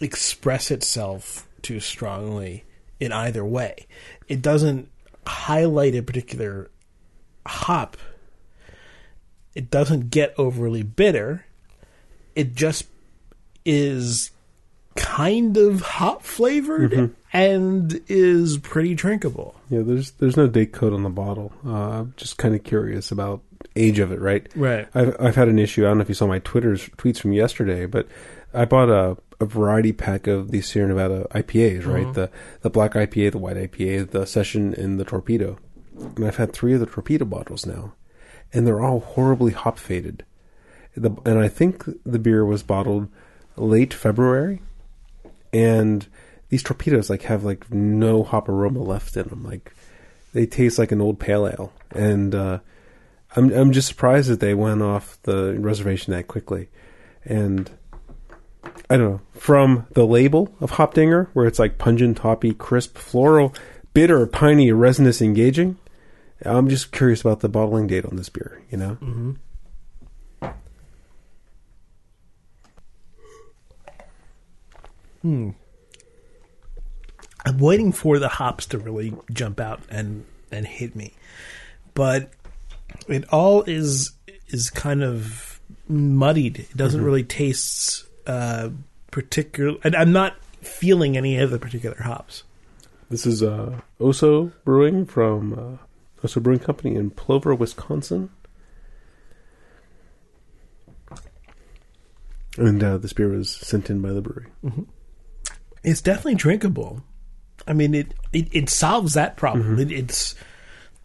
express 0.00 0.70
itself 0.70 1.48
too 1.62 1.80
strongly 1.80 2.64
in 3.00 3.12
either 3.12 3.44
way. 3.44 3.86
It 4.28 4.42
doesn't 4.42 4.88
highlight 5.26 5.94
a 5.94 6.02
particular 6.02 6.70
hop. 7.46 7.96
It 9.54 9.70
doesn't 9.70 10.10
get 10.10 10.34
overly 10.36 10.82
bitter. 10.82 11.46
It 12.34 12.54
just 12.54 12.86
is 13.64 14.30
kind 14.96 15.56
of 15.56 15.80
hop 15.80 16.22
flavored 16.22 16.92
Mhm. 16.92 17.10
and 17.32 18.00
is 18.08 18.58
pretty 18.58 18.94
drinkable. 18.94 19.54
yeah, 19.70 19.82
there's 19.82 20.12
there's 20.12 20.36
no 20.36 20.46
date 20.46 20.72
code 20.72 20.92
on 20.92 21.02
the 21.02 21.10
bottle. 21.10 21.52
Uh, 21.66 21.70
I'm 22.00 22.14
just 22.16 22.38
kind 22.38 22.54
of 22.54 22.62
curious 22.62 23.10
about 23.10 23.42
age 23.76 23.98
of 23.98 24.12
it, 24.12 24.20
right? 24.20 24.46
Right. 24.54 24.86
I've 24.94 25.16
I've 25.20 25.34
had 25.36 25.48
an 25.48 25.58
issue. 25.58 25.84
I 25.84 25.88
don't 25.88 25.98
know 25.98 26.02
if 26.02 26.08
you 26.08 26.14
saw 26.14 26.26
my 26.26 26.38
Twitter's 26.40 26.88
tweets 26.96 27.18
from 27.18 27.32
yesterday, 27.32 27.86
but 27.86 28.06
I 28.52 28.64
bought 28.66 28.88
a, 28.88 29.16
a 29.40 29.46
variety 29.46 29.92
pack 29.92 30.26
of 30.28 30.52
the 30.52 30.60
Sierra 30.60 30.88
Nevada 30.88 31.26
IPAs, 31.32 31.84
right? 31.86 32.06
Mhm. 32.06 32.14
The 32.14 32.30
the 32.62 32.70
black 32.70 32.92
IPA, 32.94 33.32
the 33.32 33.38
white 33.38 33.56
IPA, 33.56 34.10
the 34.12 34.26
Session, 34.26 34.74
and 34.74 35.00
the 35.00 35.04
Torpedo. 35.04 35.58
And 36.16 36.24
I've 36.24 36.36
had 36.36 36.52
three 36.52 36.72
of 36.74 36.80
the 36.80 36.86
Torpedo 36.86 37.24
bottles 37.24 37.66
now, 37.66 37.94
and 38.52 38.66
they're 38.66 38.80
all 38.80 39.00
horribly 39.00 39.52
hop 39.52 39.78
faded. 39.78 40.24
The, 40.96 41.10
and 41.26 41.38
I 41.40 41.48
think 41.48 41.84
the 42.06 42.18
beer 42.20 42.44
was 42.44 42.62
bottled 42.62 43.08
late 43.56 43.92
February, 43.94 44.62
and 45.54 46.06
these 46.48 46.62
torpedoes 46.62 47.08
like 47.08 47.22
have 47.22 47.44
like 47.44 47.72
no 47.72 48.22
hop 48.24 48.48
aroma 48.48 48.82
left 48.82 49.16
in 49.16 49.28
them. 49.28 49.44
Like 49.44 49.72
they 50.34 50.46
taste 50.46 50.78
like 50.78 50.92
an 50.92 51.00
old 51.00 51.18
pale 51.18 51.46
ale, 51.46 51.72
and 51.92 52.34
uh, 52.34 52.58
I'm 53.36 53.52
I'm 53.52 53.72
just 53.72 53.88
surprised 53.88 54.28
that 54.28 54.40
they 54.40 54.52
went 54.52 54.82
off 54.82 55.18
the 55.22 55.54
reservation 55.58 56.12
that 56.12 56.28
quickly. 56.28 56.68
And 57.24 57.70
I 58.90 58.96
don't 58.96 59.10
know 59.12 59.20
from 59.34 59.86
the 59.92 60.06
label 60.06 60.54
of 60.60 60.72
Hopdinger, 60.72 61.28
where 61.32 61.46
it's 61.46 61.58
like 61.58 61.78
pungent, 61.78 62.18
hoppy, 62.18 62.52
crisp, 62.52 62.98
floral, 62.98 63.54
bitter, 63.94 64.26
piney, 64.26 64.72
resinous, 64.72 65.22
engaging. 65.22 65.78
I'm 66.44 66.68
just 66.68 66.92
curious 66.92 67.20
about 67.20 67.40
the 67.40 67.48
bottling 67.48 67.86
date 67.86 68.04
on 68.04 68.16
this 68.16 68.28
beer. 68.28 68.62
You 68.70 68.76
know, 68.76 68.98
Mm-hmm. 69.00 69.32
Hmm. 75.24 75.50
I'm 77.46 77.58
waiting 77.58 77.92
for 77.92 78.18
the 78.18 78.28
hops 78.28 78.66
to 78.66 78.78
really 78.78 79.14
jump 79.32 79.58
out 79.58 79.80
and 79.88 80.26
and 80.52 80.66
hit 80.66 80.94
me, 80.94 81.14
but 81.94 82.30
it 83.08 83.24
all 83.32 83.62
is 83.62 84.12
is 84.48 84.68
kind 84.68 85.02
of 85.02 85.58
muddied. 85.88 86.58
It 86.58 86.76
doesn't 86.76 87.00
Mhm. 87.00 87.04
really 87.06 87.24
taste 87.24 88.04
uh, 88.26 88.68
particular. 89.10 89.78
and 89.82 89.96
I'm 89.96 90.12
not 90.12 90.36
feeling 90.60 91.16
any 91.16 91.38
of 91.38 91.50
the 91.50 91.58
particular 91.58 91.96
hops. 92.02 92.42
this 93.10 93.24
is 93.24 93.42
uh, 93.42 93.80
Oso 93.98 94.52
Brewing 94.66 95.06
from 95.06 95.52
uh, 95.54 96.26
Oso 96.26 96.42
Brewing 96.42 96.58
Company 96.60 96.96
in 96.96 97.10
Plover, 97.10 97.54
Wisconsin. 97.54 98.28
And 102.56 102.82
uh, 102.84 102.98
this 102.98 103.12
beer 103.12 103.28
was 103.28 103.50
sent 103.50 103.88
in 103.90 104.00
by 104.02 104.12
the 104.12 104.20
brewery. 104.22 104.46
It's 105.84 106.00
definitely 106.00 106.34
drinkable. 106.36 107.02
I 107.66 107.72
mean, 107.72 107.94
it 107.94 108.14
it, 108.32 108.48
it 108.52 108.68
solves 108.70 109.14
that 109.14 109.36
problem. 109.36 109.76
Mm-hmm. 109.76 109.80
It, 109.80 109.92
it's 109.92 110.34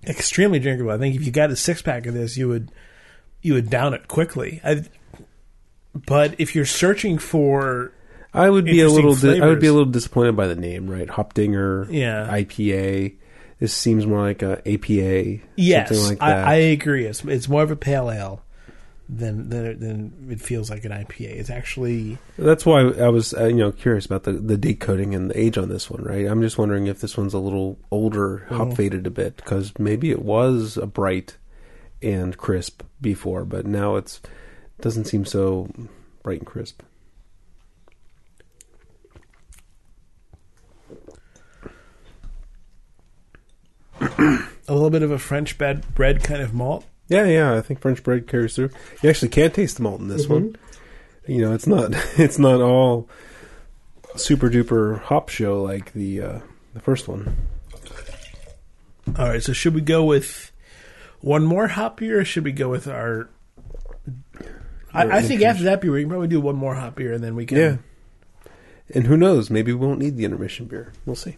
extremely 0.08 0.60
drinkable. 0.60 0.92
I 0.92 0.98
think 0.98 1.16
if 1.16 1.26
you 1.26 1.32
got 1.32 1.52
a 1.52 1.56
six 1.56 1.82
pack 1.82 2.06
of 2.06 2.14
this, 2.14 2.38
you 2.38 2.48
would 2.48 2.72
you 3.42 3.54
would 3.54 3.70
down 3.70 3.94
it 3.94 4.08
quickly. 4.08 4.62
I, 4.64 4.84
but 5.94 6.36
if 6.40 6.56
you're 6.56 6.66
searching 6.66 7.18
for 7.18 7.92
I 8.34 8.50
would 8.50 8.66
be 8.66 8.82
a 8.82 8.90
little. 8.90 9.16
Di- 9.16 9.40
I 9.42 9.48
would 9.48 9.60
be 9.60 9.68
a 9.68 9.74
little 9.74 9.90
disappointed 9.90 10.36
by 10.36 10.48
the 10.48 10.56
name, 10.56 10.90
right? 10.90 11.08
Hopdinger, 11.08 11.88
Yeah. 11.92 12.28
IPA. 12.30 13.16
This 13.60 13.74
seems 13.74 14.06
more 14.06 14.22
like 14.22 14.42
a 14.42 14.60
APA, 14.72 15.40
yes, 15.58 15.90
something 15.90 16.08
like 16.08 16.20
that. 16.20 16.48
I, 16.48 16.52
I 16.52 16.56
agree. 16.56 17.06
It's 17.06 17.26
it's 17.26 17.50
more 17.50 17.62
of 17.62 17.72
a 17.72 17.76
pale 17.76 18.10
ale 18.10 18.42
than 19.10 19.50
than 19.50 19.66
it, 19.66 19.80
than 19.80 20.28
it 20.30 20.40
feels 20.40 20.70
like 20.70 20.86
an 20.86 20.92
IPA. 20.92 21.32
It's 21.32 21.50
actually 21.50 22.20
That's 22.38 22.66
why 22.66 22.82
I 22.82 23.10
was, 23.10 23.34
uh, 23.34 23.48
you 23.48 23.56
know, 23.56 23.72
curious 23.72 24.06
about 24.06 24.24
the 24.24 24.34
the 24.34 24.58
date 24.58 24.80
coding 24.80 25.16
and 25.16 25.32
the 25.32 25.40
age 25.40 25.58
on 25.58 25.70
this 25.70 25.90
one, 25.90 26.04
right? 26.04 26.28
I'm 26.28 26.42
just 26.42 26.58
wondering 26.58 26.88
if 26.88 27.02
this 27.02 27.18
one's 27.18 27.34
a 27.34 27.40
little 27.40 27.80
older, 27.90 28.46
hop 28.50 28.74
faded 28.74 29.08
a 29.08 29.12
bit, 29.12 29.38
because 29.38 29.74
maybe 29.80 30.12
it 30.12 30.22
was 30.22 30.78
a 30.78 30.86
bright 30.86 31.38
and 32.02 32.38
crisp 32.38 32.84
before, 33.02 33.46
but 33.46 33.66
now 33.66 33.96
it's 33.96 34.22
doesn't 34.80 35.06
seem 35.06 35.26
so 35.26 35.70
bright 36.24 36.40
and 36.40 36.48
crisp. 36.48 36.82
a 44.02 44.74
little 44.74 44.92
bit 44.92 45.02
of 45.02 45.12
a 45.12 45.18
French 45.18 45.58
bread 45.58 46.24
kind 46.24 46.42
of 46.42 46.54
malt. 46.54 46.86
Yeah, 47.10 47.26
yeah, 47.26 47.56
I 47.56 47.62
think 47.62 47.82
French 47.82 48.04
bread 48.04 48.28
carries 48.28 48.56
through. 48.56 48.70
You 49.02 49.10
actually 49.10 49.30
can 49.30 49.52
taste 49.52 49.78
the 49.78 49.84
malt 49.84 50.00
in 50.00 50.08
this 50.08 50.28
one. 50.28 50.56
You 51.28 51.42
know, 51.42 51.54
it's 51.54 51.68
not 51.68 51.92
it's 52.18 52.40
not 52.40 52.62
all 52.62 53.10
super 54.16 54.50
duper 54.50 55.02
hop 55.02 55.30
show 55.30 55.62
like 55.62 55.94
the 55.94 56.22
uh, 56.22 56.40
the 56.74 56.80
first 56.80 57.08
one. 57.08 57.36
All 59.18 59.28
right, 59.28 59.42
so 59.42 59.54
should 59.54 59.74
we 59.74 59.82
go 59.82 60.04
with 60.04 60.52
one 61.22 61.44
more 61.44 61.68
hop 61.68 61.98
beer, 61.98 62.22
or 62.22 62.26
should 62.26 62.44
we 62.44 62.52
go 62.52 62.70
with 62.70 62.88
our? 62.88 63.30
I, 64.94 65.18
I 65.18 65.22
think 65.22 65.42
after 65.42 65.64
that 65.64 65.82
beer, 65.82 65.92
we 65.92 66.02
can 66.02 66.10
probably 66.10 66.28
do 66.28 66.40
one 66.40 66.56
more 66.56 66.76
hop 66.76 66.96
beer, 66.96 67.14
and 67.14 67.24
then 67.24 67.36
we 67.36 67.46
can. 67.46 67.58
Yeah. 67.58 67.78
And 68.94 69.06
who 69.06 69.18
knows? 69.18 69.50
Maybe 69.50 69.72
we 69.72 69.86
won't 69.86 70.00
need 70.00 70.18
the 70.18 70.26
intermission 70.26 70.66
beer. 70.66 70.94
We'll 71.06 71.16
see. 71.16 71.38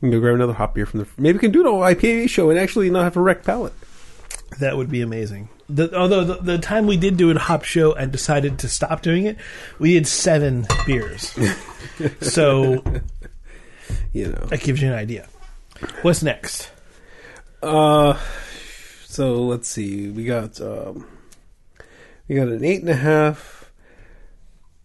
We 0.00 0.08
can 0.08 0.10
go 0.10 0.20
grab 0.20 0.34
another 0.34 0.52
hop 0.52 0.74
beer 0.74 0.86
from 0.86 1.00
the. 1.00 1.08
Maybe 1.16 1.34
we 1.34 1.40
can 1.40 1.52
do 1.52 1.60
an 1.60 1.66
all 1.66 1.80
IPA 1.80 2.28
show 2.28 2.50
and 2.50 2.58
actually 2.58 2.90
not 2.90 3.04
have 3.04 3.16
a 3.16 3.20
wrecked 3.20 3.44
palate. 3.44 3.72
That 4.60 4.76
would 4.76 4.90
be 4.90 5.02
amazing. 5.02 5.48
The, 5.68 5.94
although 5.98 6.24
the, 6.24 6.34
the 6.36 6.58
time 6.58 6.86
we 6.86 6.96
did 6.96 7.16
do 7.16 7.30
a 7.30 7.38
hop 7.38 7.64
show 7.64 7.92
and 7.92 8.12
decided 8.12 8.60
to 8.60 8.68
stop 8.68 9.02
doing 9.02 9.26
it, 9.26 9.36
we 9.78 9.94
did 9.94 10.06
seven 10.06 10.66
beers. 10.86 11.36
so 12.20 12.82
You 14.12 14.28
know. 14.28 14.46
that 14.46 14.60
gives 14.60 14.80
you 14.80 14.88
an 14.88 14.94
idea. 14.94 15.28
What's 16.02 16.22
next? 16.22 16.70
Uh, 17.62 18.18
so 19.04 19.42
let's 19.42 19.68
see. 19.68 20.08
We 20.08 20.24
got 20.24 20.60
um, 20.60 21.06
we 22.28 22.36
got 22.36 22.48
an 22.48 22.64
eight 22.64 22.80
and 22.80 22.90
a 22.90 22.94
half 22.96 23.70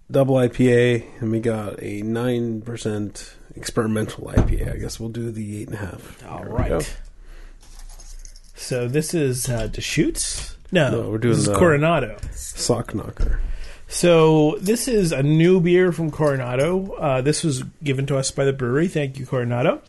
double 0.10 0.36
IPA, 0.36 1.06
and 1.22 1.32
we 1.32 1.40
got 1.40 1.82
a 1.82 2.02
nine 2.02 2.62
percent 2.62 3.36
experimental 3.56 4.26
IPA. 4.28 4.74
I 4.74 4.78
guess 4.78 5.00
we'll 5.00 5.10
do 5.10 5.32
the 5.32 5.62
eight 5.62 5.68
and 5.68 5.76
a 5.76 5.80
half. 5.80 6.26
All 6.26 6.40
There 6.44 6.50
right. 6.50 6.98
So 8.62 8.88
this 8.88 9.14
is 9.14 9.50
uh, 9.50 9.68
Deschutes? 9.68 10.56
No, 10.72 10.92
No, 10.92 11.10
we're 11.10 11.18
doing 11.18 11.34
this 11.34 11.40
is 11.40 11.46
the- 11.48 11.56
Coronado. 11.56 12.18
Sock 12.32 12.94
knocker. 12.94 13.42
So 13.88 14.56
this 14.62 14.88
is 14.88 15.12
a 15.12 15.22
new 15.24 15.60
beer 15.60 15.92
from 15.92 16.12
Coronado. 16.12 16.94
Uh, 16.94 17.22
this 17.22 17.44
was 17.44 17.64
given 17.84 18.06
to 18.06 18.18
us 18.18 18.32
by 18.32 18.46
the 18.46 18.54
brewery. 18.54 18.88
Thank 18.88 19.20
you, 19.20 19.26
Coronado. 19.26 19.82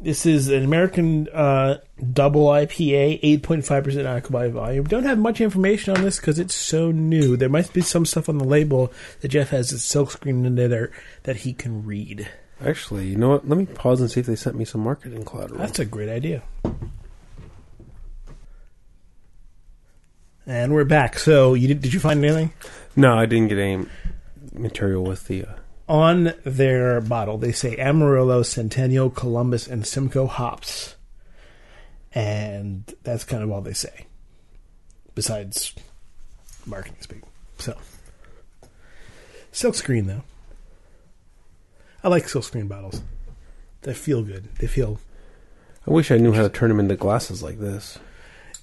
This 0.00 0.24
is 0.26 0.46
an 0.48 0.62
American 0.62 1.28
uh, 1.30 1.78
double 2.12 2.46
IPA, 2.46 3.18
eight 3.22 3.42
point 3.42 3.66
five 3.66 3.82
percent 3.82 4.06
alcohol 4.06 4.40
by 4.42 4.48
volume. 4.48 4.84
Don't 4.84 5.02
have 5.02 5.18
much 5.18 5.40
information 5.40 5.96
on 5.96 6.04
this 6.04 6.20
because 6.20 6.38
it's 6.38 6.54
so 6.54 6.92
new. 6.92 7.36
There 7.36 7.48
might 7.48 7.72
be 7.72 7.80
some 7.80 8.06
stuff 8.06 8.28
on 8.28 8.38
the 8.38 8.44
label 8.44 8.92
that 9.22 9.28
Jeff 9.28 9.48
has 9.48 9.72
a 9.72 9.76
silkscreen 9.76 10.46
in 10.46 10.54
there 10.54 10.92
that 11.24 11.36
he 11.38 11.52
can 11.52 11.84
read. 11.84 12.28
Actually, 12.64 13.08
you 13.08 13.16
know 13.16 13.30
what? 13.30 13.48
Let 13.48 13.58
me 13.58 13.66
pause 13.66 14.00
and 14.00 14.08
see 14.08 14.20
if 14.20 14.26
they 14.26 14.36
sent 14.36 14.54
me 14.54 14.64
some 14.64 14.82
marketing 14.82 15.24
collateral. 15.24 15.58
That's 15.58 15.80
a 15.80 15.84
great 15.84 16.08
idea. 16.08 16.44
And 20.48 20.72
we're 20.72 20.84
back. 20.84 21.18
So, 21.18 21.52
you 21.52 21.68
did, 21.68 21.82
did 21.82 21.92
you 21.92 22.00
find 22.00 22.24
anything? 22.24 22.54
no, 22.96 23.18
I 23.18 23.26
didn't 23.26 23.48
get 23.48 23.58
any 23.58 23.84
material 24.54 25.04
with 25.04 25.26
the. 25.26 25.44
Uh, 25.44 25.52
on 25.90 26.32
their 26.42 27.02
bottle, 27.02 27.36
they 27.36 27.52
say 27.52 27.76
Amarillo, 27.76 28.42
Centennial, 28.42 29.10
Columbus, 29.10 29.68
and 29.68 29.86
Simcoe 29.86 30.26
hops. 30.26 30.96
And 32.14 32.90
that's 33.02 33.24
kind 33.24 33.42
of 33.42 33.50
all 33.50 33.60
they 33.60 33.74
say, 33.74 34.06
besides 35.14 35.74
marketing 36.64 36.96
speak. 37.00 37.20
So, 37.58 37.76
silkscreen, 39.52 40.06
though. 40.06 40.22
I 42.02 42.08
like 42.08 42.24
silkscreen 42.24 42.68
bottles. 42.68 43.02
They 43.82 43.92
feel 43.92 44.22
good. 44.22 44.48
They 44.56 44.66
feel. 44.66 44.98
I 45.86 45.90
wish 45.90 46.10
I 46.10 46.16
knew 46.16 46.32
how 46.32 46.40
to 46.42 46.48
turn 46.48 46.70
them 46.70 46.80
into 46.80 46.96
glasses 46.96 47.42
like 47.42 47.58
this. 47.58 47.98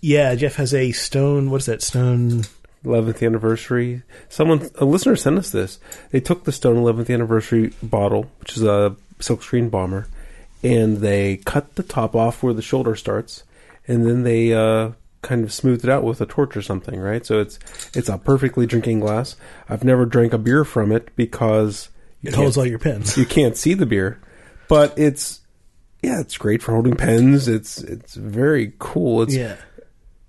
Yeah, 0.02 0.36
Jeff 0.36 0.56
has 0.56 0.74
a 0.74 0.92
stone. 0.92 1.50
What's 1.50 1.66
that 1.66 1.82
stone? 1.82 2.44
11th 2.84 3.26
anniversary. 3.26 4.04
Someone, 4.30 4.70
a 4.76 4.86
listener 4.86 5.16
sent 5.16 5.40
us 5.40 5.50
this. 5.50 5.80
They 6.12 6.20
took 6.20 6.44
the 6.44 6.52
Stone 6.52 6.76
11th 6.78 7.12
anniversary 7.12 7.74
bottle, 7.82 8.30
which 8.40 8.56
is 8.58 8.64
a 8.64 8.96
silkscreen 9.20 9.72
bomber, 9.72 10.08
and 10.62 10.98
they 10.98 11.38
cut 11.38 11.76
the 11.76 11.84
top 11.84 12.16
off 12.16 12.44
where 12.44 12.54
the 12.54 12.62
shoulder 12.62 12.96
starts, 12.96 13.44
and 13.88 14.06
then 14.06 14.22
they 14.22 14.54
uh, 14.54 14.92
kind 15.24 15.44
of 15.44 15.52
smoothed 15.52 15.84
it 15.84 15.90
out 15.90 16.04
with 16.04 16.22
a 16.22 16.28
torch 16.28 16.56
or 16.56 16.62
something, 16.62 17.00
right? 17.00 17.26
So 17.26 17.40
it's 17.40 17.58
it's 17.96 18.10
a 18.10 18.20
perfectly 18.20 18.68
drinking 18.68 19.00
glass. 19.00 19.36
I've 19.68 19.84
never 19.84 20.06
drank 20.06 20.34
a 20.34 20.38
beer 20.38 20.64
from 20.64 20.92
it 20.92 21.16
because 21.16 21.90
you 22.22 22.30
It 22.30 22.36
holds 22.36 22.58
all 22.58 22.66
your 22.68 22.78
pens. 22.80 23.18
you 23.18 23.26
can't 23.26 23.58
see 23.58 23.74
the 23.74 23.88
beer, 23.88 24.20
but 24.68 24.94
it's 24.98 25.42
yeah, 26.04 26.20
it's 26.20 26.38
great 26.38 26.62
for 26.62 26.74
holding 26.74 26.96
pens. 26.96 27.48
It's 27.48 27.80
it's 27.80 28.14
very 28.14 28.74
cool. 28.78 29.24
It's 29.24 29.34
Yeah, 29.36 29.56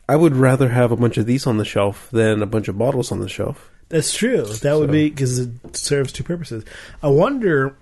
I 0.08 0.16
would 0.16 0.36
rather 0.36 0.68
have 0.68 0.92
a 0.92 0.96
bunch 0.96 1.16
of 1.18 1.26
these 1.26 1.46
on 1.46 1.58
the 1.58 1.64
shelf 1.64 2.08
than 2.12 2.42
a 2.42 2.46
bunch 2.46 2.68
of 2.68 2.78
bottles 2.78 3.10
on 3.10 3.20
the 3.20 3.28
shelf. 3.28 3.70
that's 3.88 4.14
true. 4.16 4.44
That 4.44 4.78
would 4.78 4.90
be 4.92 5.10
because 5.10 5.38
it 5.40 5.76
serves 5.76 6.12
two 6.12 6.22
purposes. 6.24 6.64
I 7.02 7.08
wonder 7.08 7.74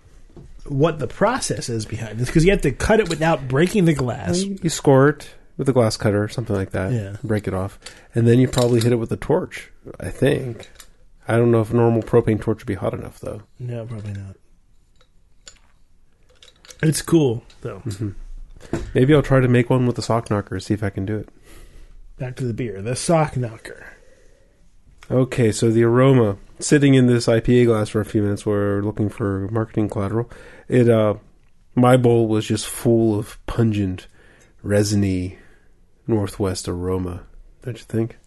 what 0.67 0.99
the 0.99 1.07
process 1.07 1.69
is 1.69 1.85
behind 1.85 2.19
this 2.19 2.29
because 2.29 2.45
you 2.45 2.51
have 2.51 2.63
to 2.63 2.73
cut 2.73 2.99
it 3.01 3.09
without 3.11 3.47
breaking 3.49 3.85
the 3.85 3.93
glass. 3.95 4.43
You, 4.43 4.71
score 4.71 5.11
it 5.11 5.35
with 5.59 5.69
a 5.69 5.73
glass 5.75 5.97
cutter, 5.99 6.27
something 6.29 6.57
like 6.57 6.71
that. 6.71 6.93
Yeah. 6.93 7.17
Break 7.23 7.47
it 7.47 7.53
off, 7.55 7.79
and 8.15 8.27
then 8.27 8.39
you 8.39 8.49
probably 8.49 8.81
hit 8.81 8.93
it 8.93 8.97
with 8.97 9.13
a 9.13 9.17
torch. 9.19 9.71
I 10.01 10.09
think. 10.09 10.71
I 11.29 11.37
don't 11.37 11.51
know 11.51 11.61
if 11.61 11.71
a 11.71 11.77
normal 11.77 12.03
propane 12.03 12.41
torch 12.41 12.59
would 12.61 12.67
be 12.67 12.75
hot 12.75 12.95
enough 12.95 13.21
though. 13.21 13.43
No, 13.59 13.85
probably 13.85 14.13
not. 14.15 14.37
It's 16.83 17.03
cool 17.03 17.45
though. 17.61 17.81
Mm-hmm. 17.81 18.11
Maybe 18.95 19.15
I'll 19.15 19.23
try 19.23 19.41
to 19.41 19.49
make 19.49 19.69
one 19.69 19.87
with 19.87 19.99
a 19.99 20.03
sock 20.03 20.31
knocker. 20.31 20.59
See 20.61 20.75
if 20.75 20.83
I 20.83 20.91
can 20.91 21.05
do 21.05 21.19
it. 21.19 21.29
Back 22.18 22.37
to 22.37 22.44
the 22.44 22.55
beer, 22.55 22.81
the 22.81 22.94
sock 22.96 23.37
knocker. 23.37 23.94
Okay, 25.11 25.53
so 25.53 25.70
the 25.70 25.83
aroma 25.83 26.38
sitting 26.59 26.94
in 26.94 27.07
this 27.07 27.27
IPA 27.27 27.66
glass 27.66 27.88
for 27.88 28.00
a 28.00 28.05
few 28.05 28.22
minutes. 28.22 28.46
We're 28.46 28.81
looking 28.83 29.09
for 29.09 29.48
marketing 29.50 29.88
collateral. 29.88 30.31
It 30.68 30.88
uh, 30.88 31.14
my 31.74 31.96
bowl 31.96 32.29
was 32.29 32.46
just 32.46 32.66
full 32.66 33.18
of 33.18 33.44
pungent, 33.46 34.07
resiny, 34.62 35.38
northwest 36.07 36.68
aroma. 36.68 37.24
Don't 37.62 37.79
you 37.79 37.85
think? 37.85 38.18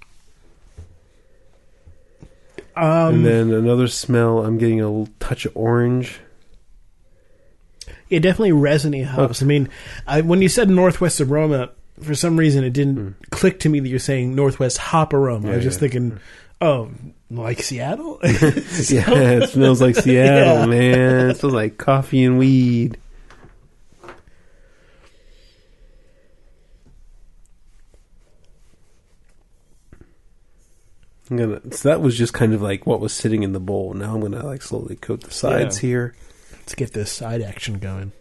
Um, 2.75 3.15
and 3.15 3.25
then 3.25 3.53
another 3.53 3.87
smell. 3.87 4.45
I'm 4.45 4.57
getting 4.57 4.81
a 4.81 4.87
little 4.87 5.09
touch 5.19 5.45
of 5.45 5.57
orange. 5.57 6.19
yeah, 8.07 8.19
definitely 8.19 8.51
resiny 8.51 9.01
hops. 9.01 9.41
I 9.41 9.45
mean, 9.45 9.69
I, 10.05 10.21
when 10.21 10.43
you 10.43 10.49
said 10.49 10.69
Northwest 10.69 11.19
aroma, 11.19 11.71
for 12.01 12.15
some 12.15 12.37
reason 12.37 12.63
it 12.63 12.71
didn't 12.71 12.95
hmm. 12.95 13.11
click 13.31 13.59
to 13.61 13.69
me 13.69 13.79
that 13.79 13.87
you're 13.87 13.99
saying 13.99 14.35
Northwest 14.35 14.77
hop 14.77 15.13
aroma. 15.13 15.51
I 15.51 15.55
was. 15.55 15.63
Just 15.63 15.77
yeah. 15.77 15.79
thinking, 15.79 16.19
oh, 16.61 16.91
like 17.29 17.61
Seattle. 17.61 18.19
Yeah, 18.23 19.09
it 19.09 19.49
smells 19.49 19.81
like 19.81 19.95
Seattle, 19.95 20.59
Yeah. 20.59 20.65
man. 20.65 21.29
It 21.31 21.37
smells 21.37 21.53
like 21.53 21.77
coffee 21.77 22.23
and 22.23 22.37
weed. 22.37 22.97
I'm 31.29 31.37
gonna. 31.37 31.61
So 31.73 31.89
that 31.89 32.01
was 32.01 32.17
just 32.17 32.33
kind 32.33 32.53
of 32.53 32.61
like 32.61 32.85
what 32.85 33.01
was 33.01 33.11
sitting 33.13 33.43
in 33.43 33.51
the 33.51 33.59
bowl. 33.59 33.93
Now 33.93 34.15
I'm 34.15 34.21
gonna 34.21 34.45
like 34.45 34.61
slowly 34.61 34.95
coat 34.95 35.21
the 35.21 35.31
sides 35.31 35.83
Yeah. 35.83 35.87
here, 35.87 36.15
Let's 36.51 36.75
get 36.75 36.93
this 36.93 37.11
side 37.11 37.41
action 37.41 37.79
going. 37.79 38.13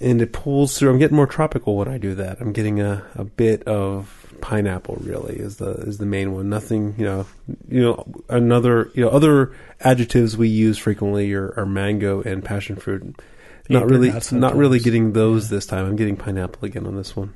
And 0.00 0.20
it 0.20 0.32
pulls 0.32 0.78
through. 0.78 0.90
I'm 0.90 0.98
getting 0.98 1.16
more 1.16 1.26
tropical 1.26 1.76
when 1.76 1.88
I 1.88 1.98
do 1.98 2.14
that. 2.16 2.40
I'm 2.40 2.52
getting 2.52 2.80
a, 2.80 3.04
a 3.14 3.24
bit 3.24 3.62
of 3.64 4.26
pineapple. 4.40 4.98
Really, 5.00 5.36
is 5.36 5.56
the 5.56 5.72
is 5.72 5.98
the 5.98 6.06
main 6.06 6.32
one. 6.32 6.48
Nothing, 6.48 6.94
you 6.98 7.04
know, 7.04 7.26
you 7.68 7.82
know, 7.82 8.04
another, 8.28 8.90
you 8.94 9.04
know, 9.04 9.10
other 9.10 9.54
adjectives 9.80 10.36
we 10.36 10.48
use 10.48 10.78
frequently 10.78 11.32
are, 11.32 11.52
are 11.56 11.66
mango 11.66 12.22
and 12.22 12.44
passion 12.44 12.76
fruit. 12.76 13.20
not 13.68 13.86
really, 13.86 14.08
apricots 14.08 14.32
not 14.32 14.56
really 14.56 14.78
getting 14.78 15.12
those 15.12 15.48
this 15.48 15.66
time. 15.66 15.86
I'm 15.86 15.96
getting 15.96 16.16
pineapple 16.16 16.64
again 16.64 16.86
on 16.86 16.96
this 16.96 17.16
one. 17.16 17.34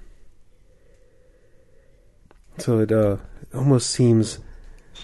So 2.58 2.80
it 2.80 2.92
uh, 2.92 3.16
almost 3.54 3.90
seems 3.90 4.38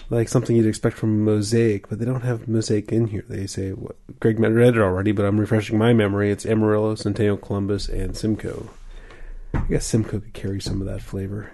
like 0.09 0.29
something 0.29 0.55
you'd 0.55 0.65
expect 0.65 0.97
from 0.97 1.23
Mosaic, 1.23 1.89
but 1.89 1.99
they 1.99 2.05
don't 2.05 2.21
have 2.21 2.47
Mosaic 2.47 2.91
in 2.91 3.07
here. 3.07 3.25
They 3.27 3.47
say 3.47 3.71
what 3.71 3.95
Greg 4.19 4.39
read 4.39 4.75
it 4.75 4.81
already, 4.81 5.11
but 5.11 5.25
I'm 5.25 5.39
refreshing 5.39 5.77
my 5.77 5.93
memory. 5.93 6.31
It's 6.31 6.45
Amarillo, 6.45 6.95
Centennial, 6.95 7.37
Columbus, 7.37 7.89
and 7.89 8.15
Simcoe. 8.15 8.69
I 9.53 9.59
guess 9.69 9.85
Simcoe 9.85 10.19
could 10.19 10.33
carry 10.33 10.61
some 10.61 10.81
of 10.81 10.87
that 10.87 11.01
flavor. 11.01 11.51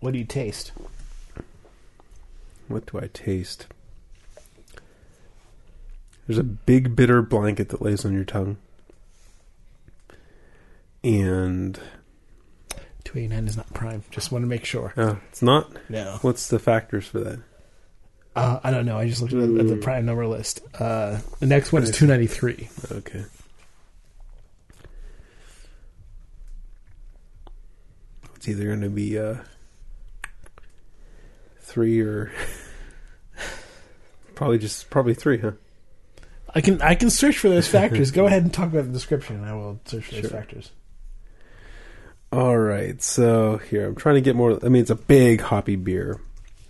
What 0.00 0.12
do 0.12 0.18
you 0.18 0.26
taste? 0.26 0.72
What 2.68 2.86
do 2.86 2.98
I 2.98 3.08
taste? 3.12 3.66
There's 6.26 6.38
a 6.38 6.44
big 6.44 6.96
bitter 6.96 7.22
blanket 7.22 7.70
that 7.70 7.82
lays 7.82 8.04
on 8.04 8.12
your 8.12 8.24
tongue. 8.24 8.56
And 11.02 11.78
289 13.14 13.46
is 13.48 13.56
not 13.56 13.72
prime. 13.72 14.02
Just 14.10 14.32
want 14.32 14.42
to 14.42 14.48
make 14.48 14.64
sure. 14.64 14.92
uh, 14.96 15.14
it's 15.30 15.40
not. 15.40 15.70
No. 15.88 16.18
What's 16.22 16.48
the 16.48 16.58
factors 16.58 17.06
for 17.06 17.20
that? 17.20 17.38
Uh, 18.34 18.58
I 18.64 18.72
don't 18.72 18.84
know. 18.86 18.98
I 18.98 19.08
just 19.08 19.20
looked 19.22 19.32
at 19.32 19.38
the, 19.38 19.60
at 19.60 19.68
the 19.68 19.76
Mm. 19.76 19.82
prime 19.82 20.04
number 20.04 20.26
list. 20.26 20.60
Uh, 20.80 21.20
the 21.38 21.46
next 21.46 21.72
one 21.72 21.84
is 21.84 21.92
293. 21.92 22.68
Okay. 22.90 23.24
It's 28.34 28.48
either 28.48 28.64
going 28.64 28.80
to 28.80 28.90
be 28.90 29.16
uh, 29.18 29.36
three 31.60 32.00
or 32.00 32.32
probably 34.34 34.58
just 34.58 34.90
probably 34.90 35.14
three, 35.14 35.38
huh? 35.38 35.52
I 36.54 36.60
can 36.60 36.82
I 36.82 36.94
can 36.96 37.10
search 37.10 37.38
for 37.38 37.48
those 37.48 37.68
factors. 37.78 38.10
Go 38.10 38.26
ahead 38.26 38.42
and 38.42 38.52
talk 38.52 38.68
about 38.72 38.86
the 38.86 38.92
description. 38.92 39.36
and 39.36 39.46
I 39.46 39.54
will 39.54 39.80
search 39.84 40.06
for 40.06 40.14
those 40.16 40.20
Sure. 40.22 40.30
factors. 40.30 40.70
All 42.34 42.58
right, 42.58 43.00
so 43.00 43.58
here 43.58 43.86
I'm 43.86 43.94
trying 43.94 44.16
to 44.16 44.20
get 44.20 44.34
more. 44.34 44.58
I 44.60 44.68
mean, 44.68 44.82
it's 44.82 44.90
a 44.90 44.96
big 44.96 45.40
hoppy 45.40 45.76
beer, 45.76 46.20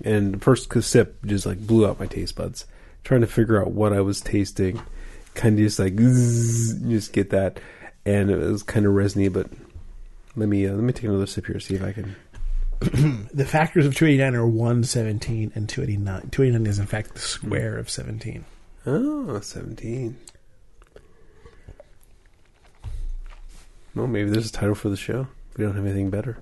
and 0.04 0.34
the 0.34 0.38
first 0.38 0.70
sip 0.82 1.24
just 1.24 1.46
like 1.46 1.66
blew 1.66 1.86
out 1.86 1.98
my 1.98 2.04
taste 2.04 2.36
buds. 2.36 2.66
Trying 3.02 3.22
to 3.22 3.26
figure 3.26 3.58
out 3.58 3.70
what 3.70 3.94
I 3.94 4.02
was 4.02 4.20
tasting, 4.20 4.82
kind 5.32 5.58
of 5.58 5.64
just 5.64 5.78
like 5.78 5.98
zzz, 5.98 6.82
just 6.82 7.14
get 7.14 7.30
that, 7.30 7.60
and 8.04 8.30
it 8.30 8.36
was 8.36 8.62
kind 8.62 8.84
of 8.84 8.92
resiny. 8.92 9.28
But 9.28 9.48
let 10.36 10.50
me 10.50 10.66
uh, 10.66 10.74
let 10.74 10.82
me 10.82 10.92
take 10.92 11.04
another 11.04 11.24
sip 11.24 11.46
here, 11.46 11.58
see 11.58 11.76
if 11.76 11.82
I 11.82 11.92
can. 11.92 12.14
The 13.32 13.46
factors 13.46 13.86
of 13.86 13.94
289 13.94 14.34
are 14.34 14.46
117 14.46 15.52
and 15.54 15.66
289. 15.66 16.28
289 16.28 16.66
is 16.70 16.78
in 16.78 16.86
fact 16.86 17.14
the 17.14 17.20
square 17.20 17.78
of 17.78 17.88
17. 17.88 18.44
Oh, 18.84 19.40
17. 19.40 20.18
Well, 23.94 24.06
maybe 24.06 24.28
there's 24.28 24.50
a 24.50 24.52
title 24.52 24.74
for 24.74 24.90
the 24.90 24.96
show. 24.98 25.26
We 25.56 25.64
don't 25.64 25.74
have 25.74 25.84
anything 25.84 26.10
better. 26.10 26.38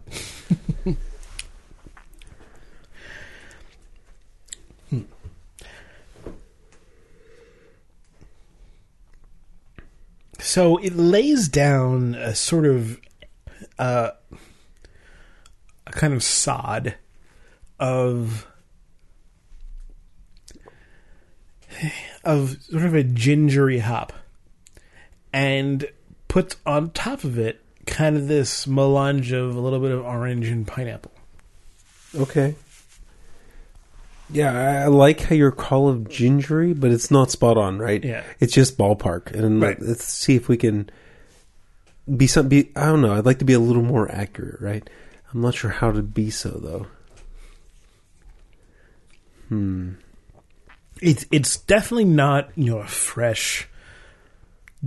So 10.52 10.76
it 10.76 10.94
lays 10.94 11.48
down 11.48 12.14
a 12.14 12.34
sort 12.34 12.66
of 12.66 13.00
uh, 13.78 14.10
a 15.86 15.90
kind 15.92 16.12
of 16.12 16.22
sod 16.22 16.96
of 17.80 18.46
of 22.22 22.62
sort 22.64 22.84
of 22.84 22.94
a 22.94 23.02
gingery 23.02 23.78
hop, 23.78 24.12
and 25.32 25.88
puts 26.28 26.56
on 26.66 26.90
top 26.90 27.24
of 27.24 27.38
it 27.38 27.62
kind 27.86 28.16
of 28.16 28.28
this 28.28 28.66
melange 28.66 29.32
of 29.32 29.56
a 29.56 29.60
little 29.60 29.80
bit 29.80 29.90
of 29.90 30.04
orange 30.04 30.48
and 30.48 30.66
pineapple. 30.66 31.12
Okay. 32.14 32.54
Yeah, 34.30 34.52
I 34.52 34.84
I 34.84 34.86
like 34.86 35.20
how 35.20 35.34
your 35.34 35.50
call 35.50 35.88
of 35.88 36.08
gingery, 36.08 36.72
but 36.72 36.90
it's 36.90 37.10
not 37.10 37.30
spot 37.30 37.58
on, 37.58 37.78
right? 37.78 38.02
Yeah. 38.02 38.22
It's 38.40 38.52
just 38.54 38.78
ballpark, 38.78 39.30
and 39.32 39.60
Right. 39.60 39.80
let's 39.80 40.04
see 40.04 40.36
if 40.36 40.48
we 40.48 40.56
can 40.56 40.88
be 42.16 42.26
some. 42.26 42.48
Be 42.48 42.70
I 42.74 42.86
don't 42.86 43.02
know. 43.02 43.14
I'd 43.14 43.26
like 43.26 43.40
to 43.40 43.44
be 43.44 43.52
a 43.52 43.58
little 43.58 43.82
more 43.82 44.10
accurate, 44.10 44.60
right? 44.60 44.88
I'm 45.32 45.40
not 45.42 45.54
sure 45.54 45.70
how 45.70 45.90
to 45.92 46.02
be 46.02 46.30
so 46.30 46.48
though. 46.50 46.86
Hmm. 49.48 49.92
It's 51.00 51.26
it's 51.30 51.56
definitely 51.58 52.04
not 52.06 52.50
you 52.54 52.66
know 52.72 52.78
a 52.78 52.86
fresh 52.86 53.68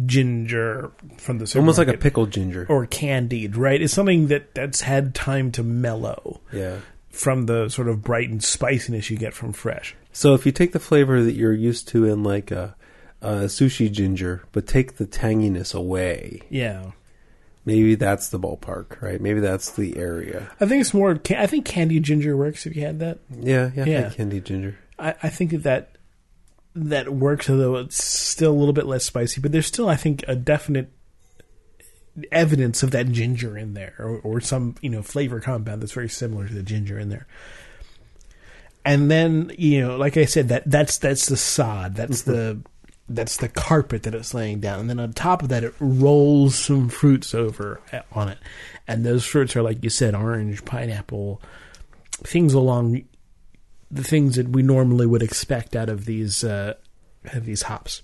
ginger 0.05 0.91
from 1.17 1.37
the 1.37 1.51
Almost 1.57 1.77
like 1.77 1.87
a 1.87 1.97
pickled 1.97 2.31
ginger. 2.31 2.65
or 2.69 2.85
candied, 2.85 3.55
right? 3.55 3.81
It's 3.81 3.93
something 3.93 4.27
that 4.27 4.53
that's 4.55 4.81
had 4.81 5.15
time 5.15 5.51
to 5.53 5.63
mellow 5.63 6.41
yeah. 6.51 6.79
from 7.09 7.45
the 7.45 7.69
sort 7.69 7.87
of 7.87 8.03
bright 8.03 8.29
and 8.29 8.43
spiciness 8.43 9.09
you 9.09 9.17
get 9.17 9.33
from 9.33 9.53
fresh. 9.53 9.95
So 10.11 10.33
if 10.33 10.45
you 10.45 10.51
take 10.51 10.71
the 10.73 10.79
flavor 10.79 11.21
that 11.23 11.33
you're 11.33 11.53
used 11.53 11.87
to 11.89 12.05
in 12.05 12.23
like 12.23 12.51
a, 12.51 12.75
a 13.21 13.45
sushi 13.45 13.91
ginger, 13.91 14.43
but 14.51 14.67
take 14.67 14.97
the 14.97 15.05
tanginess 15.05 15.73
away, 15.73 16.41
Yeah, 16.49 16.91
maybe 17.65 17.95
that's 17.95 18.29
the 18.29 18.39
ballpark, 18.39 19.01
right? 19.01 19.19
Maybe 19.21 19.39
that's 19.39 19.71
the 19.71 19.97
area. 19.97 20.49
I 20.59 20.65
think 20.65 20.81
it's 20.81 20.93
more. 20.93 21.19
I 21.31 21.47
think 21.47 21.65
candied 21.65 22.03
ginger 22.03 22.35
works 22.37 22.65
if 22.65 22.75
you 22.75 22.83
had 22.83 22.99
that. 22.99 23.19
Yeah, 23.29 23.71
yeah, 23.75 23.85
Yeah. 23.85 23.99
yeah. 24.01 24.09
candied 24.09 24.45
ginger. 24.45 24.77
I, 24.99 25.15
I 25.23 25.29
think 25.29 25.51
that, 25.63 25.94
that 26.75 27.13
works, 27.13 27.49
although 27.49 27.77
it's 27.77 28.03
still 28.03 28.51
a 28.51 28.53
little 28.53 28.73
bit 28.73 28.85
less 28.85 29.05
spicy. 29.05 29.41
But 29.41 29.51
there's 29.51 29.65
still, 29.65 29.87
I 29.87 29.95
think, 29.95 30.23
a 30.27 30.35
definite 30.35 30.91
evidence 32.31 32.83
of 32.83 32.91
that 32.91 33.11
ginger 33.11 33.57
in 33.57 33.73
there, 33.73 33.95
or, 33.97 34.19
or 34.19 34.41
some 34.41 34.75
you 34.81 34.89
know 34.89 35.01
flavor 35.01 35.39
compound 35.39 35.81
that's 35.81 35.93
very 35.93 36.09
similar 36.09 36.47
to 36.47 36.53
the 36.53 36.63
ginger 36.63 36.99
in 36.99 37.09
there. 37.09 37.27
And 38.83 39.09
then 39.09 39.51
you 39.57 39.81
know, 39.81 39.97
like 39.97 40.17
I 40.17 40.25
said, 40.25 40.49
that 40.49 40.63
that's 40.69 40.97
that's 40.97 41.27
the 41.27 41.37
sod. 41.37 41.95
That's 41.95 42.23
the 42.23 42.61
that's 43.07 43.37
the 43.37 43.49
carpet 43.49 44.03
that 44.03 44.15
it's 44.15 44.33
laying 44.33 44.59
down, 44.59 44.81
and 44.81 44.89
then 44.89 44.99
on 44.99 45.13
top 45.13 45.43
of 45.43 45.49
that, 45.49 45.63
it 45.63 45.73
rolls 45.79 46.55
some 46.55 46.89
fruits 46.89 47.33
over 47.33 47.79
on 48.11 48.29
it, 48.29 48.37
and 48.87 49.05
those 49.05 49.25
fruits 49.25 49.55
are 49.55 49.63
like 49.63 49.83
you 49.83 49.89
said, 49.89 50.13
orange, 50.13 50.65
pineapple, 50.65 51.41
things 52.23 52.53
along 52.53 53.03
the 53.91 54.03
things 54.03 54.35
that 54.35 54.49
we 54.49 54.61
normally 54.63 55.05
would 55.05 55.21
expect 55.23 55.75
out 55.75 55.89
of 55.89 56.05
these 56.05 56.43
uh, 56.43 56.73
of 57.33 57.45
these 57.45 57.63
hops. 57.63 58.01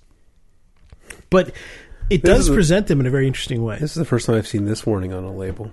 But 1.29 1.51
it 2.09 2.21
This 2.23 2.37
does 2.37 2.49
a- 2.49 2.53
present 2.53 2.87
them 2.87 2.99
in 2.99 3.05
a 3.05 3.09
very 3.11 3.27
interesting 3.27 3.63
way. 3.63 3.77
This 3.79 3.91
is 3.91 3.95
the 3.95 4.05
first 4.05 4.25
time 4.25 4.35
I've 4.35 4.47
seen 4.47 4.65
this 4.65 4.85
warning 4.85 5.13
on 5.13 5.23
a 5.23 5.31
label. 5.33 5.71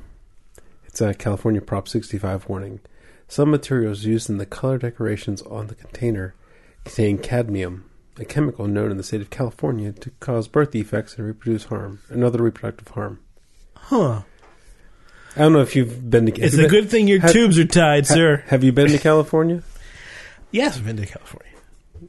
It's 0.87 1.01
a 1.01 1.15
California 1.15 1.61
Prop 1.61 1.89
65 1.89 2.49
warning. 2.49 2.81
Some 3.29 3.51
materials 3.51 4.05
used 4.05 4.31
in 4.31 4.39
the 4.39 4.47
color 4.47 4.79
decorations 4.79 5.43
on 5.43 5.67
the 5.67 5.75
container 5.75 6.35
contain 6.85 7.19
cadmium, 7.19 7.89
a 8.19 8.25
chemical 8.25 8.67
known 8.67 8.91
in 8.91 8.97
the 8.97 9.03
state 9.03 9.21
of 9.21 9.29
California 9.31 9.93
to 9.93 10.11
cause 10.21 10.49
birth 10.49 10.71
defects 10.71 11.17
and 11.19 11.27
reproduce 11.27 11.65
harm, 11.65 12.01
another 12.09 12.43
reproductive 12.43 12.89
harm. 12.89 13.21
Huh. 13.77 14.23
I 15.37 15.41
don't 15.41 15.53
know 15.53 15.61
if 15.61 15.77
you've 15.77 16.09
been 16.11 16.27
to. 16.27 16.41
It's 16.41 16.55
a 16.55 16.59
been- 16.63 16.71
good 16.71 16.91
thing 16.91 17.07
your 17.07 17.21
have- 17.21 17.33
tubes 17.33 17.59
are 17.59 17.67
tied, 17.67 18.07
sir. 18.07 18.43
Have 18.47 18.65
you 18.65 18.73
been 18.73 18.89
to 18.89 18.99
California? 18.99 19.63
Yes, 20.51 20.77
I've 20.77 20.85
been 20.85 20.97
to 20.97 21.07
California 21.07 21.53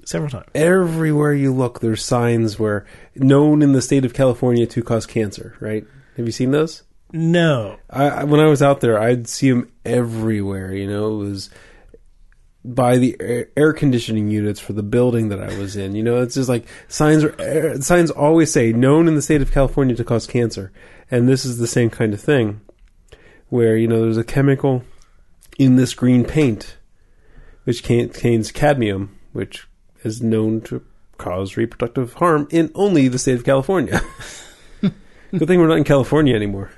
several 0.06 0.30
times. 0.30 0.48
Everywhere 0.56 1.34
you 1.34 1.54
look, 1.54 1.80
there's 1.80 2.04
signs 2.04 2.60
where 2.60 2.86
known 3.16 3.62
in 3.62 3.74
the 3.74 3.82
state 3.82 4.06
of 4.06 4.14
California 4.14 4.66
to 4.68 4.82
cause 4.82 5.06
cancer. 5.06 5.56
Right? 5.60 5.86
Have 6.18 6.26
you 6.26 6.32
seen 6.32 6.52
those? 6.52 6.84
No. 7.12 7.78
I, 7.90 8.24
when 8.24 8.40
I 8.40 8.46
was 8.46 8.62
out 8.62 8.82
there, 8.82 9.00
I'd 9.00 9.28
see 9.28 9.50
them 9.50 9.72
everywhere. 9.84 10.74
You 10.74 10.88
know, 10.88 11.22
it 11.22 11.24
was 11.26 11.50
by 12.64 12.98
the 12.98 13.16
air, 13.20 13.50
air 13.56 13.74
conditioning 13.74 14.30
units 14.30 14.60
for 14.60 14.74
the 14.74 14.84
building 14.84 15.30
that 15.30 15.42
I 15.42 15.58
was 15.58 15.76
in. 15.76 15.96
You 15.96 16.04
know, 16.04 16.22
it's 16.22 16.36
just 16.36 16.50
like 16.50 16.66
signs 16.88 17.24
are 17.24 17.82
signs 17.82 18.12
always 18.12 18.52
say 18.52 18.74
known 18.74 19.08
in 19.08 19.16
the 19.16 19.22
state 19.22 19.42
of 19.42 19.52
California 19.52 19.96
to 19.96 20.04
cause 20.04 20.28
cancer, 20.28 20.72
and 21.10 21.28
this 21.28 21.46
is 21.46 21.58
the 21.58 21.68
same 21.68 21.90
kind 21.90 22.14
of 22.14 22.22
thing, 22.22 22.62
where 23.48 23.76
you 23.76 23.88
know 23.88 24.02
there's 24.02 24.18
a 24.18 24.24
chemical 24.24 24.84
in 25.58 25.78
this 25.78 25.94
green 25.94 26.24
paint 26.24 26.78
which 27.70 27.84
contains 27.84 28.52
cadmium, 28.52 29.16
which 29.32 29.68
is 30.04 30.24
known 30.24 30.60
to 30.60 30.84
cause 31.20 31.56
reproductive 31.56 32.14
harm 32.16 32.48
in 32.50 32.72
only 32.74 33.08
the 33.08 33.20
state 33.20 33.36
of 33.36 33.44
California. 33.44 34.02
Good 34.82 35.48
thing 35.48 35.60
we're 35.60 35.68
not 35.68 35.78
in 35.78 35.84
California 35.84 36.34
anymore. 36.36 36.72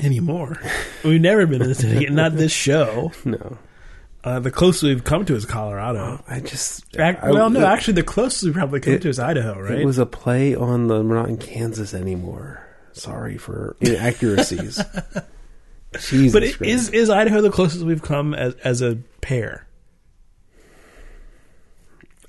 Anymore. 0.00 0.56
We've 1.02 1.20
never 1.20 1.46
been 1.46 1.62
in 1.62 1.66
this, 1.68 1.82
not 2.10 2.36
this 2.36 2.52
show. 2.52 3.10
No. 3.24 3.58
Uh, 4.22 4.38
the 4.38 4.52
closest 4.52 4.84
we've 4.84 5.02
come 5.02 5.24
to 5.24 5.34
is 5.34 5.44
Colorado. 5.44 6.22
I 6.28 6.38
just 6.38 6.84
Ac- 6.96 7.18
I- 7.20 7.32
well, 7.32 7.50
no, 7.50 7.62
it- 7.62 7.64
actually, 7.64 7.94
the 7.94 8.04
closest 8.04 8.44
we've 8.44 8.54
probably 8.54 8.78
come 8.78 8.92
It- 8.94 9.02
to 9.02 9.08
is 9.08 9.18
Idaho, 9.18 9.58
right? 9.58 9.80
It 9.80 9.84
was 9.84 9.98
a 9.98 10.06
play 10.06 10.54
on 10.54 10.86
the 10.86 11.02
we're 11.02 11.16
not 11.16 11.28
in 11.28 11.38
Kansas 11.38 11.92
anymore. 11.92 12.64
Sorry 12.92 13.36
for 13.36 13.74
inaccuracies. 13.80 14.80
Jesus 15.94 16.32
but 16.32 16.42
it, 16.42 16.60
is 16.60 16.90
is 16.90 17.10
Idaho 17.10 17.40
the 17.40 17.50
closest 17.50 17.84
we've 17.84 18.02
come 18.02 18.34
as 18.34 18.54
as 18.56 18.82
a 18.82 18.98
pair? 19.20 19.66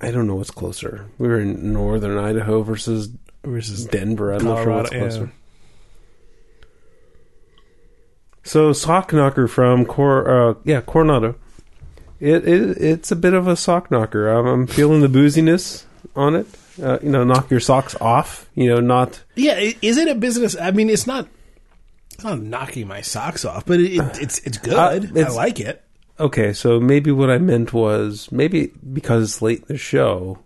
I 0.02 0.12
don't 0.12 0.28
know 0.28 0.36
what's 0.36 0.52
closer. 0.52 1.08
We 1.18 1.28
were 1.28 1.40
in 1.40 1.74
northern 1.74 2.18
Idaho 2.18 2.64
versus 2.64 3.10
versus 3.44 3.86
Denver. 3.86 4.34
I'm 4.34 4.44
not 4.44 4.64
sure 4.64 4.74
what's 4.74 4.90
closer. 4.90 5.32
So 8.44 8.74
sock 8.74 9.14
knocker 9.14 9.48
from 9.48 9.86
Cor, 9.86 10.28
uh, 10.28 10.54
yeah, 10.64 10.82
Coronado. 10.82 11.36
It, 12.20 12.48
it 12.48 12.78
it's 12.78 13.12
a 13.12 13.16
bit 13.16 13.34
of 13.34 13.48
a 13.48 13.56
sock 13.56 13.92
knocker. 13.92 14.30
I'm, 14.30 14.46
I'm 14.46 14.68
feeling 14.68 15.02
the 15.02 15.08
booziness 15.08 15.84
on 16.16 16.36
it. 16.36 16.48
Uh, 16.82 16.98
you 17.04 17.10
know, 17.10 17.24
knock 17.24 17.52
your 17.52 17.60
socks 17.60 17.96
off. 18.00 18.50
You 18.56 18.70
know, 18.70 18.80
not 18.80 19.22
Yeah, 19.36 19.60
is 19.82 19.98
it 19.98 20.08
a 20.08 20.16
business? 20.16 20.56
I 20.60 20.72
mean, 20.72 20.90
it's 20.90 21.06
not. 21.06 21.28
It's 22.20 22.26
not 22.26 22.42
knocking 22.42 22.88
my 22.88 23.02
socks 23.02 23.46
off, 23.46 23.66
but 23.66 23.80
it, 23.80 23.94
it, 23.98 24.22
it's 24.22 24.40
it's 24.40 24.58
good. 24.58 24.74
Uh, 24.74 24.92
it's- 24.94 25.26
I 25.34 25.36
like 25.36 25.60
it. 25.60 25.84
okay. 26.20 26.54
So 26.54 26.80
maybe 26.80 27.12
what 27.12 27.30
I 27.30 27.38
meant 27.38 27.74
was 27.74 28.32
maybe 28.32 28.68
because 28.94 29.24
it's 29.24 29.42
late 29.42 29.60
in 29.62 29.66
the 29.68 29.78
show, 29.78 30.40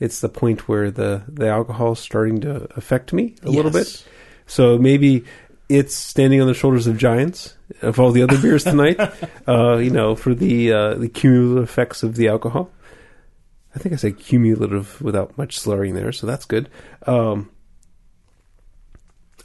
it's 0.00 0.20
the 0.20 0.28
point 0.28 0.68
where 0.68 0.90
the 0.90 1.22
the 1.28 1.48
alcohol 1.48 1.92
is 1.92 1.98
starting 1.98 2.40
to 2.42 2.66
affect 2.76 3.12
me 3.12 3.34
a 3.42 3.50
little 3.50 3.70
bit. 3.70 4.04
So 4.46 4.78
maybe 4.78 5.24
it's 5.68 5.94
standing 5.96 6.40
on 6.40 6.46
the 6.46 6.54
shoulders 6.54 6.86
of 6.86 6.96
giants 6.96 7.56
of 7.82 7.98
all 7.98 8.12
the 8.12 8.22
other 8.22 8.38
beers 8.40 8.62
tonight. 8.72 9.00
uh, 9.48 9.76
you 9.78 9.90
know, 9.90 10.14
for 10.14 10.32
the 10.34 10.72
uh, 10.72 10.94
the 10.94 11.08
cumulative 11.08 11.64
effects 11.64 12.02
of 12.04 12.14
the 12.16 12.28
alcohol. 12.28 12.70
I 13.74 13.78
think 13.78 13.92
I 13.92 13.96
said 13.96 14.18
cumulative 14.18 15.02
without 15.02 15.36
much 15.36 15.58
slurring 15.58 15.94
there, 15.94 16.10
so 16.12 16.26
that's 16.26 16.46
good. 16.46 16.70
Um, 17.06 17.50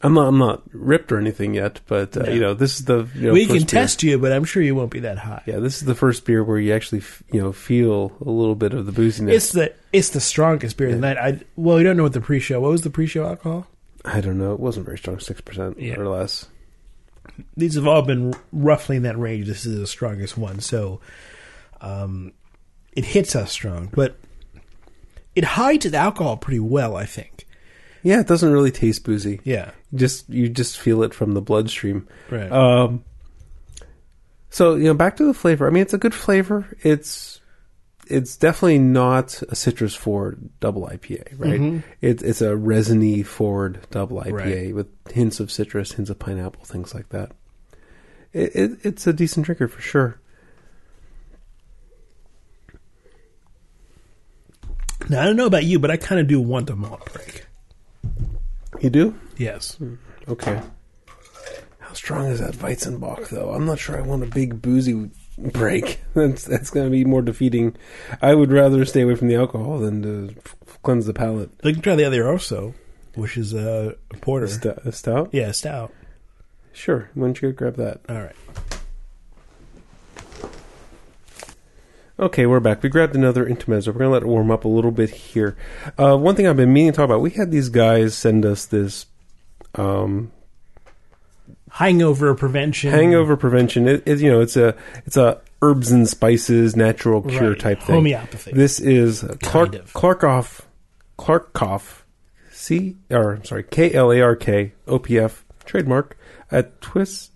I'm 0.03 0.13
not 0.13 0.27
I'm 0.27 0.37
not 0.37 0.63
ripped 0.73 1.11
or 1.11 1.19
anything 1.19 1.53
yet, 1.53 1.79
but 1.87 2.15
uh, 2.17 2.23
No. 2.23 2.31
you 2.31 2.39
know 2.39 2.53
this 2.53 2.79
is 2.79 2.85
the 2.85 3.07
you 3.15 3.27
know, 3.27 3.33
we 3.33 3.45
first 3.45 3.49
can 3.49 3.57
beer. 3.59 3.81
test 3.83 4.03
you, 4.03 4.17
but 4.17 4.31
I'm 4.31 4.43
sure 4.45 4.63
you 4.63 4.73
won't 4.75 4.91
be 4.91 5.01
that 5.01 5.17
high. 5.19 5.43
Yeah, 5.45 5.59
this 5.59 5.77
is 5.77 5.85
the 5.85 5.95
first 5.95 6.25
beer 6.25 6.43
where 6.43 6.57
you 6.59 6.73
actually 6.73 6.99
f- 7.01 7.21
you 7.31 7.39
know 7.41 7.51
feel 7.51 8.11
a 8.19 8.29
little 8.29 8.55
bit 8.55 8.73
of 8.73 8.85
the 8.85 8.91
booziness. 8.91 9.31
It's 9.33 9.51
the 9.51 9.73
it's 9.93 10.09
the 10.09 10.19
strongest 10.21 10.77
beer 10.77 10.87
of 10.87 10.95
the 10.95 10.99
night. 11.01 11.17
I 11.17 11.39
well, 11.55 11.77
we 11.77 11.83
don't 11.83 11.97
know 11.97 12.03
what 12.03 12.13
the 12.13 12.21
pre-show. 12.21 12.59
What 12.61 12.71
was 12.71 12.81
the 12.81 12.89
pre-show 12.89 13.25
alcohol? 13.25 13.67
I 14.03 14.21
don't 14.21 14.39
know. 14.39 14.53
It 14.53 14.59
wasn't 14.59 14.85
very 14.87 14.97
strong, 14.97 15.19
six 15.19 15.41
percent 15.41 15.79
Yeah. 15.79 15.97
or 15.99 16.07
less. 16.07 16.47
These 17.55 17.75
have 17.75 17.85
all 17.87 18.01
been 18.01 18.33
roughly 18.51 18.97
in 18.97 19.03
that 19.03 19.17
range. 19.17 19.45
This 19.47 19.65
is 19.65 19.79
the 19.79 19.87
strongest 19.87 20.37
one, 20.37 20.59
so 20.59 20.99
um, 21.79 22.33
it 22.93 23.05
hits 23.05 23.35
us 23.35 23.51
strong, 23.51 23.89
but 23.93 24.17
it 25.35 25.43
hides 25.43 25.89
the 25.89 25.97
alcohol 25.97 26.37
pretty 26.37 26.59
well. 26.59 26.95
I 26.95 27.05
think. 27.05 27.45
Yeah, 28.03 28.19
it 28.19 28.27
doesn't 28.27 28.51
really 28.51 28.71
taste 28.71 29.03
boozy. 29.03 29.41
Yeah. 29.43 29.71
Just 29.93 30.29
you 30.29 30.49
just 30.49 30.79
feel 30.79 31.03
it 31.03 31.13
from 31.13 31.33
the 31.33 31.41
bloodstream. 31.41 32.07
Right. 32.29 32.51
Um, 32.51 33.03
so 34.49 34.75
you 34.75 34.85
know, 34.85 34.93
back 34.93 35.17
to 35.17 35.25
the 35.25 35.33
flavor. 35.33 35.67
I 35.67 35.69
mean, 35.69 35.81
it's 35.83 35.93
a 35.93 35.97
good 35.99 36.13
flavor. 36.13 36.65
It's 36.81 37.39
it's 38.07 38.35
definitely 38.35 38.79
not 38.79 39.41
a 39.49 39.55
citrus 39.55 39.95
forward 39.95 40.49
double 40.59 40.87
IPA, 40.87 41.33
right? 41.37 41.61
Mhm. 41.61 41.83
It, 42.01 42.21
it's 42.23 42.41
a 42.41 42.57
resiny 42.57 43.23
forward 43.23 43.79
double 43.91 44.19
IPA 44.21 44.33
Right. 44.33 44.75
with 44.75 44.87
hints 45.11 45.39
of 45.39 45.51
citrus, 45.51 45.93
hints 45.93 46.09
of 46.09 46.19
pineapple, 46.19 46.63
things 46.65 46.93
like 46.93 47.09
that. 47.09 47.31
It, 48.33 48.55
it, 48.55 48.71
it's 48.83 49.07
a 49.07 49.13
decent 49.13 49.45
drinker 49.45 49.67
for 49.67 49.81
sure. 49.81 50.17
now 55.09 55.21
I 55.21 55.25
don't 55.25 55.35
know 55.35 55.45
about 55.47 55.63
you, 55.65 55.79
but 55.79 55.91
I 55.91 55.97
kind 55.97 56.21
of 56.21 56.27
do 56.27 56.39
want 56.41 56.69
a 56.69 56.75
malt 56.75 57.11
break. 57.13 57.45
You 58.81 58.89
do? 58.89 59.15
Yes. 59.37 59.75
Hmm. 59.75 59.95
Okay. 60.27 60.61
How 61.79 61.93
strong 61.93 62.27
is 62.27 62.39
that 62.39 62.53
Weizenbock, 62.55 63.29
though? 63.29 63.51
I'm 63.51 63.65
not 63.65 63.79
sure 63.79 63.97
I 63.97 64.01
want 64.01 64.23
a 64.23 64.27
big 64.27 64.61
boozy 64.61 65.09
break. 65.37 66.01
That's 66.13 66.43
that's 66.45 66.69
going 66.69 66.85
to 66.85 66.91
be 66.91 67.05
more 67.05 67.21
defeating. 67.21 67.75
I 68.21 68.33
would 68.35 68.51
rather 68.51 68.85
stay 68.85 69.01
away 69.01 69.15
from 69.15 69.27
the 69.27 69.35
alcohol 69.35 69.79
than 69.79 70.01
to 70.03 70.35
f- 70.37 70.77
cleanse 70.83 71.05
the 71.05 71.13
palate. 71.13 71.49
You 71.63 71.73
can 71.73 71.81
try 71.81 71.95
the 71.95 72.03
other 72.05 72.29
also, 72.29 72.73
which 73.15 73.37
is 73.37 73.53
a 73.53 73.95
porter. 74.21 74.47
St- 74.47 74.77
a 74.85 74.91
stout? 74.91 75.29
Yeah, 75.31 75.51
stout. 75.51 75.93
Sure. 76.73 77.09
Why 77.13 77.27
don't 77.27 77.41
you 77.41 77.51
go 77.51 77.57
grab 77.57 77.75
that? 77.77 78.01
All 78.09 78.21
right. 78.21 78.35
Okay, 82.21 82.45
we're 82.45 82.59
back. 82.59 82.83
We 82.83 82.89
grabbed 82.89 83.15
another 83.15 83.47
intermezzo. 83.47 83.91
We're 83.91 83.97
going 83.99 84.09
to 84.09 84.13
let 84.13 84.21
it 84.21 84.27
warm 84.27 84.51
up 84.51 84.63
a 84.63 84.67
little 84.67 84.91
bit 84.91 85.09
here. 85.09 85.57
Uh, 85.97 86.15
one 86.15 86.35
thing 86.35 86.45
I've 86.47 86.55
been 86.55 86.71
meaning 86.71 86.91
to 86.91 86.95
talk 86.97 87.05
about, 87.05 87.21
we 87.21 87.31
had 87.31 87.49
these 87.49 87.69
guys 87.69 88.13
send 88.13 88.45
us 88.45 88.65
this 88.65 89.07
um, 89.73 90.31
Hangover 91.71 92.35
prevention. 92.35 92.91
hangover 92.91 93.35
prevention. 93.37 93.87
It, 93.87 94.03
it, 94.05 94.19
you 94.19 94.29
know, 94.29 94.41
it's 94.41 94.55
a 94.57 94.75
it's 95.05 95.15
a 95.17 95.39
herbs 95.61 95.89
and 95.89 96.07
spices 96.07 96.75
natural 96.75 97.21
cure 97.21 97.51
Right. 97.51 97.59
type 97.59 97.79
thing. 97.81 97.95
Homeopathy. 97.95 98.51
This 98.51 98.79
is 98.81 99.23
Clark 99.41 99.75
of. 99.75 99.93
Klarkopf 99.93 100.61
Klarkopf 101.17 102.01
C 102.51 102.97
or 103.09 103.35
I'm 103.35 103.45
sorry 103.45 103.63
K 103.63 103.93
L 103.93 104.11
A 104.11 104.19
R 104.21 104.35
K 104.35 104.73
O 104.85 104.99
P 104.99 105.17
F 105.17 105.45
trademark 105.63 106.17
at 106.51 106.81
Twist 106.81 107.30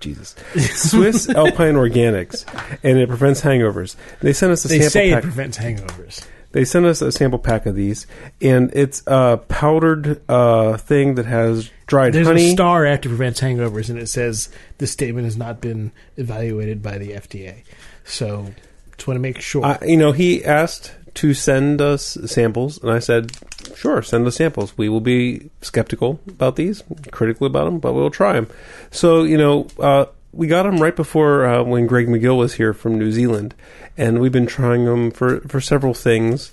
Jesus 0.00 0.34
Swiss 0.74 1.28
Alpine 1.30 1.74
Organics 1.74 2.44
and 2.82 2.98
it 2.98 3.08
prevents 3.08 3.40
hangovers. 3.40 3.96
They 4.20 4.32
sent 4.32 4.52
us 4.52 4.64
a 4.64 4.68
they 4.68 4.78
sample 4.80 4.90
say 4.90 5.10
pack. 5.10 5.18
it 5.18 5.26
prevents 5.26 5.58
hangovers. 5.58 6.26
They 6.52 6.64
sent 6.64 6.86
us 6.86 7.02
a 7.02 7.12
sample 7.12 7.38
pack 7.38 7.66
of 7.66 7.74
these, 7.74 8.06
and 8.40 8.70
it's 8.72 9.02
a 9.06 9.38
powdered 9.48 10.22
uh, 10.26 10.78
thing 10.78 11.16
that 11.16 11.26
has 11.26 11.70
dried 11.86 12.14
There's 12.14 12.28
honey. 12.28 12.48
a 12.48 12.52
star 12.52 12.86
after 12.86 13.10
prevents 13.10 13.40
hangovers, 13.42 13.90
and 13.90 13.98
it 13.98 14.06
says 14.08 14.48
this 14.78 14.90
statement 14.90 15.26
has 15.26 15.36
not 15.36 15.60
been 15.60 15.92
evaluated 16.16 16.82
by 16.82 16.96
the 16.96 17.10
FDA. 17.10 17.62
So, 18.04 18.54
just 18.96 19.06
want 19.06 19.16
to 19.16 19.20
make 19.20 19.40
sure. 19.42 19.66
I, 19.66 19.78
you 19.84 19.98
know, 19.98 20.12
he 20.12 20.42
asked 20.46 20.92
to 21.16 21.32
send 21.34 21.80
us 21.80 22.18
samples, 22.26 22.80
and 22.82 22.90
I 22.90 22.98
said, 22.98 23.32
"Sure, 23.74 24.02
send 24.02 24.26
us 24.26 24.36
samples. 24.36 24.76
We 24.76 24.88
will 24.88 25.00
be 25.00 25.50
skeptical 25.62 26.20
about 26.28 26.56
these, 26.56 26.82
critical 27.10 27.46
about 27.46 27.64
them, 27.64 27.78
but 27.78 27.94
we'll 27.94 28.10
try 28.10 28.34
them." 28.34 28.48
So, 28.90 29.24
you 29.24 29.38
know, 29.38 29.66
uh, 29.78 30.06
we 30.32 30.46
got 30.46 30.64
them 30.64 30.78
right 30.78 30.94
before 30.94 31.46
uh, 31.46 31.62
when 31.62 31.86
Greg 31.86 32.06
McGill 32.06 32.36
was 32.36 32.54
here 32.54 32.74
from 32.74 32.98
New 32.98 33.12
Zealand, 33.12 33.54
and 33.96 34.20
we've 34.20 34.32
been 34.32 34.46
trying 34.46 34.84
them 34.84 35.10
for 35.10 35.40
for 35.40 35.60
several 35.60 35.94
things. 35.94 36.52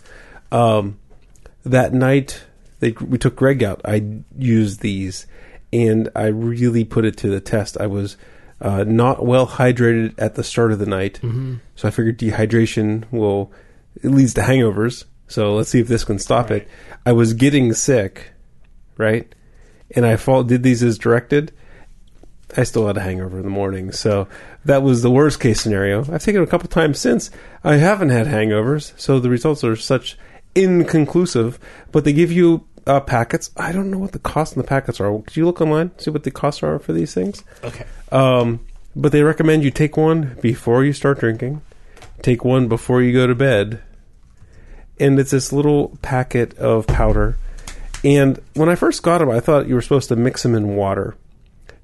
Um, 0.51 0.97
that 1.65 1.93
night, 1.93 2.43
they, 2.79 2.91
we 2.91 3.17
took 3.17 3.35
Greg 3.35 3.63
out. 3.63 3.81
I 3.85 4.05
used 4.37 4.79
these, 4.79 5.27
and 5.71 6.09
I 6.15 6.27
really 6.27 6.85
put 6.85 7.05
it 7.05 7.17
to 7.17 7.29
the 7.29 7.41
test. 7.41 7.77
I 7.79 7.87
was. 7.87 8.17
Uh, 8.61 8.85
not 8.85 9.25
well 9.25 9.45
hydrated 9.45 10.13
at 10.17 10.35
the 10.35 10.43
start 10.43 10.71
of 10.71 10.79
the 10.79 10.85
night, 10.85 11.19
so 11.75 11.85
I 11.85 11.91
figured 11.91 12.17
dehydration 12.17 13.03
will 13.11 13.51
it 14.01 14.09
leads 14.09 14.33
to 14.35 14.41
hangovers. 14.41 15.05
So 15.27 15.55
let's 15.55 15.69
see 15.69 15.79
if 15.79 15.87
this 15.87 16.03
can 16.03 16.19
stop 16.19 16.49
Right. 16.49 16.61
it. 16.63 16.67
I 17.05 17.11
was 17.11 17.33
getting 17.33 17.73
sick, 17.73 18.31
right? 18.97 19.33
And 19.95 20.05
I 20.05 20.15
fall, 20.15 20.43
did 20.43 20.63
these 20.63 20.83
as 20.83 20.97
directed. 20.97 21.51
I 22.55 22.63
still 22.63 22.85
had 22.87 22.97
a 22.97 23.01
hangover 23.01 23.37
in 23.37 23.43
the 23.43 23.49
morning. 23.49 23.91
So 23.91 24.27
that 24.65 24.83
was 24.83 25.01
the 25.01 25.09
worst 25.09 25.39
case 25.39 25.59
scenario. 25.61 26.01
I've 26.11 26.21
taken 26.23 26.41
it 26.41 26.43
a 26.43 26.47
couple 26.47 26.67
times 26.69 26.99
since. 26.99 27.31
I 27.63 27.75
haven't 27.77 28.09
had 28.09 28.27
hangovers. 28.27 28.93
So 28.99 29.19
the 29.19 29.29
results 29.29 29.63
are 29.63 29.75
such 29.75 30.17
inconclusive, 30.55 31.59
but 31.91 32.03
they 32.05 32.13
give 32.13 32.31
you 32.31 32.65
uh, 32.85 32.99
packets. 32.99 33.49
I 33.57 33.71
don't 33.71 33.89
know 33.89 33.97
what 33.97 34.11
the 34.11 34.19
cost 34.19 34.55
of 34.55 34.61
the 34.61 34.67
packets 34.67 34.99
are. 34.99 35.17
Could 35.21 35.35
you 35.37 35.45
look 35.45 35.61
online, 35.61 35.97
see 35.97 36.11
what 36.11 36.23
the 36.23 36.31
costs 36.31 36.61
are 36.63 36.77
for 36.79 36.93
these 36.93 37.13
things? 37.13 37.43
okay. 37.63 37.85
Um, 38.11 38.59
but 38.95 39.11
they 39.11 39.23
recommend 39.23 39.63
you 39.63 39.71
take 39.71 39.97
one 39.97 40.37
before 40.41 40.83
you 40.83 40.93
start 40.93 41.19
drinking, 41.19 41.61
take 42.23 42.43
one 42.43 42.67
before 42.67 43.03
you 43.03 43.13
go 43.13 43.27
to 43.27 43.35
bed, 43.35 43.81
and 44.99 45.19
it's 45.19 45.31
this 45.31 45.53
little 45.53 45.97
packet 46.01 46.57
of 46.57 46.87
powder. 46.87 47.37
And 48.03 48.39
when 48.55 48.69
I 48.69 48.75
first 48.75 49.03
got 49.03 49.19
them, 49.19 49.29
I 49.29 49.39
thought 49.39 49.67
you 49.67 49.75
were 49.75 49.81
supposed 49.81 50.09
to 50.09 50.15
mix 50.15 50.41
them 50.43 50.55
in 50.55 50.75
water. 50.75 51.15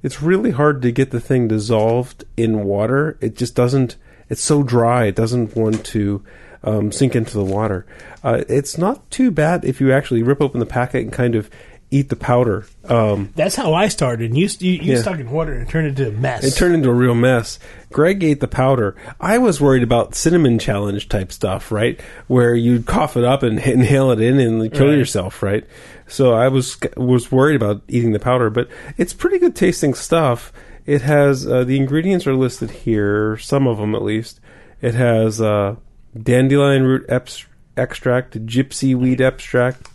It's 0.01 0.21
really 0.21 0.51
hard 0.51 0.81
to 0.81 0.91
get 0.91 1.11
the 1.11 1.19
thing 1.19 1.47
dissolved 1.47 2.23
in 2.35 2.63
water. 2.63 3.17
It 3.21 3.35
just 3.35 3.53
doesn't. 3.53 3.97
It's 4.29 4.41
so 4.41 4.63
dry. 4.63 5.05
It 5.05 5.15
doesn't 5.15 5.55
want 5.55 5.85
to 5.87 6.23
um, 6.63 6.91
sink 6.91 7.15
into 7.15 7.37
the 7.37 7.43
water. 7.43 7.85
Uh, 8.23 8.43
it's 8.47 8.77
not 8.77 9.09
too 9.11 9.31
bad 9.31 9.65
if 9.65 9.81
you 9.81 9.91
actually 9.91 10.23
rip 10.23 10.41
open 10.41 10.59
the 10.59 10.65
packet 10.65 11.01
and 11.03 11.11
kind 11.11 11.35
of 11.35 11.49
eat 11.91 12.09
the 12.09 12.15
powder. 12.15 12.65
Um, 12.87 13.31
That's 13.35 13.55
how 13.55 13.73
I 13.73 13.87
started. 13.87 14.35
You 14.37 14.47
you, 14.59 14.71
you 14.73 14.93
Yeah. 14.93 15.01
stuck 15.01 15.19
in 15.19 15.31
water 15.31 15.53
and 15.53 15.63
it 15.67 15.69
turned 15.71 15.87
into 15.87 16.07
a 16.07 16.11
mess. 16.11 16.43
It 16.43 16.51
turned 16.57 16.75
into 16.75 16.89
a 16.89 16.93
real 16.93 17.15
mess. 17.15 17.57
Greg 17.91 18.23
ate 18.23 18.39
the 18.41 18.47
powder. 18.47 18.95
I 19.19 19.39
was 19.39 19.59
worried 19.59 19.81
about 19.83 20.13
cinnamon 20.13 20.59
challenge 20.59 21.09
type 21.09 21.31
stuff, 21.31 21.71
right? 21.71 21.99
Where 22.27 22.53
you'd 22.53 22.85
cough 22.85 23.17
it 23.17 23.23
up 23.23 23.41
and 23.41 23.57
inhale 23.59 24.11
it 24.11 24.21
in 24.21 24.39
and 24.39 24.71
kill 24.71 24.89
Right. 24.89 24.97
yourself, 24.97 25.41
right? 25.41 25.65
So 26.07 26.33
I 26.33 26.47
was 26.47 26.77
was 26.95 27.31
worried 27.31 27.55
about 27.55 27.81
eating 27.87 28.11
the 28.11 28.19
powder, 28.19 28.49
but 28.51 28.67
it's 28.97 29.13
pretty 29.13 29.39
good 29.39 29.55
tasting 29.55 29.93
stuff. 29.95 30.53
It 30.85 31.01
has 31.03 31.45
uh, 31.47 31.63
the 31.63 31.77
ingredients 31.77 32.25
are 32.27 32.35
listed 32.35 32.69
here, 32.71 33.37
some 33.37 33.67
of 33.67 33.77
them 33.77 33.93
at 33.95 34.03
least. 34.03 34.39
It 34.81 34.93
has 34.95 35.39
uh, 35.41 35.75
dandelion 36.21 36.83
root 36.83 37.07
eps- 37.07 37.45
extract, 37.77 38.45
gypsy 38.45 38.95
weed 38.95 39.21
extract, 39.21 39.87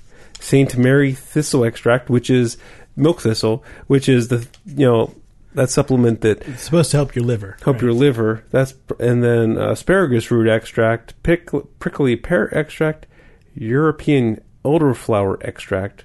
Saint 0.45 0.76
Mary 0.76 1.12
thistle 1.14 1.64
extract, 1.64 2.11
which 2.11 2.28
is 2.28 2.59
milk 2.97 3.22
thistle, 3.22 3.64
which 3.86 4.09
is 4.09 4.28
the 4.28 4.47
you 4.66 4.84
know 4.86 5.14
that 5.55 5.70
supplement 5.70 6.20
that 6.20 6.42
It's 6.47 6.62
supposed 6.64 6.90
to 6.90 6.97
help 6.99 7.14
your 7.14 7.24
liver. 7.24 7.57
help 7.64 7.76
right? 7.76 7.82
your 7.84 7.92
liver. 7.95 8.45
That's 8.51 8.74
and 9.01 9.22
then 9.24 9.57
uh, 9.57 9.70
asparagus 9.70 10.30
root 10.30 10.49
extract, 10.49 11.14
pick, 11.22 11.49
prickly 11.78 12.16
pear 12.16 12.53
extract, 12.57 13.07
European 13.55 14.40
elderflower 14.64 15.42
extract, 15.42 16.05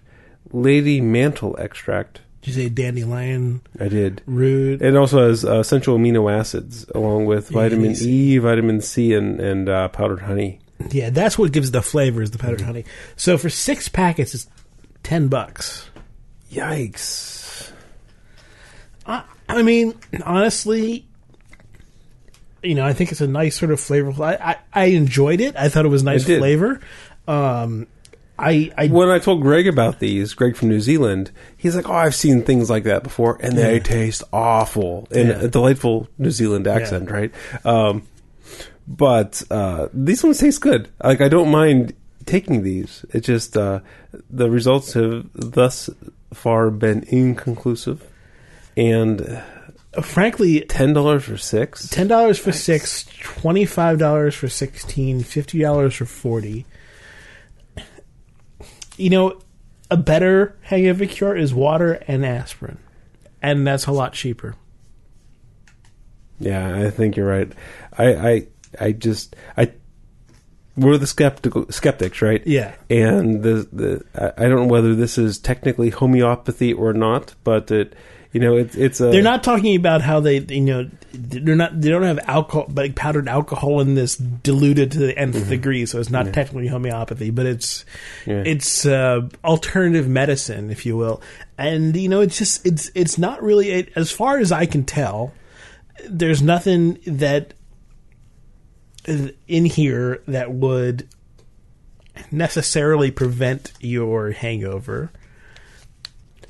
lady 0.52 1.02
mantle 1.02 1.56
extract. 1.60 2.22
Did 2.42 2.56
you 2.56 2.64
say 2.64 2.70
dandelion 2.70 3.62
I 3.80 3.90
did. 3.90 4.22
root? 4.26 4.82
It 4.82 4.96
also 4.96 5.28
has 5.28 5.44
uh, 5.44 5.60
essential 5.60 5.98
amino 5.98 6.32
acids 6.32 6.86
along 6.96 7.26
with 7.26 7.50
vitamin. 7.50 7.94
E, 8.00 8.38
vitamin 8.38 8.80
C, 8.82 9.14
and 9.14 9.40
and 9.42 9.68
uh, 9.68 9.90
powdered 9.90 10.22
honey. 10.22 10.60
Yeah, 10.92 11.10
that's 11.10 11.38
what 11.38 11.52
gives 11.52 11.72
the 11.72 11.82
flavor 11.82 12.22
is 12.22 12.32
the 12.32 12.38
powdered 12.38 12.62
honey. 12.62 12.86
So 13.18 13.38
for 13.38 13.50
six 13.50 13.90
packets, 13.90 14.34
it's 14.34 14.48
ten 15.04 15.28
bucks. 15.28 15.90
Yikes! 16.52 17.72
I, 19.06 19.24
I 19.48 19.62
mean, 19.62 19.94
honestly, 20.26 21.06
you 22.64 22.76
know, 22.76 22.86
I 22.86 22.94
think 22.94 23.12
it's 23.12 23.22
a 23.22 23.28
nice 23.28 23.58
sort 23.58 23.72
of 23.72 23.80
flavorful. 23.80 24.22
I, 24.26 24.52
I, 24.74 24.82
I 24.82 24.86
enjoyed 24.86 25.42
it. 25.42 25.56
I 25.56 25.70
thought 25.70 25.86
it 25.86 25.90
was 25.90 26.04
nice 26.04 26.24
I 26.26 26.28
did. 26.28 26.40
flavor. 26.40 26.80
Um, 27.28 27.88
I, 28.38 28.72
I 28.78 28.88
When 28.88 29.10
I 29.10 29.20
told 29.20 29.42
Greg 29.42 29.68
about 29.68 30.00
these, 30.00 30.34
Greg 30.34 30.56
from 30.56 30.70
New 30.70 30.80
Zealand, 30.80 31.30
he's 31.58 31.76
like, 31.76 31.90
"Oh, 31.90 31.94
I've 31.94 32.16
seen 32.16 32.44
things 32.44 32.70
like 32.70 32.86
that 32.86 33.04
before, 33.04 33.38
and 33.42 33.58
they 33.58 33.80
taste 33.82 34.24
awful." 34.32 35.08
In 35.12 35.28
Yeah. 35.28 35.42
a 35.42 35.48
delightful 35.50 36.08
New 36.18 36.32
Zealand 36.32 36.66
accent, 36.66 37.12
right? 37.12 37.34
Um, 37.66 38.04
but 38.90 39.44
uh, 39.52 39.88
these 39.94 40.24
ones 40.24 40.40
taste 40.40 40.62
good. 40.62 40.90
Like 41.02 41.22
I 41.22 41.30
don't 41.30 41.52
mind 41.52 41.94
taking 42.26 42.64
these. 42.64 43.06
It 43.14 43.22
just 43.22 43.56
uh, 43.56 43.82
the 44.30 44.50
results 44.50 44.94
have 44.94 45.30
thus 45.34 45.90
far 46.34 46.72
been 46.72 47.04
inconclusive, 47.08 48.06
and 48.76 49.42
frankly, 50.02 50.62
ten 50.62 50.94
dollars 50.94 51.24
for 51.24 51.38
six. 51.38 51.88
ten 51.88 52.08
dollars 52.08 52.40
for 52.40 52.52
six, 52.52 53.06
twenty 53.22 53.66
five 53.66 54.00
dollars 54.00 54.34
for 54.34 54.50
sixteen, 54.50 55.22
fifty 55.22 55.60
dollars 55.60 55.94
for 55.94 56.06
forty. 56.06 56.66
You 58.98 59.12
know, 59.12 59.40
a 59.92 59.98
better 59.98 60.58
hangover 60.64 61.06
cure 61.06 61.38
is 61.38 61.54
water 61.54 61.94
and 62.08 62.26
aspirin, 62.26 62.80
and 63.40 63.66
that's 63.66 63.86
a 63.86 63.92
lot 63.92 64.14
cheaper. 64.14 64.56
Yeah, 66.40 66.86
I 66.86 66.90
think 66.90 67.18
you're 67.18 67.28
right. 67.28 67.52
I, 67.98 68.06
I, 68.14 68.48
I 68.80 68.92
just, 68.92 69.36
I, 69.56 69.72
we're 70.78 70.98
the 70.98 71.08
skeptical 71.08 71.66
skeptics, 71.72 72.22
right? 72.22 72.46
Yeah. 72.46 72.74
And 72.90 73.44
the 73.44 73.68
the 73.72 74.06
I 74.38 74.48
don't 74.48 74.68
know 74.68 74.68
whether 74.68 74.96
this 74.96 75.18
is 75.18 75.38
technically 75.38 75.90
homeopathy 75.90 76.74
or 76.74 76.94
not, 76.94 77.36
but 77.44 77.70
it, 77.72 77.96
you 78.32 78.40
know, 78.40 78.56
it's 78.56 78.76
it's 78.76 79.02
a. 79.02 79.08
They're 79.08 79.24
not 79.24 79.44
talking 79.44 79.76
about 79.76 80.02
how 80.02 80.20
they, 80.20 80.38
you 80.38 80.62
know, 80.62 80.90
they're 81.12 81.56
not. 81.56 81.82
They 81.82 81.90
don't 81.90 82.04
have 82.04 82.20
alcohol, 82.28 82.68
like 82.74 82.96
powdered 82.96 83.28
alcohol 83.28 83.82
in 83.82 83.96
this 83.96 84.16
diluted 84.16 84.92
to 84.92 85.00
the 85.00 85.18
nth 85.18 85.50
degree, 85.50 85.86
so 85.88 86.00
it's 86.00 86.12
not 86.12 86.32
technically 86.34 86.68
homeopathy, 86.68 87.32
but 87.32 87.46
it's 87.48 87.86
Yeah. 88.28 88.44
it's 88.46 88.86
uh, 88.86 89.28
alternative 89.44 90.08
medicine, 90.08 90.70
if 90.70 90.86
you 90.86 90.96
will. 90.96 91.22
And 91.58 91.96
you 91.98 92.08
know, 92.08 92.22
it's 92.22 92.38
just 92.38 92.66
it's 92.66 92.92
it's 92.94 93.18
not 93.18 93.42
really 93.42 93.72
it, 93.72 93.90
as 93.96 94.12
far 94.12 94.38
as 94.38 94.52
I 94.52 94.66
can 94.66 94.86
tell. 94.86 95.34
There's 96.08 96.42
nothing 96.42 97.00
that 97.08 97.54
in 99.48 99.66
here 99.66 100.22
that 100.28 100.52
would 100.52 101.08
necessarily 102.32 103.12
prevent 103.12 103.72
your 103.80 104.32
hangover 104.32 105.12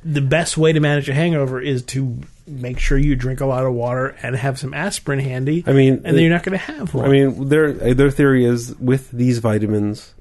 the 0.03 0.21
best 0.21 0.57
way 0.57 0.71
to 0.71 0.79
manage 0.79 1.09
a 1.09 1.13
hangover 1.13 1.59
is 1.59 1.83
to 1.83 2.19
make 2.47 2.79
sure 2.79 2.97
you 2.97 3.15
drink 3.15 3.41
a 3.41 3.45
lot 3.45 3.65
of 3.65 3.73
water 3.73 4.15
and 4.21 4.35
have 4.35 4.57
some 4.57 4.73
aspirin 4.73 5.19
handy. 5.19 5.63
I 5.67 5.73
mean, 5.73 6.01
and 6.05 6.15
then 6.15 6.19
you're 6.19 6.29
not 6.29 6.43
going 6.43 6.57
to 6.57 6.65
have 6.65 6.93
one. 6.93 7.05
I 7.05 7.09
mean, 7.09 7.49
their 7.49 7.73
their 7.73 8.11
theory 8.11 8.45
is 8.45 8.75
with 8.77 9.11
these 9.11 9.39
vitamins 9.39 10.13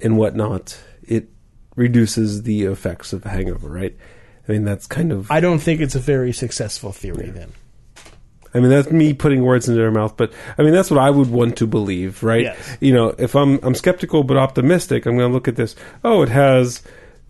and 0.00 0.16
whatnot, 0.16 0.78
it 1.02 1.28
reduces 1.76 2.42
the 2.42 2.64
effects 2.64 3.12
of 3.12 3.26
a 3.26 3.30
hangover, 3.30 3.68
right? 3.68 3.96
I 4.48 4.52
mean, 4.52 4.64
that's 4.64 4.86
kind 4.86 5.10
of. 5.10 5.30
I 5.30 5.40
don't 5.40 5.58
think 5.58 5.80
it's 5.80 5.94
a 5.94 6.00
very 6.00 6.32
successful 6.32 6.92
theory. 6.92 7.30
Then 7.30 7.52
I 8.54 8.60
mean, 8.60 8.70
that's 8.70 8.90
me 8.90 9.12
putting 9.14 9.42
words 9.42 9.68
into 9.68 9.80
their 9.80 9.90
mouth, 9.90 10.16
but 10.16 10.32
I 10.56 10.62
mean, 10.62 10.72
that's 10.72 10.90
what 10.90 11.00
I 11.00 11.10
would 11.10 11.28
want 11.30 11.56
to 11.58 11.66
believe, 11.66 12.22
right? 12.22 12.42
Yes. 12.42 12.76
You 12.80 12.92
know, 12.92 13.08
if 13.18 13.34
I'm 13.34 13.58
I'm 13.64 13.74
skeptical 13.74 14.22
but 14.22 14.36
optimistic, 14.36 15.06
I'm 15.06 15.16
going 15.16 15.28
to 15.28 15.34
look 15.34 15.48
at 15.48 15.56
this. 15.56 15.74
Oh, 16.04 16.22
it 16.22 16.28
has, 16.28 16.82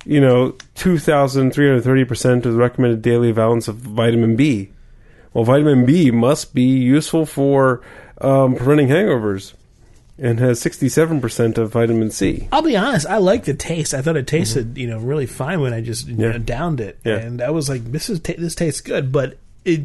you 0.05 0.21
know, 0.21 0.55
two 0.75 0.99
thousand 0.99 1.53
three 1.53 1.67
hundred 1.67 1.83
thirty 1.85 2.05
percent 2.05 2.45
of 2.45 2.53
the 2.53 2.59
recommended 2.59 3.01
daily 3.01 3.33
valence 3.33 3.69
of 3.69 3.77
vitamin 3.77 4.37
B. 4.37 4.71
Well, 5.33 5.45
vitamin 5.45 5.87
B 5.87 6.11
must 6.11 6.55
be 6.55 6.63
useful 6.63 7.25
for 7.27 7.81
um, 8.21 8.55
preventing 8.55 8.89
hangovers, 8.89 9.55
and 10.19 10.39
has 10.41 10.61
sixty 10.61 10.91
seven 10.91 11.23
percent 11.23 11.57
of 11.57 11.73
vitamin 11.73 12.11
C. 12.11 12.49
I'll 12.53 12.61
be 12.61 12.77
honest. 12.77 13.07
I 13.07 13.17
like 13.17 13.45
the 13.45 13.55
taste. 13.55 13.95
I 13.95 14.03
thought 14.03 14.17
it 14.19 14.27
tasted 14.27 14.77
you 14.77 14.87
know 14.89 14.99
really 14.99 15.27
fine 15.27 15.61
when 15.63 15.73
I 15.73 15.81
just 15.81 16.07
you 16.07 16.13
Mm-hmm. 16.15 16.23
Yeah. 16.23 16.33
know, 16.33 16.39
downed 16.39 16.81
it, 16.81 16.99
Yeah. 17.03 17.17
and 17.17 17.41
I 17.41 17.49
was 17.49 17.71
like, 17.71 17.83
this 17.91 18.11
is 18.11 18.21
ta- 18.21 18.35
this 18.37 18.55
tastes 18.55 18.83
good, 18.83 19.11
but 19.11 19.39
it. 19.65 19.81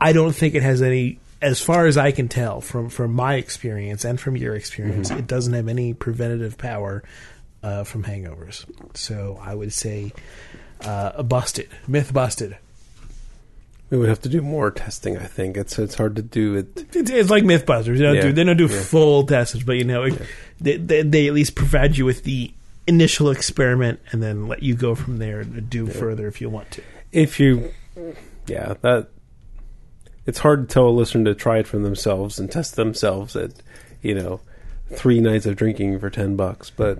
I 0.00 0.12
don't 0.12 0.32
think 0.34 0.54
it 0.54 0.62
has 0.62 0.82
any. 0.82 1.18
As 1.42 1.60
far 1.60 1.86
as 1.86 1.96
I 1.96 2.12
can 2.12 2.28
tell 2.28 2.60
from 2.60 2.90
from 2.90 3.12
my 3.12 3.34
experience 3.36 4.04
and 4.04 4.20
from 4.20 4.36
your 4.36 4.54
experience, 4.54 5.08
Mm-hmm. 5.10 5.18
it 5.20 5.26
doesn't 5.26 5.54
have 5.54 5.68
any 5.68 5.94
preventative 5.94 6.58
power 6.58 7.02
uh, 7.62 7.84
from 7.84 8.04
hangovers. 8.04 8.64
So 8.94 9.38
I 9.42 9.54
would 9.54 9.72
say 9.72 10.12
uh, 10.82 11.22
busted, 11.22 11.68
myth 11.88 12.12
busted. 12.12 12.56
We 13.88 13.98
would 13.98 14.08
have 14.08 14.20
to 14.22 14.28
do 14.28 14.40
more 14.40 14.70
testing. 14.70 15.16
I 15.18 15.24
think 15.24 15.56
it's 15.56 15.78
it's 15.78 15.94
hard 15.96 16.14
to 16.16 16.22
do 16.22 16.56
it. 16.56 16.86
It's, 16.94 17.10
it's 17.10 17.30
like 17.30 17.42
MythBusters. 17.42 17.96
You 17.96 18.02
know, 18.04 18.12
Yeah. 18.12 18.22
do, 18.22 18.32
they 18.32 18.44
don't 18.44 18.56
do 18.56 18.66
Yeah. 18.66 18.80
full 18.82 19.26
tests, 19.26 19.60
but 19.62 19.76
you 19.76 19.84
know, 19.84 20.04
it- 20.04 20.22
they, 20.60 20.76
they 20.76 21.02
they 21.02 21.26
at 21.26 21.32
least 21.34 21.54
provide 21.56 21.96
you 21.96 22.04
with 22.04 22.22
the 22.24 22.52
initial 22.86 23.30
experiment 23.30 23.98
and 24.12 24.22
then 24.22 24.46
let 24.46 24.62
you 24.62 24.74
go 24.74 24.94
from 24.94 25.18
there 25.18 25.40
and 25.40 25.68
do 25.70 25.86
further 25.86 26.26
if 26.28 26.40
you 26.40 26.48
want 26.50 26.70
to. 26.72 26.82
if 27.12 27.40
you 27.40 27.72
yeah 28.46 28.74
that 28.82 29.08
it's 30.26 30.40
hard 30.40 30.68
to 30.68 30.72
tell 30.72 30.88
a 30.88 30.90
listener 30.90 31.24
to 31.24 31.34
try 31.34 31.58
it 31.58 31.66
for 31.66 31.78
themselves 31.78 32.38
and 32.38 32.50
test 32.50 32.76
themselves 32.76 33.34
at 33.36 33.52
you 34.02 34.14
know 34.14 34.40
three 34.92 35.20
nights 35.20 35.46
of 35.46 35.56
drinking 35.56 35.98
for 35.98 36.10
10 36.10 36.36
bucks 36.36 36.70
but 36.70 36.98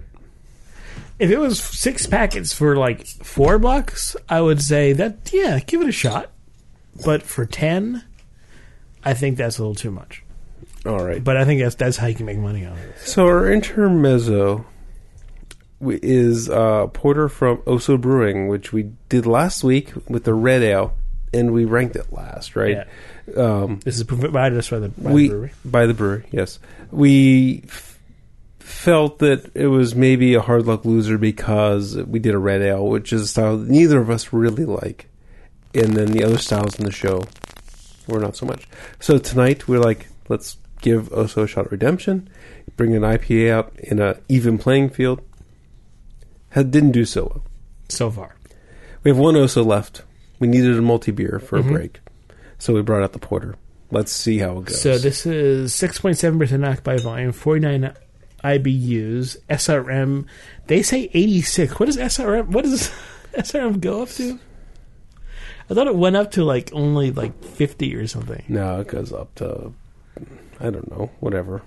If 1.18 1.30
it 1.30 1.38
was 1.38 1.58
six 1.60 2.06
packets 2.06 2.52
for 2.52 2.76
like 2.76 3.06
four 3.06 3.58
bucks, 3.58 4.16
I 4.28 4.40
would 4.40 4.62
say 4.62 4.92
that 4.94 5.30
yeah, 5.32 5.58
give 5.60 5.80
it 5.82 5.88
a 5.88 5.92
shot. 5.92 6.30
But 7.04 7.22
for 7.22 7.46
ten, 7.46 8.02
I 9.04 9.14
think 9.14 9.36
that's 9.36 9.58
a 9.58 9.62
little 9.62 9.74
too 9.74 9.90
much. 9.90 10.22
all 10.86 11.04
right 11.04 11.22
But 11.22 11.36
I 11.36 11.44
think 11.44 11.60
that's 11.60 11.74
that's 11.76 11.96
how 11.98 12.06
you 12.08 12.14
can 12.14 12.26
make 12.26 12.38
money 12.38 12.64
on 12.64 12.76
it. 12.78 12.98
so 13.04 13.26
our 13.26 13.52
intermezzo 13.52 14.64
is 15.82 16.48
uh, 16.50 16.86
porter 16.88 17.28
from 17.28 17.62
O'so 17.66 17.96
brewing 17.96 18.48
which 18.48 18.72
we 18.72 18.90
did 19.08 19.24
last 19.26 19.64
week 19.64 19.92
with 20.08 20.24
the 20.24 20.34
red 20.34 20.62
ale 20.62 20.94
and 21.32 21.52
we 21.52 21.64
ranked 21.64 21.96
it 21.96 22.12
last 22.12 22.56
right 22.56 22.86
um, 23.36 23.78
This 23.84 23.96
is 23.96 24.04
provided 24.04 24.58
us 24.58 24.68
by 24.70 24.78
the, 24.80 24.88
by 24.88 25.12
we 25.12 25.22
the 25.28 25.34
brewery. 25.34 25.52
by 25.64 25.86
the 25.86 25.94
brewery. 25.94 26.26
Yes, 26.32 26.58
we 26.90 27.62
f- 27.66 27.98
felt 28.58 29.18
that 29.20 29.50
it 29.54 29.66
was 29.68 29.94
maybe 29.94 30.34
a 30.34 30.40
hard 30.40 30.66
luck 30.66 30.84
loser 30.84 31.18
because 31.18 31.96
we 31.96 32.18
did 32.18 32.34
a 32.34 32.38
red 32.38 32.62
ale, 32.62 32.86
which 32.88 33.12
is 33.12 33.22
a 33.22 33.26
style 33.28 33.56
that 33.58 33.68
neither 33.68 34.00
of 34.00 34.10
us 34.10 34.32
really 34.32 34.64
like, 34.64 35.06
and 35.74 35.94
then 35.94 36.06
the 36.12 36.24
other 36.24 36.38
styles 36.38 36.78
in 36.78 36.84
the 36.84 36.92
show 36.92 37.22
were 38.08 38.18
not 38.20 38.36
so 38.36 38.46
much. 38.46 38.66
So 38.98 39.18
tonight 39.18 39.68
we're 39.68 39.78
like, 39.80 40.08
let's 40.28 40.56
give 40.82 41.12
O'so 41.12 41.44
a 41.44 41.46
shot 41.46 41.66
at 41.66 41.72
redemption, 41.72 42.28
bring 42.76 42.94
an 42.96 43.02
IPA 43.02 43.50
out 43.50 43.72
in 43.78 44.00
an 44.00 44.18
even 44.28 44.58
playing 44.58 44.90
field. 44.90 45.20
Had, 46.50 46.70
didn't 46.72 46.92
do 46.92 47.04
so 47.04 47.24
well. 47.24 47.44
So 47.88 48.10
far, 48.10 48.34
We 49.04 49.10
have 49.10 49.18
one 49.18 49.36
O'so 49.36 49.62
left. 49.62 50.02
We 50.40 50.48
needed 50.48 50.76
a 50.76 50.82
multi 50.82 51.12
beer 51.12 51.38
for 51.38 51.58
Mhm. 51.58 51.68
a 51.68 51.72
break, 51.72 52.00
so 52.58 52.74
we 52.74 52.82
brought 52.82 53.02
out 53.04 53.12
the 53.12 53.18
porter. 53.20 53.54
Let's 53.92 54.10
see 54.12 54.38
how 54.38 54.58
it 54.58 54.64
goes. 54.66 54.80
So 54.80 54.98
this 54.98 55.26
is 55.26 55.72
six 55.74 55.98
point 56.00 56.16
seven 56.18 56.38
percent 56.38 56.62
knocked 56.62 56.82
by 56.84 56.96
volume, 56.96 57.32
forty 57.32 57.60
nine 57.60 57.92
IBUs, 58.42 59.36
SRM. 59.48 60.24
They 60.66 60.82
say 60.82 61.10
eighty 61.14 61.42
six. 61.42 61.78
What 61.78 61.88
is 61.88 61.96
SRM? 61.96 62.48
What 62.48 62.64
does 62.64 62.90
SRM 63.34 63.80
go 63.80 64.02
up 64.02 64.08
to? 64.10 64.38
I 65.68 65.74
thought 65.74 65.86
it 65.86 65.94
went 65.94 66.16
up 66.16 66.32
to 66.32 66.44
like 66.44 66.70
only 66.72 67.10
like 67.12 67.44
fifty 67.44 67.94
or 67.94 68.06
something. 68.06 68.42
No, 68.48 68.80
it 68.80 68.88
goes 68.88 69.12
up 69.12 69.34
to 69.36 69.72
I 70.58 70.70
don't 70.70 70.90
know, 70.90 71.10
whatever. 71.20 71.62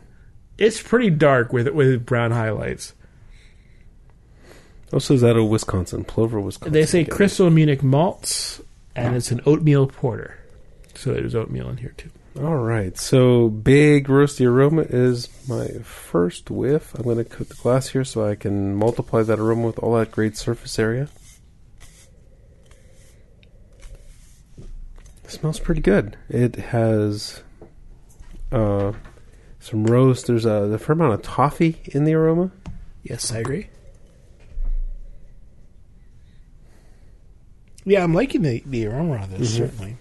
It's 0.57 0.81
pretty 0.81 1.09
dark 1.09 1.53
with 1.53 1.67
with 1.69 2.05
brown 2.05 2.31
highlights. 2.31 2.93
O'so, 4.93 5.13
is 5.13 5.23
out 5.23 5.37
of 5.37 5.47
Wisconsin, 5.47 6.03
Plover, 6.03 6.39
Wisconsin. 6.39 6.73
They 6.73 6.85
say. 6.85 7.03
Crystal 7.03 7.49
Munich 7.49 7.83
malts, 7.83 8.61
and 8.95 9.15
it's 9.15 9.31
an 9.31 9.41
oatmeal 9.45 9.87
porter. 9.87 10.39
So 10.95 11.13
there's 11.13 11.35
oatmeal 11.35 11.69
in 11.69 11.77
here 11.77 11.93
too. 11.97 12.09
All 12.39 12.57
right, 12.57 12.97
so 12.97 13.47
big 13.49 14.07
roasty 14.07 14.45
aroma 14.47 14.83
is 14.83 15.29
my 15.47 15.67
first 15.83 16.49
whiff. 16.49 16.95
I'm 16.95 17.03
going 17.03 17.17
to 17.17 17.23
coat 17.23 17.49
the 17.49 17.55
glass 17.55 17.89
here 17.89 18.03
so 18.03 18.27
I 18.27 18.33
can 18.33 18.75
multiply 18.75 19.21
that 19.21 19.39
aroma 19.39 19.67
with 19.67 19.79
all 19.79 19.95
that 19.97 20.11
great 20.11 20.35
surface 20.35 20.79
area. 20.79 21.09
smells 25.33 25.59
pretty 25.59 25.81
good. 25.81 26.15
It 26.29 26.55
has 26.55 27.43
uh, 28.51 28.93
some 29.59 29.85
roast. 29.85 30.27
There's 30.27 30.45
a, 30.45 30.51
a 30.51 30.77
fair 30.77 30.93
amount 30.93 31.13
of 31.13 31.21
toffee 31.21 31.81
in 31.85 32.05
the 32.05 32.13
aroma. 32.13 32.51
Yes, 33.03 33.31
I 33.31 33.39
agree. 33.39 33.67
Yeah, 37.85 38.03
I'm 38.03 38.13
liking 38.13 38.41
the, 38.43 38.63
the 38.65 38.85
aroma 38.87 39.15
of 39.23 39.31
this, 39.37 39.53
Mhm. 39.53 39.57
certainly. 39.57 39.97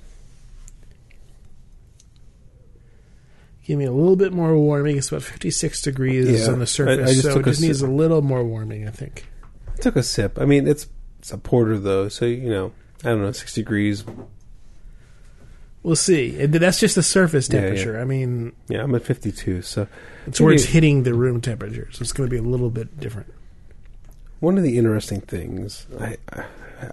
Give 3.64 3.78
me 3.78 3.85
a 3.85 3.93
little 3.93 4.16
bit 4.16 4.33
more 4.33 4.57
warming. 4.59 4.97
It's 4.99 5.09
about 5.09 5.22
56 5.22 5.80
degrees 5.83 6.28
Yeah, 6.47 6.53
on 6.53 6.59
the 6.59 6.66
surface, 6.66 7.09
I 7.11 7.12
just 7.12 7.22
so 7.22 7.39
it 7.39 7.45
just 7.45 7.61
needs 7.62 7.78
sip. 7.80 7.89
a 7.89 7.93
little 7.93 8.20
more 8.22 8.45
warming, 8.45 8.87
I 8.89 8.91
think. 8.91 9.26
I 9.72 9.76
took 9.80 9.95
a 9.97 10.03
sip. 10.03 10.39
I 10.41 10.45
mean, 10.45 10.66
it's 10.66 10.89
it's 11.20 11.30
a 11.33 11.39
porter 11.39 11.78
though, 11.78 12.09
so 12.09 12.24
you 12.24 12.51
know, 12.51 12.72
I 13.05 13.11
don't 13.11 13.22
know, 13.22 13.30
six 13.30 13.55
degrees. 13.55 14.05
We'll 15.85 15.95
see. 15.97 16.41
And 16.41 16.53
that's 16.55 16.80
just 16.80 16.95
the 16.97 17.03
surface 17.03 17.49
Yeah, 17.49 17.57
yeah. 17.61 17.66
temperature. 17.66 18.01
I 18.01 18.05
mean, 18.05 18.53
Yeah, 18.68 18.83
I'm 18.83 18.95
at 18.97 19.05
52. 19.05 19.62
So 19.62 19.87
it's 20.26 20.41
where 20.41 20.53
it's 20.53 20.64
hitting 20.64 21.03
the 21.05 21.14
room 21.14 21.41
temperature, 21.41 21.89
so 21.93 22.03
it's 22.03 22.12
going 22.12 22.28
to 22.28 22.30
be 22.30 22.39
a 22.39 22.43
little 22.49 22.70
bit 22.70 22.99
different. 23.01 23.33
One 24.43 24.59
of 24.59 24.64
the 24.64 24.76
interesting 24.76 25.20
things, 25.22 25.86
I 25.99 26.16
I- 26.32 26.45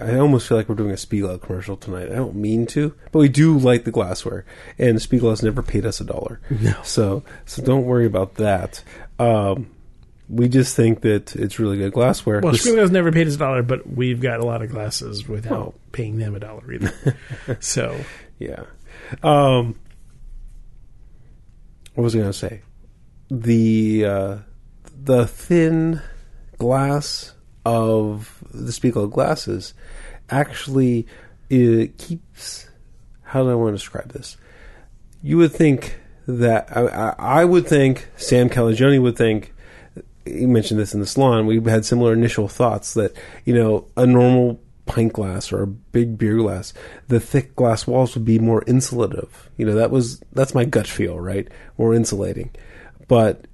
I 0.02 0.20
almost 0.20 0.48
feel 0.48 0.56
like 0.56 0.70
we're 0.70 0.76
doing 0.76 0.92
a 0.92 0.98
Spiegel 0.98 1.36
commercial 1.40 1.76
tonight. 1.76 2.12
I 2.12 2.16
don't 2.16 2.36
mean 2.36 2.68
to, 2.68 2.94
but 3.12 3.18
we 3.18 3.28
do 3.28 3.58
like 3.58 3.86
the 3.86 3.92
glassware, 3.92 4.46
and 4.78 5.02
Spiegel 5.02 5.32
has 5.32 5.42
never 5.42 5.64
paid 5.64 5.84
us 5.84 6.00
a 6.00 6.04
dollar. 6.04 6.40
No. 6.52 6.76
So 6.84 7.24
so 7.48 7.64
don't 7.64 7.86
worry 7.86 8.06
about 8.06 8.36
that. 8.36 8.84
Um, 9.18 9.72
we 10.30 10.48
just 10.48 10.76
think 10.76 11.02
that 11.02 11.36
it's 11.36 11.58
really 11.58 11.78
good 11.78 11.92
glassware. 11.92 12.40
Well, 12.40 12.54
Spiegel 12.54 12.82
has 12.82 12.92
never 12.92 13.12
paid 13.12 13.26
us 13.28 13.34
a 13.34 13.40
dollar, 13.40 13.64
but 13.64 13.88
we've 13.92 14.22
got 14.22 14.40
a 14.40 14.46
lot 14.46 14.62
of 14.62 14.70
glasses 14.70 15.28
without 15.28 15.52
Oh. 15.58 15.74
paying 15.92 16.20
them 16.20 16.36
a 16.36 16.40
dollar 16.40 16.72
either. 16.72 16.94
so, 17.60 18.00
Yeah. 18.38 18.66
Um, 19.24 19.74
what 21.96 22.04
was 22.04 22.16
I 22.16 22.20
going 22.20 22.32
to 22.32 22.38
say? 22.38 22.62
The 23.32 24.06
uh, 24.06 24.38
the 25.04 25.26
thin 25.26 26.02
glass 26.60 27.34
of 27.70 28.44
the 28.52 28.72
Spiegel 28.72 29.08
glasses 29.08 29.74
actually 30.30 31.06
it 31.50 31.98
keeps. 31.98 32.68
How 33.24 33.44
do 33.44 33.52
I 33.52 33.56
want 33.56 33.74
to 33.74 33.78
describe 33.78 34.12
this? 34.12 34.38
You 35.22 35.38
would 35.38 35.52
think 35.52 36.00
that 36.28 36.76
I, 36.76 37.16
I, 37.18 37.46
would 37.46 37.68
think 37.68 38.08
Sam 38.18 38.50
Calagione 38.50 39.02
would 39.02 39.18
think. 39.18 39.54
You 40.26 40.48
mentioned 40.48 40.80
this 40.80 40.94
in 40.94 41.00
the 41.00 41.08
salon. 41.08 41.48
We 41.48 41.62
had 41.62 41.86
similar 41.86 42.14
initial 42.14 42.48
thoughts 42.48 42.94
that 42.94 43.14
you 43.46 43.54
know 43.54 43.88
a 43.98 44.06
normal 44.06 44.60
pint 44.86 45.14
glass 45.14 45.52
or 45.52 45.62
a 45.62 45.68
big 45.68 46.18
beer 46.18 46.38
glass, 46.38 46.74
the 47.08 47.20
thick 47.20 47.56
glass 47.56 47.86
walls 47.86 48.16
would 48.16 48.26
be 48.26 48.40
more 48.40 48.62
insulative. 48.62 49.30
You 49.58 49.66
know 49.66 49.76
that 49.76 49.92
was 49.92 50.20
that's 50.34 50.56
my 50.56 50.66
gut 50.66 50.88
feel, 50.88 51.20
right? 51.20 51.48
More 51.78 51.94
insulating, 51.94 52.52
but 53.08 53.46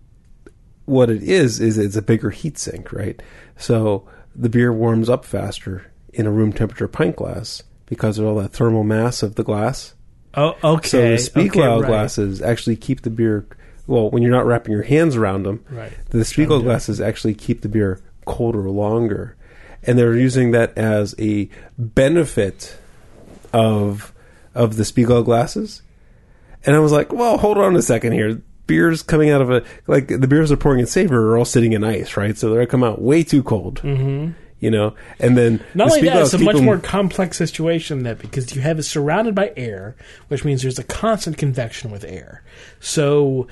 what 0.85 1.09
it 1.09 1.23
is 1.23 1.59
is 1.59 1.77
it's 1.77 1.95
a 1.95 2.01
bigger 2.01 2.29
heat 2.29 2.57
sink, 2.57 2.93
right? 2.93 3.21
So 3.57 4.07
the 4.35 4.49
beer 4.49 4.71
warms 4.73 5.09
up 5.09 5.25
faster 5.25 5.91
in 6.13 6.25
a 6.25 6.31
room 6.31 6.51
temperature 6.53 6.87
pint 6.87 7.15
glass 7.15 7.63
because 7.85 8.17
of 8.19 8.25
all 8.25 8.35
that 8.35 8.49
thermal 8.53 8.83
mass 8.83 9.23
of 9.23 9.35
the 9.35 9.43
glass. 9.43 9.93
oh, 10.33 10.57
okay. 10.63 10.87
So 10.89 11.01
the 11.11 11.17
Spiegel 11.17 11.63
okay, 11.63 11.81
right. 11.81 11.87
glasses 11.87 12.41
actually 12.41 12.75
keep 12.75 13.01
the 13.01 13.09
beer. 13.09 13.45
Well, 13.87 14.09
when 14.09 14.23
you're 14.23 14.31
not 14.31 14.45
wrapping 14.45 14.71
your 14.73 14.83
hands 14.83 15.15
around 15.15 15.43
them, 15.43 15.63
Right. 15.69 15.91
the 16.09 16.25
Spiegel 16.25 16.61
glasses 16.61 16.99
actually 16.99 17.35
keep 17.35 17.61
the 17.61 17.69
beer 17.69 18.01
colder 18.25 18.67
longer, 18.69 19.35
and 19.83 19.97
they're 19.99 20.15
using 20.15 20.51
that 20.51 20.75
as 20.77 21.13
a 21.19 21.47
benefit 21.77 22.77
of 23.53 24.11
of 24.53 24.77
the 24.77 24.85
Spiegel 24.85 25.21
glasses. 25.23 25.81
And 26.65 26.75
I 26.75 26.79
was 26.79 26.91
like, 26.91 27.13
well, 27.13 27.37
hold 27.37 27.57
on 27.59 27.75
a 27.75 27.81
second 27.81 28.13
here. 28.13 28.41
Beers 28.67 29.03
coming 29.03 29.29
out 29.29 29.41
of 29.41 29.51
a 29.51 29.63
like 29.87 30.07
the 30.07 30.27
beers 30.27 30.49
they're 30.49 30.57
pouring 30.57 30.79
in 30.79 30.87
Savor 30.87 31.31
are 31.33 31.37
all 31.37 31.45
sitting 31.45 31.73
in 31.73 31.83
ice, 31.83 32.17
right? 32.17 32.37
So 32.37 32.49
they're 32.49 32.59
gonna 32.59 32.67
come 32.67 32.83
out 32.83 33.01
way 33.01 33.23
too 33.23 33.43
cold, 33.43 33.81
mm-hmm. 33.81 34.31
you 34.59 34.71
know. 34.71 34.95
And 35.19 35.37
then 35.37 35.63
Not 35.73 35.89
the 35.89 35.95
only 35.95 36.07
that, 36.07 36.21
it's 36.23 36.33
a 36.33 36.39
much 36.39 36.55
them- 36.55 36.65
more 36.65 36.79
complex 36.79 37.37
situation 37.37 38.03
that 38.03 38.19
because 38.19 38.55
you 38.55 38.61
have 38.61 38.79
it 38.79 38.83
surrounded 38.83 39.35
by 39.35 39.53
air, 39.55 39.95
which 40.29 40.43
means 40.43 40.61
there's 40.63 40.79
a 40.79 40.83
constant 40.83 41.37
convection 41.37 41.91
with 41.91 42.03
air. 42.03 42.43
So 42.79 43.47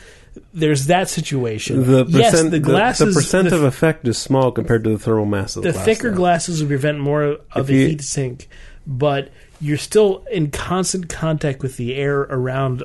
there's 0.54 0.88
that 0.88 1.10
situation. 1.10 1.86
the 1.86 2.06
percent, 2.06 2.24
yes, 2.24 2.42
the 2.42 2.50
the, 2.50 2.60
glasses, 2.60 3.14
the 3.14 3.20
percent 3.22 3.50
the, 3.52 3.56
of 3.56 3.64
effect 3.64 4.08
is 4.08 4.18
small 4.18 4.52
compared 4.52 4.84
to 4.84 4.90
the 4.90 4.98
thermal 4.98 5.26
mass 5.26 5.56
of 5.56 5.62
the, 5.62 5.70
the 5.70 5.74
glass, 5.74 5.86
thicker 5.86 6.10
though. 6.10 6.18
glasses 6.18 6.62
will 6.62 6.70
prevent 6.70 7.00
more 7.00 7.24
of 7.24 7.40
If 7.56 7.68
the 7.68 7.76
you- 7.76 7.88
heat 7.90 8.02
sink, 8.02 8.48
but 8.88 9.30
you're 9.62 9.78
still 9.78 10.26
in 10.32 10.50
constant 10.50 11.08
contact 11.08 11.62
with 11.62 11.78
the 11.78 11.96
air 11.96 12.22
around 12.22 12.84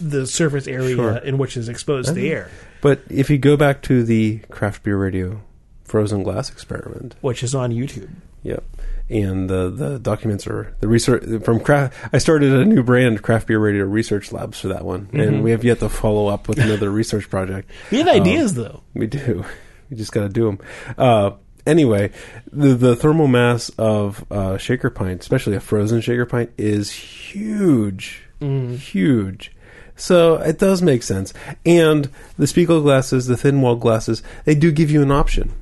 the 0.00 0.26
surface 0.26 0.66
area 0.66 0.94
Sure. 0.94 1.16
in 1.16 1.38
which 1.38 1.56
is 1.56 1.68
exposed 1.68 2.08
to 2.08 2.14
the 2.14 2.30
air, 2.30 2.50
But 2.80 3.00
if 3.08 3.30
you 3.30 3.38
go 3.38 3.56
back 3.56 3.82
to 3.82 4.02
the 4.04 4.38
craft 4.50 4.82
beer 4.82 4.96
radio 4.98 5.40
frozen 5.84 6.22
glass 6.22 6.50
experiment, 6.50 7.14
which 7.20 7.42
is 7.42 7.54
on 7.54 7.70
YouTube. 7.72 8.10
yep, 8.42 8.62
and 9.08 9.48
the 9.48 9.70
the 9.70 9.98
documents 9.98 10.46
are 10.46 10.74
the 10.80 10.88
research 10.88 11.22
from 11.44 11.60
craft. 11.60 11.94
I 12.12 12.18
started 12.18 12.52
a 12.52 12.64
new 12.64 12.82
brand, 12.82 13.22
Craft 13.22 13.46
Beer 13.46 13.58
Radio 13.60 13.84
Research 13.84 14.32
Labs, 14.32 14.60
for 14.60 14.68
that 14.68 14.84
one, 14.84 15.08
and 15.12 15.42
we 15.44 15.52
have 15.52 15.62
yet 15.64 15.78
to 15.80 15.88
follow 15.88 16.26
up 16.26 16.48
with 16.48 16.58
another 16.58 16.90
research 17.00 17.30
project. 17.30 17.70
We 17.90 17.98
have 17.98 18.08
ideas 18.08 18.54
though. 18.54 18.82
We 18.94 19.06
do. 19.06 19.44
We 19.88 19.96
just 19.96 20.10
got 20.10 20.22
to 20.22 20.28
do 20.28 20.46
them. 20.46 20.58
Uh, 20.98 21.30
anyway, 21.64 22.10
the 22.50 22.74
the 22.74 22.96
thermal 22.96 23.28
mass 23.28 23.68
of 23.78 24.24
uh, 24.32 24.58
shaker 24.58 24.90
pint, 24.90 25.20
especially 25.20 25.54
a 25.54 25.60
frozen 25.60 26.00
shaker 26.00 26.26
pint, 26.26 26.50
is 26.58 26.90
huge, 26.90 28.24
huge. 28.40 29.52
So 29.96 30.34
it 30.36 30.58
does 30.58 30.82
make 30.82 31.02
sense. 31.02 31.32
And 31.64 32.10
the 32.36 32.46
Spiegel 32.46 32.82
glasses, 32.82 33.26
the 33.26 33.36
thin 33.36 33.60
wall 33.62 33.76
glasses, 33.76 34.22
they 34.44 34.54
do 34.54 34.70
give 34.70 34.90
you 34.90 35.02
an 35.02 35.10
option. 35.10 35.52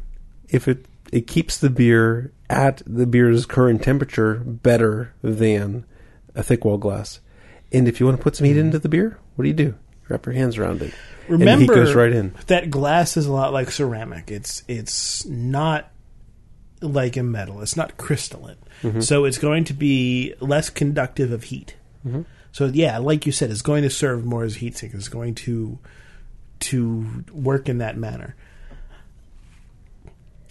If 0.48 0.68
it 0.68 0.86
it 1.12 1.26
keeps 1.26 1.58
the 1.58 1.70
beer 1.70 2.32
at 2.50 2.82
the 2.86 3.06
beer's 3.06 3.46
current 3.46 3.82
temperature 3.82 4.34
better 4.44 5.12
than 5.22 5.84
a 6.34 6.42
thick 6.42 6.64
wall 6.64 6.76
glass. 6.78 7.20
And 7.72 7.86
if 7.88 8.00
you 8.00 8.06
want 8.06 8.18
to 8.18 8.22
put 8.22 8.36
some 8.36 8.46
heat 8.46 8.56
into 8.56 8.78
the 8.78 8.88
beer, 8.88 9.18
what 9.36 9.44
do 9.44 9.48
you 9.48 9.54
do? 9.54 9.74
Wrap 10.08 10.26
your 10.26 10.34
hands 10.34 10.58
around 10.58 10.82
it. 10.82 10.92
and 11.28 11.38
Remember 11.40 11.74
goes 11.74 11.94
right 11.94 12.12
in. 12.12 12.34
that 12.48 12.70
glass 12.70 13.16
is 13.16 13.26
a 13.26 13.32
lot 13.32 13.52
like 13.52 13.70
ceramic. 13.70 14.30
It's 14.30 14.62
it's 14.68 15.24
not 15.26 15.90
like 16.82 17.16
a 17.16 17.22
metal. 17.22 17.62
It's 17.62 17.76
not 17.76 17.96
crystalline. 17.96 18.58
Mm-hmm. 18.82 19.00
So 19.00 19.24
it's 19.24 19.38
going 19.38 19.64
to 19.64 19.72
be 19.72 20.34
less 20.40 20.68
conductive 20.68 21.32
of 21.32 21.44
heat. 21.44 21.76
Mm-hmm. 22.06 22.22
So 22.54 22.66
yeah, 22.66 22.98
like 22.98 23.26
you 23.26 23.32
said, 23.32 23.50
it's 23.50 23.62
going 23.62 23.82
to 23.82 23.90
serve 23.90 24.24
more 24.24 24.44
as 24.44 24.54
heat 24.54 24.76
sink. 24.76 24.94
It's 24.94 25.08
going 25.08 25.34
to 25.34 25.76
to 26.60 27.24
work 27.32 27.68
in 27.68 27.78
that 27.78 27.96
manner. 27.96 28.36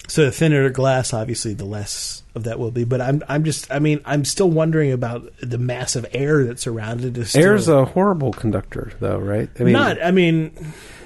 So 0.06 0.26
the 0.26 0.30
thinner 0.30 0.64
the 0.64 0.70
glass, 0.70 1.14
obviously, 1.14 1.54
the 1.54 1.64
less 1.64 2.22
of 2.34 2.44
that 2.44 2.58
will 2.58 2.70
be. 2.70 2.84
But 2.84 3.00
I'm 3.00 3.22
I'm 3.26 3.42
just 3.42 3.72
I 3.72 3.78
mean 3.78 4.02
I'm 4.04 4.26
still 4.26 4.50
wondering 4.50 4.92
about 4.92 5.32
the 5.40 5.56
massive 5.56 6.04
air 6.12 6.44
that 6.44 6.60
surrounded 6.60 7.16
it. 7.16 7.34
Air's 7.34 7.68
a 7.68 7.86
horrible 7.86 8.34
conductor, 8.34 8.92
though, 9.00 9.16
right? 9.18 9.48
I 9.58 9.62
mean, 9.62 9.72
not. 9.72 10.02
I 10.04 10.10
mean, 10.10 10.52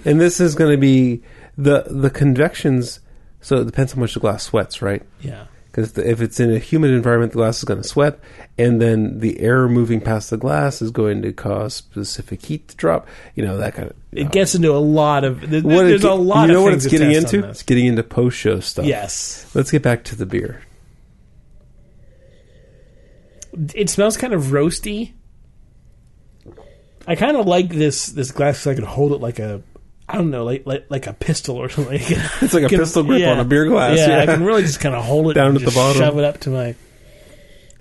and 0.05 0.21
this 0.21 0.41
is 0.41 0.57
going 0.57 0.73
to 0.73 0.81
be 0.81 1.23
the 1.57 1.85
the 1.87 2.11
convections. 2.11 2.99
So 3.41 3.59
it 3.59 3.67
depends 3.67 3.93
how 3.93 4.01
much 4.01 4.15
the 4.15 4.21
glass 4.21 4.43
sweats, 4.43 4.83
right? 4.83 5.05
yeah. 5.21 5.45
Because 5.79 5.97
if 5.97 6.21
it's 6.21 6.41
in 6.41 6.53
a 6.53 6.59
humid 6.59 6.91
environment, 6.91 7.31
the 7.31 7.37
glass 7.37 7.59
is 7.59 7.65
going 7.65 7.81
to 7.81 7.87
sweat, 7.87 8.19
and 8.59 8.83
then 8.83 9.21
the 9.21 9.39
air 9.39 9.69
moving 9.69 10.01
past 10.01 10.29
the 10.31 10.37
glass 10.37 10.83
is 10.83 10.91
going 10.91 11.23
to 11.23 11.33
cause 11.33 11.73
specific 11.73 12.45
heat 12.45 12.67
to 12.67 12.77
drop. 12.77 13.07
You 13.37 13.45
know 13.45 13.59
that 13.59 13.75
kind 13.75 13.89
of. 13.91 13.97
It 14.11 14.33
gets 14.33 14.57
into 14.57 14.73
a 14.73 14.79
lot 14.83 15.23
of. 15.23 15.39
Th- 15.49 15.63
What 15.63 15.85
there's 15.85 16.03
a 16.03 16.15
lot. 16.15 16.49
You 16.49 16.55
know 16.55 16.59
of 16.59 16.65
what 16.65 16.75
it's 16.75 16.87
getting 16.89 17.13
into? 17.13 17.49
It's 17.49 17.63
getting 17.63 17.87
into 17.87 18.03
post 18.03 18.37
show 18.37 18.59
stuff. 18.59 18.87
Yes, 18.87 19.49
Let's 19.55 19.71
get 19.71 19.83
back 19.83 20.03
to 20.05 20.17
the 20.17 20.27
beer. 20.27 20.63
it 23.75 23.89
smells 23.89 24.17
kind 24.17 24.33
of 24.33 24.45
roasty. 24.47 25.13
I 27.07 27.15
kind 27.15 27.37
of 27.37 27.47
like 27.47 27.69
this 27.71 28.07
this 28.07 28.33
glass 28.33 28.59
because 28.59 28.67
I 28.67 28.75
could 28.75 28.85
hold 28.85 29.13
it 29.13 29.21
like 29.21 29.39
a. 29.39 29.63
I 30.09 30.17
don't 30.17 30.31
know, 30.31 30.45
like 30.45 30.67
like, 30.67 30.87
like 30.89 31.07
a 31.07 31.13
pistol 31.13 31.57
or 31.57 31.69
something. 31.69 32.01
It's 32.01 32.55
like 32.55 32.65
a 32.65 32.69
pistol 32.69 33.03
grip 33.03 33.27
on 33.27 33.39
a 33.41 33.45
beer 33.45 33.67
glass. 33.67 33.99
Yeah, 33.99 34.09
Yeah, 34.09 34.21
I 34.23 34.27
can 34.27 34.45
really 34.45 34.63
just 34.63 34.81
kind 34.81 34.95
of 34.95 35.05
hold 35.05 35.31
it 35.31 35.35
Down 35.35 35.55
at 35.57 35.63
the 35.63 35.71
bottom. 35.71 36.01
shove 36.01 36.19
it 36.19 36.25
up 36.25 36.41
to 36.41 36.51
my 36.51 36.75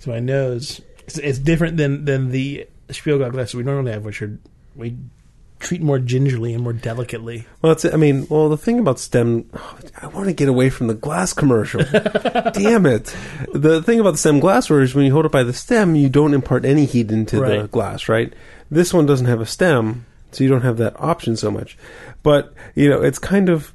to 0.00 0.08
my 0.10 0.20
nose. 0.20 0.80
It's, 1.00 1.18
it's 1.18 1.38
different 1.38 1.76
than 1.78 2.04
than 2.04 2.30
the 2.30 2.66
Spielglass 2.88 3.32
glasses 3.32 3.54
we 3.54 3.62
normally 3.62 3.92
have, 3.92 4.04
which 4.04 4.20
are 4.22 4.38
we 4.76 4.96
treat 5.58 5.82
more 5.82 5.98
gingerly 5.98 6.54
and 6.54 6.62
more 6.62 6.72
delicately. 6.72 7.46
Well, 7.60 7.72
that's 7.72 7.84
it. 7.84 7.92
I 7.92 7.96
mean, 7.96 8.26
well, 8.30 8.48
the 8.48 8.56
thing 8.56 8.78
about 8.78 8.98
stem, 8.98 9.50
I 10.00 10.06
want 10.06 10.26
to 10.26 10.32
get 10.32 10.48
away 10.48 10.70
from 10.70 10.86
the 10.86 10.94
glass 10.94 11.32
commercial. 11.32 11.80
Damn 12.52 12.86
it! 12.86 13.14
The 13.52 13.82
thing 13.82 14.00
about 14.00 14.12
the 14.12 14.18
stem 14.18 14.40
glassware 14.40 14.82
is 14.82 14.94
when 14.94 15.04
you 15.04 15.12
hold 15.12 15.26
it 15.26 15.32
by 15.32 15.42
the 15.42 15.52
stem, 15.52 15.96
you 15.96 16.08
don't 16.08 16.34
impart 16.34 16.64
any 16.64 16.84
heat 16.84 17.10
into 17.10 17.40
the 17.40 17.68
glass, 17.68 18.08
right? 18.08 18.32
This 18.70 18.92
one 18.92 19.06
doesn't 19.06 19.26
have 19.26 19.40
a 19.40 19.46
stem, 19.46 20.04
so 20.32 20.44
you 20.44 20.50
don't 20.50 20.62
have 20.62 20.76
that 20.78 20.98
option 21.00 21.36
so 21.36 21.50
much. 21.50 21.76
But 22.22 22.52
you 22.74 22.88
know, 22.88 23.02
it's 23.02 23.18
kind 23.18 23.48
of 23.48 23.74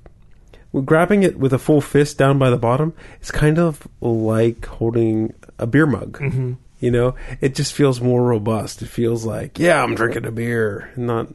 grabbing 0.86 1.24
it 1.24 1.38
with 1.38 1.54
a 1.54 1.60
full 1.60 1.82
fist 1.82 2.18
down 2.18 2.40
by 2.40 2.50
the 2.50 2.58
bottom. 2.58 2.94
It's 3.20 3.32
kind 3.32 3.60
of 3.60 3.88
like 4.02 4.66
holding 4.66 5.34
a 5.60 5.68
beer 5.68 5.86
mug. 5.86 6.20
Mm-hmm. 6.20 6.54
You 6.80 6.92
know, 6.92 7.16
it 7.40 7.56
just 7.56 7.74
feels 7.74 8.02
more 8.02 8.24
robust. 8.24 8.82
It 8.82 8.88
feels 8.88 9.24
like, 9.24 9.58
yeah, 9.58 9.82
I'm 9.82 9.96
drinking 9.96 10.26
a 10.26 10.32
beer, 10.32 10.92
not 10.98 11.30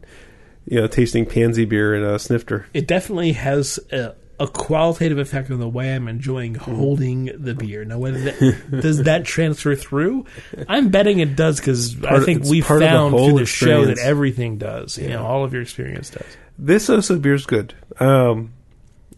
you 0.68 0.78
know, 0.78 0.86
tasting 0.86 1.24
pansy 1.24 1.64
beer 1.64 1.94
in 1.94 2.04
a 2.04 2.18
snifter. 2.18 2.66
It 2.74 2.86
definitely 2.86 3.32
has 3.32 3.80
a, 3.90 4.14
a 4.40 4.46
qualitative 4.46 5.18
effect 5.18 5.50
on 5.50 5.58
the 5.58 5.68
way 5.68 5.94
I'm 5.94 6.06
enjoying 6.06 6.54
holding 6.54 7.30
the 7.36 7.54
beer. 7.54 7.84
Now, 7.84 7.98
whether 7.98 8.20
that, 8.20 8.64
does 8.82 9.02
that 9.04 9.24
transfer 9.24 9.74
through, 9.74 10.26
I'm 10.68 10.90
betting 10.90 11.18
it 11.18 11.34
does 11.34 11.58
because 11.58 12.02
I 12.04 12.20
think 12.20 12.44
we 12.44 12.60
of 12.60 12.68
the 12.68 12.78
found 12.80 13.14
through 13.14 13.38
the 13.38 13.46
show 13.46 13.86
that 13.86 13.98
everything 13.98 14.58
does. 14.58 14.96
You 14.96 15.08
know, 15.08 15.26
all 15.26 15.44
of 15.44 15.52
your 15.52 15.62
experience 15.62 16.10
does. 16.10 16.26
This 16.58 16.88
O'so 16.88 17.20
is 17.20 17.46
good. 17.46 17.74
Um, 18.00 18.52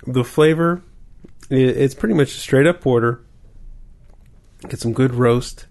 the 0.07 0.25
flavor, 0.25 0.83
i 1.51 1.55
it's 1.55 1.95
pretty 1.95 2.15
much 2.15 2.29
a 2.29 2.39
straight 2.39 2.67
up 2.67 2.81
porter. 2.81 3.23
Get 4.69 4.81
some 4.81 4.93
good 4.93 5.15
roast. 5.15 5.67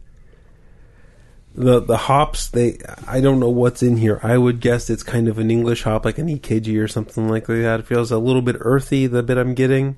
The 1.59 1.81
the 1.81 1.97
hops, 1.97 2.47
they 2.47 2.77
I 3.05 3.19
don't 3.19 3.41
know 3.41 3.49
what's 3.49 3.83
in 3.83 3.97
here. 3.97 4.21
I 4.23 4.37
would 4.37 4.61
guess 4.61 4.89
it's 4.89 5.03
kind 5.03 5.27
of 5.27 5.37
an 5.39 5.51
English 5.51 5.83
hop, 5.83 6.05
like 6.05 6.17
an 6.17 6.27
EKG 6.27 6.81
or 6.81 6.87
something 6.87 7.27
like 7.27 7.47
that. 7.47 7.81
It 7.81 7.85
feels 7.85 8.11
a 8.11 8.17
little 8.17 8.41
bit 8.41 8.55
earthy. 8.61 9.07
The 9.07 9.21
bit 9.21 9.37
I'm 9.37 9.55
getting, 9.55 9.97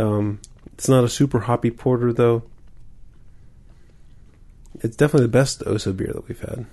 um, 0.00 0.40
it's 0.72 0.88
not 0.88 1.04
a 1.04 1.08
super 1.08 1.38
hoppy 1.38 1.70
porter 1.70 2.12
though. 2.12 2.42
It's 4.80 4.96
definitely 4.96 5.26
the 5.26 5.32
best 5.32 5.62
O'so 5.64 5.92
beer 5.92 6.12
that 6.12 6.26
we've 6.26 6.40
had. 6.40 6.66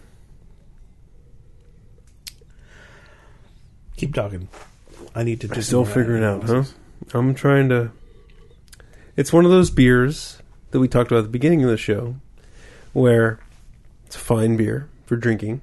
Keep 3.97 4.15
talking. 4.15 4.47
I 5.13 5.21
need 5.21 5.41
to 5.41 5.47
just 5.47 5.67
Still 5.67 5.85
figuring 5.85 6.23
out, 6.23 6.43
huh? 6.43 6.63
I'm 7.13 7.35
trying 7.35 7.69
to. 7.69 7.91
It's 9.15 9.31
one 9.31 9.45
of 9.45 9.51
those 9.51 9.69
beers 9.69 10.41
that 10.71 10.79
we 10.79 10.87
talked 10.87 11.11
about 11.11 11.19
at 11.19 11.25
the 11.25 11.29
beginning 11.29 11.63
of 11.63 11.69
the 11.69 11.77
show, 11.77 12.15
where 12.93 13.39
it's 14.07 14.15
fine 14.15 14.55
beer 14.55 14.89
for 15.05 15.17
drinking. 15.17 15.61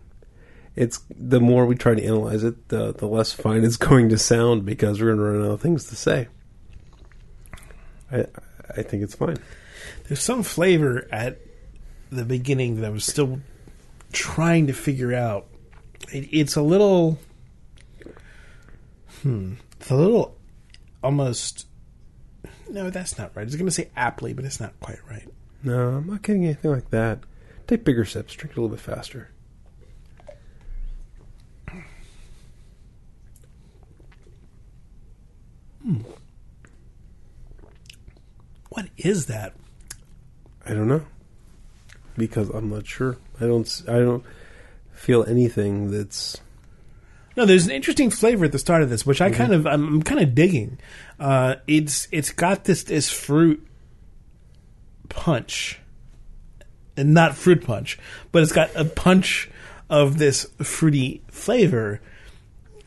It's 0.76 1.00
the 1.08 1.40
more 1.40 1.64
we 1.64 1.76
try 1.76 1.94
to 1.94 2.04
analyze 2.04 2.44
it, 2.44 2.68
the 2.68 2.92
the 2.92 3.06
less 3.06 3.32
fine 3.32 3.64
it's 3.64 3.76
going 3.88 4.10
to 4.10 4.18
sound 4.18 4.66
because 4.66 5.00
we're 5.00 5.14
going 5.14 5.18
to 5.18 5.24
run 5.24 5.46
out 5.46 5.52
of 5.52 5.60
things 5.62 5.86
to 5.86 5.96
say. 5.96 6.28
I 8.12 8.26
I 8.76 8.82
think 8.82 9.02
it's 9.02 9.14
fine. 9.14 9.38
There's 10.06 10.22
some 10.22 10.42
flavor 10.42 11.08
at 11.10 11.38
the 12.10 12.24
beginning 12.24 12.76
that 12.76 12.86
I 12.86 12.90
was 12.90 13.04
still 13.06 13.40
trying 14.12 14.66
to 14.66 14.74
figure 14.74 15.14
out. 15.14 15.46
It, 16.12 16.28
it's 16.30 16.56
a 16.56 16.62
little, 16.62 17.18
hmm, 19.22 19.54
it's 19.80 19.90
a 19.90 19.96
little 19.96 20.36
almost. 21.02 21.66
No, 22.68 22.90
that's 22.90 23.16
not 23.16 23.34
right. 23.34 23.42
I 23.42 23.44
was 23.46 23.56
going 23.56 23.66
to 23.66 23.72
say 23.72 23.90
aptly, 23.96 24.34
but 24.34 24.44
it's 24.44 24.60
not 24.60 24.78
quite 24.80 24.98
right. 25.08 25.28
No, 25.62 25.88
I'm 25.96 26.06
not 26.06 26.20
getting 26.20 26.44
anything 26.44 26.72
like 26.72 26.90
that. 26.90 27.20
Take 27.66 27.84
bigger 27.84 28.04
sips. 28.04 28.34
Drink 28.34 28.52
it 28.52 28.58
a 28.58 28.60
little 28.60 28.74
bit 28.76 28.82
faster. 28.82 29.30
What 38.70 38.86
is 38.96 39.26
that? 39.26 39.54
I 40.66 40.70
don't 40.70 40.88
know 40.88 41.04
because 42.16 42.48
I'm 42.50 42.70
not 42.70 42.86
sure. 42.86 43.18
I 43.40 43.44
don't. 43.46 43.82
I 43.88 43.98
don't 43.98 44.24
feel 44.92 45.24
anything 45.24 45.90
that's 45.90 46.40
No, 47.36 47.44
there's 47.44 47.66
an 47.66 47.72
interesting 47.72 48.10
flavor 48.10 48.44
at 48.46 48.52
the 48.52 48.58
start 48.58 48.82
of 48.82 48.88
this, 48.90 49.04
which 49.04 49.20
I 49.20 49.30
kind 49.30 49.52
of 49.52 49.66
I'm, 49.66 49.86
I'm 49.86 50.02
kind 50.02 50.20
of 50.20 50.34
digging. 50.34 50.78
Uh, 51.20 51.56
it's 51.66 52.08
it's 52.10 52.30
got 52.30 52.64
this 52.64 52.84
this 52.84 53.10
fruit 53.10 53.64
punch, 55.08 55.78
and 56.96 57.14
not 57.14 57.34
fruit 57.36 57.64
punch, 57.64 57.98
but 58.32 58.42
it's 58.42 58.52
got 58.52 58.70
a 58.74 58.84
punch 58.84 59.50
of 59.90 60.18
this 60.18 60.44
fruity 60.62 61.22
flavor 61.28 62.00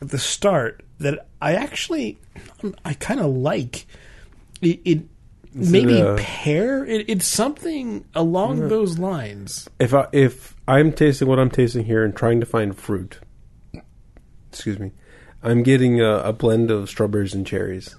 at 0.00 0.08
the 0.08 0.18
start 0.18 0.82
that 0.98 1.26
I 1.40 1.54
actually 1.54 2.18
I 2.84 2.94
kind 2.94 3.20
of 3.20 3.26
like. 3.26 3.86
It, 4.60 5.04
maybe 5.54 5.98
it 5.98 6.06
a- 6.06 6.16
pear. 6.16 6.84
It, 6.84 7.08
it's 7.08 7.26
something 7.26 8.04
along 8.14 8.68
those 8.68 8.98
lines. 8.98 9.68
if 9.78 9.94
I 9.94 10.08
if 10.12 10.56
I'm 10.66 10.92
tasting 10.92 11.28
what 11.28 11.38
I'm 11.38 11.50
tasting 11.50 11.84
here 11.84 12.04
and 12.04 12.14
trying 12.14 12.40
to 12.40 12.46
find 12.46 12.76
fruit, 12.76 13.20
excuse 14.50 14.78
me, 14.78 14.92
I'm 15.42 15.62
getting 15.62 16.00
a, 16.00 16.18
a 16.18 16.32
blend 16.32 16.70
of 16.70 16.88
strawberries 16.88 17.34
and 17.34 17.46
cherries. 17.46 17.94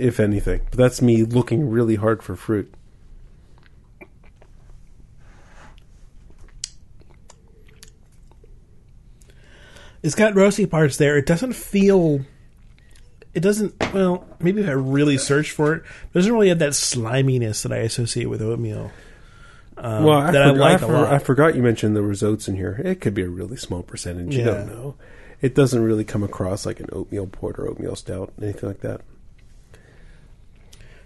If 0.00 0.18
anything, 0.18 0.62
but 0.70 0.78
that's 0.78 1.02
me 1.02 1.24
looking 1.24 1.68
really 1.68 1.96
hard 1.96 2.22
for 2.22 2.34
fruit. 2.34 2.72
It's 10.02 10.14
got 10.14 10.32
roasty 10.32 10.68
parts 10.70 10.96
there. 10.96 11.18
It 11.18 11.26
doesn't 11.26 11.52
feel. 11.52 12.20
It 13.34 13.40
doesn't. 13.40 13.74
Well, 13.92 14.26
maybe 14.40 14.62
if 14.62 14.68
I 14.68 14.72
really 14.72 15.18
search 15.18 15.50
for 15.50 15.74
it, 15.74 15.82
it 15.82 16.12
doesn't 16.14 16.32
really 16.32 16.48
have 16.48 16.60
that 16.60 16.72
sliminess 16.72 17.62
that 17.62 17.72
I 17.72 17.80
associate 17.80 18.30
with 18.30 18.40
oatmeal. 18.40 18.90
Um, 19.76 20.04
well, 20.04 20.18
I, 20.18 20.30
that 20.30 20.42
I 20.42 20.48
forgot, 20.52 20.60
like 20.60 20.82
I, 20.82 20.86
for-. 20.86 21.06
I 21.14 21.18
forgot 21.18 21.54
you 21.56 21.62
mentioned 21.62 21.94
the 21.94 22.26
oats 22.26 22.48
in 22.48 22.56
here. 22.56 22.80
It 22.82 23.02
could 23.02 23.12
be 23.12 23.22
a 23.22 23.28
really 23.28 23.58
small 23.58 23.82
percentage. 23.82 24.34
You 24.34 24.44
don't 24.44 24.66
know. 24.66 24.94
It 25.42 25.54
doesn't 25.54 25.82
really 25.82 26.04
come 26.04 26.22
across 26.22 26.64
like 26.64 26.80
an 26.80 26.88
oatmeal 26.90 27.26
porter, 27.26 27.68
oatmeal 27.68 27.96
stout, 27.96 28.32
anything 28.40 28.66
like 28.66 28.80
that. 28.80 29.02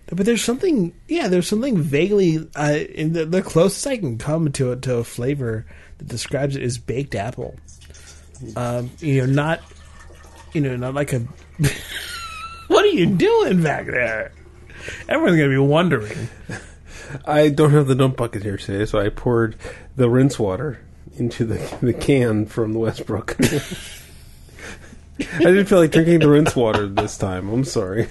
But 0.07 0.27
there's 0.27 0.45
something, 0.45 0.93
yeah, 1.09 1.29
there's 1.29 1.49
something 1.49 1.79
vaguely. 1.79 2.47
Uh, 2.55 2.79
in 2.91 3.15
the, 3.15 3.25
the 3.25 3.43
closest 3.43 3.87
I 3.87 3.97
can 3.97 4.19
come 4.19 4.53
to 4.53 4.73
a, 4.73 4.77
to 4.77 4.97
a 4.97 5.05
flavor 5.05 5.67
that 5.99 6.09
describes 6.09 6.57
it 6.57 6.63
is 6.63 6.79
baked 6.79 7.15
apple. 7.15 7.57
Um, 8.57 8.91
you 9.01 9.21
know, 9.21 9.33
not, 9.33 9.63
you 10.53 10.61
know, 10.61 10.77
not 10.77 10.95
like 10.95 11.13
a. 11.13 11.21
what 12.69 12.85
are 12.85 12.89
you 12.89 13.07
doing 13.07 13.63
back 13.63 13.87
there? 13.87 14.33
Everyone's 15.09 15.39
gonna 15.39 15.49
be 15.49 15.59
wondering. 15.59 16.29
I 17.25 17.49
don't 17.49 17.71
have 17.71 17.87
the 17.87 17.95
dump 17.95 18.17
bucket 18.17 18.43
here 18.43 18.57
today, 18.57 18.85
so 18.87 18.99
I 18.99 19.09
poured 19.09 19.57
the 19.97 20.11
rinse 20.11 20.39
water 20.39 20.81
into 21.17 21.45
the 21.45 21.77
the 21.81 21.95
can 21.95 22.47
from 22.47 22.73
the 22.73 22.79
Westbrook. 22.79 23.37
I 25.21 25.39
didn't 25.39 25.67
feel 25.67 25.79
like 25.79 25.93
drinking 25.93 26.21
the 26.21 26.29
rinse 26.29 26.57
water 26.57 26.87
this 26.89 27.17
time. 27.17 27.49
I'm 27.49 27.65
sorry. 27.65 28.09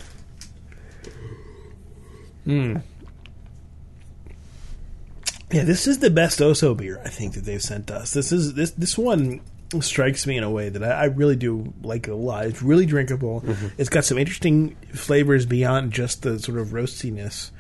Yeah, 5.52 5.64
this 5.64 5.86
is 5.86 6.00
the 6.00 6.10
best 6.10 6.42
O'so 6.42 6.74
beer 6.74 7.00
I 7.06 7.10
think 7.10 7.36
that 7.36 7.46
they've 7.46 7.62
sent 7.62 7.92
us. 7.92 8.12
This 8.12 8.32
is 8.32 8.56
this 8.56 8.72
this 8.72 8.98
one 8.98 9.42
strikes 9.82 10.26
me 10.26 10.38
in 10.38 10.44
a 10.44 10.50
way 10.50 10.70
that 10.70 10.84
I, 10.84 10.92
I 10.92 11.04
really 11.06 11.36
do 11.36 11.74
like 11.84 12.08
a 12.08 12.16
lot. 12.16 12.46
It's 12.46 12.62
really 12.62 12.86
drinkable. 12.86 13.44
It's 13.78 13.90
got 13.90 14.06
some 14.06 14.18
interesting 14.18 14.76
flavors 14.94 15.46
beyond 15.46 15.92
just 15.92 16.24
the 16.24 16.40
sort 16.40 16.58
of 16.58 16.70
roastiness. 16.70 17.52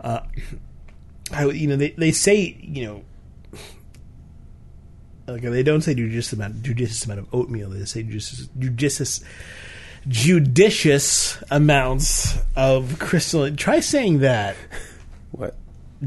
Uh, 0.00 0.20
I, 1.32 1.46
you 1.46 1.66
know, 1.66 1.76
they 1.76 1.90
they 1.90 2.12
say 2.12 2.56
you 2.60 2.84
know. 2.86 3.04
Like 5.26 5.42
they 5.42 5.62
don't 5.62 5.82
say 5.82 5.94
judicious 5.94 6.32
amount, 6.32 6.62
judicious 6.62 7.04
amount 7.04 7.20
of 7.20 7.28
oatmeal. 7.32 7.70
They 7.70 7.84
say 7.84 8.02
judicious, 8.02 8.48
judicious, 8.58 9.22
judicious 10.08 11.42
amounts 11.50 12.38
of 12.56 12.98
crystalline. 12.98 13.56
Try 13.56 13.80
saying 13.80 14.20
that 14.20 14.56
What 15.32 15.56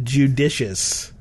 judicious. 0.02 1.12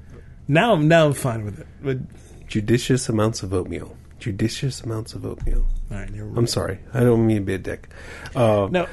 Now, 0.49 0.73
I'm 0.75 0.89
now 0.89 1.07
I'm 1.07 1.13
fine 1.15 1.45
with 1.45 1.61
it. 1.61 1.67
But 1.83 1.99
judicious 2.47 3.09
amounts 3.09 3.43
of 3.43 3.53
oatmeal? 3.55 3.97
Judicious 4.19 4.83
amounts 4.83 5.15
of 5.15 5.25
oatmeal. 5.27 5.67
all 5.91 5.97
right. 5.97 6.09
I'm 6.37 6.47
sorry. 6.47 6.79
I 6.95 7.01
don't 7.01 7.27
mean 7.27 7.39
to 7.39 7.43
be 7.43 7.55
a 7.55 7.59
dick. 7.59 7.89
Uh, 8.35 8.69
No, 8.71 8.87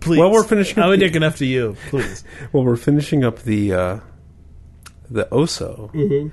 please. 0.00 0.18
Well, 0.18 0.30
we're 0.30 0.44
finishing 0.44 0.82
I'm 0.82 0.90
a 0.92 0.96
dick 0.96 1.16
enough 1.16 1.36
to 1.38 1.46
you, 1.46 1.76
please. 1.88 2.24
Well, 2.52 2.64
we're 2.64 2.76
finishing 2.76 3.24
up 3.24 3.40
the 3.40 3.72
uh, 3.72 4.00
the 5.10 5.32
O'so. 5.34 5.90
Mm-hmm. 5.92 6.28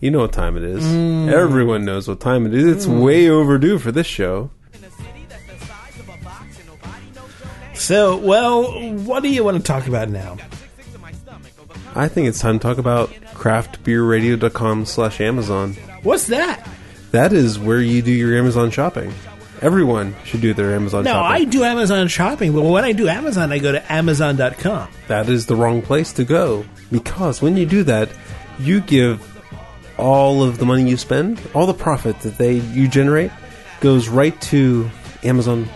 You 0.00 0.10
know 0.10 0.20
what 0.20 0.32
time 0.32 0.56
it 0.56 0.62
is. 0.62 0.84
Mm. 0.84 1.32
Everyone 1.32 1.84
knows 1.84 2.06
what 2.06 2.20
time 2.20 2.46
it 2.46 2.54
is. 2.54 2.66
It's 2.66 2.86
way 2.86 3.28
overdue 3.30 3.78
for 3.78 3.90
this 3.90 4.06
show. 4.06 4.50
So, 7.76 8.16
well, 8.16 8.64
what 8.92 9.22
do 9.22 9.28
you 9.28 9.44
want 9.44 9.56
to 9.56 9.62
talk 9.62 9.86
about 9.86 10.08
now? 10.08 10.36
I 11.94 12.08
think 12.08 12.28
it's 12.28 12.40
time 12.40 12.58
to 12.58 12.62
talk 12.62 12.78
about 12.78 13.10
craftbeerradio.com 13.34 14.84
slash 14.84 15.20
Amazon. 15.20 15.72
What's 16.02 16.26
that? 16.26 16.68
That 17.12 17.32
is 17.32 17.58
where 17.58 17.80
you 17.80 18.02
do 18.02 18.12
your 18.12 18.36
Amazon 18.36 18.70
shopping. 18.70 19.12
Everyone 19.62 20.14
should 20.24 20.42
do 20.42 20.52
their 20.52 20.74
Amazon 20.74 21.04
shopping. 21.04 21.18
No, 21.18 21.22
I 21.22 21.44
do 21.44 21.64
Amazon 21.64 22.08
shopping, 22.08 22.52
but 22.52 22.62
when 22.62 22.84
I 22.84 22.92
do 22.92 23.08
Amazon, 23.08 23.52
I 23.52 23.58
go 23.58 23.72
to 23.72 23.92
Amazon.com. 23.92 24.88
That 25.08 25.28
is 25.30 25.46
the 25.46 25.56
wrong 25.56 25.80
place 25.80 26.12
to 26.14 26.24
go 26.24 26.66
because 26.92 27.40
when 27.40 27.56
you 27.56 27.64
do 27.64 27.82
that, 27.84 28.10
you 28.58 28.80
give 28.80 29.32
all 29.98 30.42
of 30.42 30.58
the 30.58 30.66
money 30.66 30.88
you 30.88 30.98
spend, 30.98 31.40
all 31.54 31.66
the 31.66 31.72
profit 31.74 32.20
that 32.20 32.36
they 32.36 32.54
you 32.54 32.88
generate, 32.88 33.30
goes 33.80 34.08
right 34.08 34.38
to 34.42 34.90
Amazon 35.22 35.66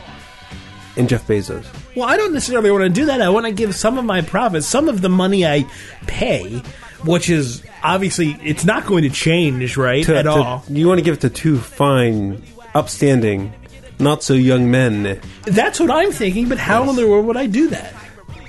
and 0.96 1.09
Jeff 1.09 1.26
Bezos. 1.26 1.66
Well, 2.01 2.09
I 2.09 2.16
don't 2.16 2.32
necessarily 2.32 2.70
want 2.70 2.84
to 2.84 2.88
do 2.88 3.05
that. 3.07 3.20
I 3.20 3.28
want 3.28 3.44
to 3.46 3.53
give 3.53 3.74
some 3.74 3.98
of 3.98 4.05
my 4.07 4.22
profits, 4.22 4.66
some 4.66 4.88
of 4.88 5.03
the 5.03 5.09
money 5.11 5.46
I 5.46 5.66
pay, 6.07 6.62
which 7.05 7.28
is 7.28 7.62
obviously 7.82 8.38
it's 8.42 8.64
not 8.64 8.86
going 8.86 9.03
to 9.03 9.11
change, 9.11 9.76
right, 9.76 10.05
To- 10.07 10.16
at 10.16 10.22
to- 10.22 10.30
all. 10.30 10.64
You 10.68 10.88
want 10.88 10.98
to 10.98 11.05
give 11.05 11.14
it 11.14 11.20
to 11.20 11.30
two 11.30 11.59
fine, 11.59 12.42
upstanding, 12.74 13.53
not 13.98 14.22
so 14.22 14.32
young 14.32 14.70
men. 14.70 15.20
That's 15.42 15.78
what 15.78 15.90
I'm 15.90 16.11
thinking. 16.11 16.48
But 16.48 16.57
how 16.59 16.88
in 16.88 16.96
the 16.96 17.07
world 17.07 17.26
would 17.26 17.36
I 17.36 17.44
do 17.46 17.68
that? 17.68 17.92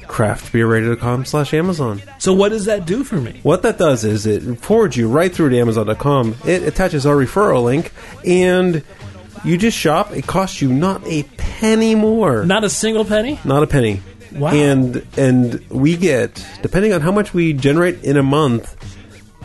Craftbeerradio.com 0.08 1.26
slash 1.26 1.54
Amazon. 1.54 2.02
So 2.20 2.34
what 2.34 2.49
does 2.49 2.66
that 2.66 2.86
do 2.86 3.04
for 3.04 3.16
me? 3.16 3.39
What 3.43 3.62
that 3.64 3.78
does 3.78 4.04
is 4.04 4.26
it 4.26 4.41
forwards 4.60 4.95
you 4.97 5.08
right 5.10 5.34
through 5.34 5.49
to 5.49 5.60
Amazon.com. 5.60 6.36
It 6.45 6.64
attaches 6.64 7.06
our 7.06 7.16
referral 7.16 7.64
link, 7.64 7.91
and 8.26 8.84
you 9.44 9.58
just 9.58 9.78
shop. 9.78 10.12
It 10.12 10.28
costs 10.28 10.62
you 10.62 10.72
not 10.72 11.06
a 11.06 11.24
penny 11.24 11.96
more. 11.96 12.46
Not 12.46 12.64
a 12.64 12.70
single 12.70 13.06
penny. 13.06 13.39
Not 13.44 13.64
a 13.64 13.68
penny. 13.68 14.02
Wow. 14.34 14.52
And 14.54 15.06
and 15.18 15.68
we 15.70 15.98
get, 15.98 16.46
depending 16.62 16.94
on 16.94 17.02
how 17.02 17.12
much 17.12 17.34
we 17.34 17.54
generate 17.54 18.04
in 18.04 18.18
a 18.18 18.24
month, 18.24 18.76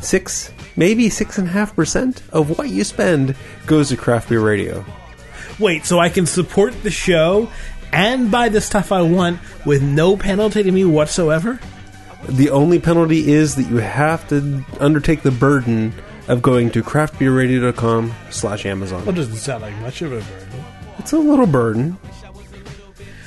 six, 0.01 0.53
maybe 0.77 1.11
six 1.11 1.39
and 1.39 1.49
a 1.49 1.51
half 1.51 1.75
percent 1.75 2.23
of 2.33 2.59
what 2.59 2.69
you 2.69 2.85
spend 2.85 3.35
goes 3.67 3.89
to 3.89 3.97
Craft 3.97 4.29
Beer 4.29 4.41
Radio. 4.41 4.85
Wait, 5.59 5.87
so 5.87 5.99
I 5.99 6.09
can 6.09 6.27
support 6.27 6.83
the 6.83 6.91
show 6.91 7.51
and 7.93 8.31
buy 8.31 8.49
the 8.49 8.61
stuff 8.61 8.93
I 8.93 9.03
want 9.03 9.41
with 9.65 9.83
no 9.83 10.17
penalty 10.17 10.63
to 10.63 10.71
me 10.71 10.85
whatsoever? 10.85 11.59
The 12.29 12.51
only 12.51 12.79
penalty 12.79 13.33
is 13.33 13.55
that 13.57 13.65
you 13.65 13.77
have 13.77 14.29
to 14.29 14.65
undertake 14.81 15.23
the 15.23 15.31
burden 15.31 15.95
of 16.29 16.43
going 16.43 16.71
to 16.71 16.83
craftbeerradio.com 16.83 18.15
slash 18.31 18.67
Amazon. 18.67 19.05
Well, 19.05 19.15
doesn't 19.15 19.37
sound 19.37 19.63
like 19.63 19.77
much 19.77 20.03
of 20.03 20.13
a 20.13 20.21
burden. 20.21 20.65
It's 20.99 21.13
a 21.13 21.19
little 21.19 21.47
burden. 21.47 21.99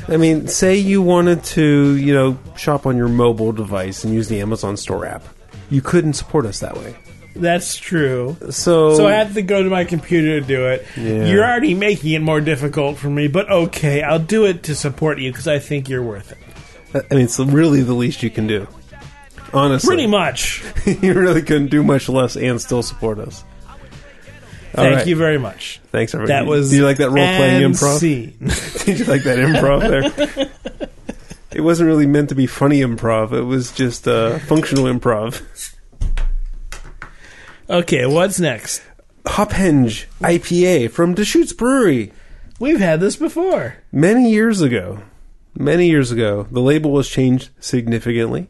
I 0.08 0.18
mean, 0.18 0.47
say 0.47 0.76
you 0.76 1.02
wanted 1.02 1.43
to, 1.45 1.95
you 1.95 2.14
know, 2.14 2.38
shop 2.58 2.86
on 2.86 2.97
your 2.97 3.08
mobile 3.10 3.52
device 3.52 4.04
and 4.04 4.14
use 4.14 4.28
the 4.28 4.41
Amazon 4.41 4.76
Store 4.76 5.06
app. 5.06 5.24
You 5.70 5.82
couldn't 5.82 6.14
support 6.14 6.45
us 6.45 6.60
that 6.60 6.76
way. 6.76 6.95
That's 7.36 7.78
true. 7.78 8.36
So, 8.50 8.95
So 8.95 9.08
I 9.08 9.14
have 9.14 9.36
to 9.36 9.43
go 9.43 9.62
to 9.62 9.70
my 9.70 9.86
computer 9.86 10.39
to 10.39 10.45
do 10.45 10.68
it. 10.68 10.86
Yeah. 10.97 11.26
You're 11.28 11.43
already 11.43 11.76
making 11.76 12.14
it 12.14 12.22
more 12.22 12.41
difficult 12.41 12.97
for 12.97 13.10
me, 13.10 13.28
but 13.28 13.50
okay, 13.50 14.02
I'll 14.02 14.20
do 14.20 14.45
it 14.45 14.64
to 14.64 14.76
support 14.76 15.20
you 15.20 15.32
because 15.32 15.47
I 15.47 15.60
think 15.60 15.88
you're 15.88 16.04
worth 16.04 16.32
it. 16.32 17.06
I 17.12 17.14
mean, 17.14 17.26
it's 17.26 17.38
really 17.39 17.82
the 17.84 17.93
least 17.93 18.24
you 18.24 18.32
can 18.32 18.47
do. 18.47 18.68
Honestly. 19.54 19.88
Pretty 19.88 20.08
much. 20.08 20.64
you 21.02 21.14
really 21.14 21.41
couldn't 21.41 21.68
do 21.68 21.84
much 21.84 22.10
less 22.10 22.36
and 22.36 22.62
still 22.62 22.84
support 22.84 23.20
us. 23.20 23.43
All 24.76 24.84
Thank 24.84 24.97
right. 24.97 25.08
you 25.08 25.16
very 25.16 25.39
much. 25.39 25.82
Thanks, 25.91 26.14
everybody. 26.14 26.34
That 26.34 26.50
was 26.50 26.70
Do 26.70 26.78
you 26.78 26.86
like 26.86 26.97
that 26.97 27.10
role 27.10 27.16
playing 27.16 27.72
improv? 27.72 28.00
scene. 28.00 28.36
Did 28.86 29.00
you 29.00 29.06
like 29.06 29.24
that 29.24 29.39
improv 29.39 29.82
there? 30.38 30.50
it 31.52 31.62
wasn't 31.62 31.88
really 31.88 32.06
meant 32.06 32.30
to 32.30 32.36
be 32.36 32.45
funny 32.45 32.82
improv. 32.82 33.34
It 33.34 33.41
was 33.41 33.72
just 33.72 34.08
uh, 34.08 34.38
functional 34.39 34.86
improv. 34.86 35.41
okay, 37.70 38.06
what's 38.06 38.39
next? 38.39 38.84
Hophenge 39.26 40.06
IPA 40.22 40.91
from 40.91 41.16
Deschutes 41.16 41.54
Brewery. 41.54 42.14
We've 42.60 42.80
had 42.80 43.00
this 43.00 43.16
before. 43.16 43.76
Many 43.91 44.32
years 44.32 44.62
ago, 44.62 45.00
many 45.56 45.88
years 45.89 46.12
ago, 46.12 46.47
the 46.52 46.62
label 46.62 46.91
was 46.91 47.10
changed 47.10 47.50
significantly. 47.60 48.50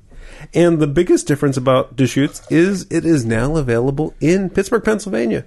And 0.54 0.80
the 0.80 0.88
biggest 0.88 1.28
difference 1.28 1.58
about 1.58 1.96
Deschutes 1.96 2.42
is 2.50 2.88
it 2.90 3.06
is 3.06 3.26
now 3.26 3.56
available 3.56 4.14
in 4.20 4.50
Pittsburgh, 4.50 4.84
Pennsylvania. 4.84 5.46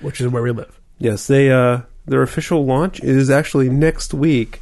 Which 0.00 0.20
is 0.20 0.28
where 0.28 0.42
we 0.42 0.50
live. 0.50 0.80
Yes, 0.98 1.26
they 1.26 1.50
uh, 1.50 1.82
their 2.06 2.22
official 2.22 2.64
launch 2.64 3.00
is 3.00 3.30
actually 3.30 3.68
next 3.68 4.14
week, 4.14 4.60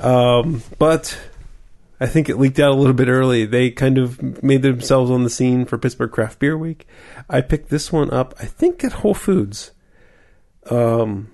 um, 0.00 0.62
but 0.78 1.18
I 2.00 2.06
think 2.06 2.28
it 2.28 2.36
leaked 2.36 2.58
out 2.58 2.70
a 2.70 2.74
little 2.74 2.94
bit 2.94 3.08
early. 3.08 3.44
They 3.44 3.70
kind 3.70 3.98
of 3.98 4.42
made 4.42 4.62
themselves 4.62 5.10
on 5.10 5.24
the 5.24 5.30
scene 5.30 5.64
for 5.64 5.78
Pittsburgh 5.78 6.10
Craft 6.10 6.38
Beer 6.38 6.56
Week. 6.56 6.86
I 7.28 7.40
picked 7.40 7.70
this 7.70 7.92
one 7.92 8.10
up, 8.10 8.34
I 8.38 8.46
think, 8.46 8.82
at 8.84 8.92
Whole 8.92 9.14
Foods. 9.14 9.72
Um, 10.70 11.30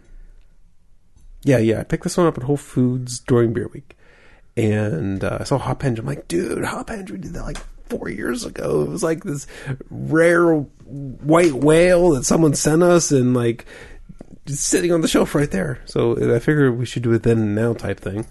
yeah, 1.42 1.58
yeah, 1.58 1.80
I 1.80 1.84
picked 1.84 2.04
this 2.04 2.16
one 2.16 2.26
up 2.26 2.38
at 2.38 2.44
Whole 2.44 2.56
Foods 2.56 3.20
during 3.20 3.52
Beer 3.52 3.68
Week, 3.68 3.96
and 4.56 5.22
uh, 5.22 5.38
I 5.40 5.44
saw 5.44 5.58
Hophenge. 5.58 5.98
I'm 5.98 6.06
like, 6.06 6.28
dude, 6.28 6.64
Hophenge, 6.64 7.10
we 7.10 7.18
did 7.18 7.34
that 7.34 7.44
like 7.44 7.58
four 7.88 8.08
years 8.08 8.44
ago. 8.44 8.82
It 8.82 8.88
was 8.88 9.02
like 9.02 9.24
this 9.24 9.46
rare 9.90 10.52
white 10.54 11.54
whale 11.54 12.10
that 12.10 12.24
someone 12.24 12.54
sent 12.54 12.82
us, 12.82 13.12
and 13.12 13.34
like 13.34 13.66
sitting 14.46 14.92
on 14.92 15.00
the 15.00 15.08
shelf 15.08 15.34
right 15.34 15.50
there. 15.50 15.80
So 15.86 16.34
I 16.34 16.38
figured 16.38 16.78
we 16.78 16.86
should 16.86 17.02
do 17.02 17.12
it 17.12 17.22
then 17.22 17.38
and 17.38 17.54
now 17.54 17.72
type 17.72 18.00
thing. 18.00 18.26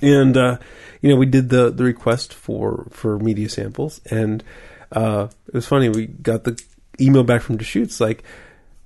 And 0.00 0.36
uh, 0.36 0.58
you 1.00 1.08
know, 1.08 1.16
we 1.16 1.26
did 1.26 1.48
the 1.48 1.70
the 1.70 1.84
request 1.84 2.34
for 2.34 2.86
for 2.90 3.18
media 3.18 3.48
samples, 3.48 4.00
and 4.10 4.44
uh, 4.92 5.28
it 5.46 5.54
was 5.54 5.66
funny. 5.66 5.88
We 5.88 6.06
got 6.06 6.44
the 6.44 6.60
email 7.00 7.24
back 7.24 7.42
from 7.42 7.56
Deschutes. 7.56 8.00
Like, 8.00 8.22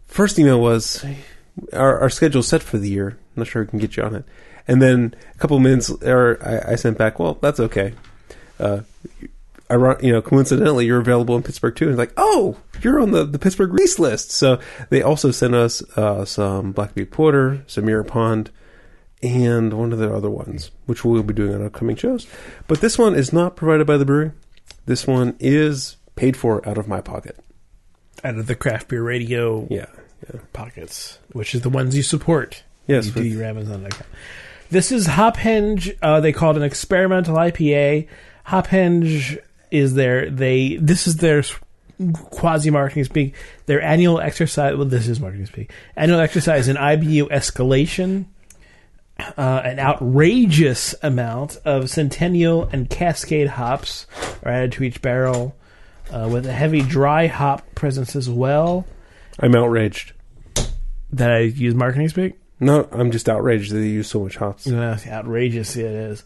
first 0.07 0.39
email 0.39 0.61
was 0.61 1.05
our 1.73 2.01
our 2.01 2.11
schedule's 2.11 2.49
set 2.49 2.63
for 2.63 2.79
the 2.79 2.89
year. 2.89 3.09
I'm 3.09 3.41
not 3.41 3.47
sure 3.47 3.63
we 3.63 3.69
can 3.69 3.79
get 3.79 3.97
you 3.97 4.03
on 4.03 4.15
it. 4.15 4.25
And 4.69 4.81
then 4.81 5.15
a 5.35 5.39
couple 5.39 5.59
minutes, 5.59 5.91
or 5.91 6.39
I, 6.41 6.73
I 6.73 6.75
sent 6.77 6.97
back, 6.97 7.19
well, 7.19 7.37
that's 7.41 7.59
okay. 7.59 7.95
Uh, 8.61 8.83
you 10.03 10.13
know, 10.13 10.23
coincidentally, 10.23 10.87
you're 10.87 11.01
available 11.01 11.37
in 11.37 11.43
Pittsburgh 11.43 11.75
too. 11.77 11.85
And 11.85 11.93
it's 11.93 11.99
like, 11.99 12.13
oh, 12.17 12.57
you're 12.83 13.01
on 13.01 13.11
the, 13.13 13.25
the 13.25 13.39
Pittsburgh 13.39 13.73
release 13.73 13.99
list. 13.99 14.31
So 14.31 14.59
they 14.91 15.03
also 15.03 15.31
sent 15.31 15.55
us 15.55 15.83
uh, 15.97 16.25
some 16.25 16.73
Black 16.73 16.95
Butte 16.95 17.11
Porter, 17.11 17.63
some 17.67 17.85
Mirror 17.87 18.05
Pond, 18.05 18.51
and 19.23 19.73
one 19.75 19.93
of 19.93 19.99
the 19.99 20.13
other 20.13 20.31
ones, 20.31 20.71
which 20.87 21.05
we'll 21.05 21.23
be 21.23 21.35
doing 21.35 21.55
on 21.55 21.65
upcoming 21.65 21.97
shows. 21.97 22.27
But 22.67 22.81
this 22.81 22.99
one 22.99 23.15
is 23.15 23.33
not 23.33 23.57
provided 23.57 23.87
by 23.87 23.97
the 23.97 24.05
brewery. 24.05 24.33
This 24.87 25.07
one 25.07 25.37
is 25.39 25.97
paid 26.17 26.37
for 26.37 26.67
out 26.69 26.77
of 26.79 26.89
my 26.89 27.01
pocket. 27.01 27.39
Out 28.25 28.37
of 28.37 28.47
the 28.47 28.55
craft 28.57 28.89
beer 28.89 29.03
radio 29.03 29.67
Yeah, 29.71 29.87
yeah. 30.33 30.41
pockets, 30.53 31.19
which 31.33 31.55
is 31.55 31.61
the 31.63 31.71
ones 31.71 31.97
you 31.97 32.03
support. 32.03 32.63
Yes, 32.89 33.07
you 33.07 33.13
with- 33.13 33.23
do 33.23 33.29
your 33.29 33.45
Amazon.com. 33.45 34.07
This 34.71 34.91
is 34.91 35.07
Hophenge. 35.07 35.97
Uh, 36.03 36.21
they 36.21 36.33
call 36.33 36.53
it 36.53 36.57
an 36.57 36.63
experimental 36.63 37.37
IPA. 37.37 38.09
Hophenge 38.49 39.39
is 39.73 39.95
their 39.95 40.31
they. 40.31 40.77
This 40.77 41.07
is 41.07 41.17
their 41.17 41.43
quasi 42.31 42.71
marketing 42.71 43.05
speak. 43.05 43.35
Their 43.67 43.83
annual 43.83 44.21
exercise. 44.21 44.77
Well, 44.77 44.87
this 44.87 45.09
is 45.09 45.21
marketing 45.21 45.47
speak. 45.47 45.73
Annual 45.97 46.21
exercise 46.21 46.69
in 46.69 46.77
IBU 46.77 47.29
escalation. 47.29 48.27
Uh, 49.19 49.63
an 49.65 49.79
outrageous 49.79 50.95
amount 51.03 51.59
of 51.65 51.91
Centennial 51.91 52.65
and 52.73 52.89
Cascade 52.91 53.49
hops 53.49 54.07
are 54.43 54.51
added 54.51 54.73
to 54.73 54.85
each 54.85 55.01
barrel, 55.01 55.55
uh, 56.11 56.29
with 56.33 56.47
a 56.47 56.53
heavy 56.53 56.81
dry 56.81 57.27
hop 57.27 57.63
presence 57.75 58.17
as 58.17 58.29
well. 58.29 58.87
I'm 59.39 59.55
outraged. 59.55 60.13
That 61.13 61.31
I 61.31 61.41
use 61.41 61.75
marketing 61.75 62.09
speak. 62.09 62.39
No, 62.59 62.89
I'm 62.91 63.11
just 63.11 63.29
outraged 63.29 63.73
that 63.73 63.77
they 63.79 63.89
use 63.89 64.09
so 64.09 64.21
much 64.21 64.37
hops. 64.37 64.67
Uh, 64.67 64.99
outrageous 65.07 65.77
it 65.77 65.85
is. 65.85 66.25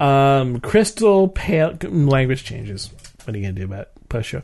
Um, 0.00 0.60
crystal 0.60 1.28
pale 1.28 1.76
language 1.82 2.44
changes. 2.44 2.90
What 3.24 3.34
are 3.34 3.38
you 3.38 3.44
gonna 3.44 3.54
do 3.54 3.64
about 3.64 3.80
it? 3.80 3.98
show? 4.22 4.42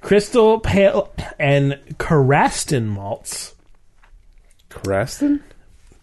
Crystal 0.00 0.58
pale 0.60 1.12
and 1.38 1.78
Carastan 1.98 2.88
malts. 2.88 3.54
Craston? 4.70 5.40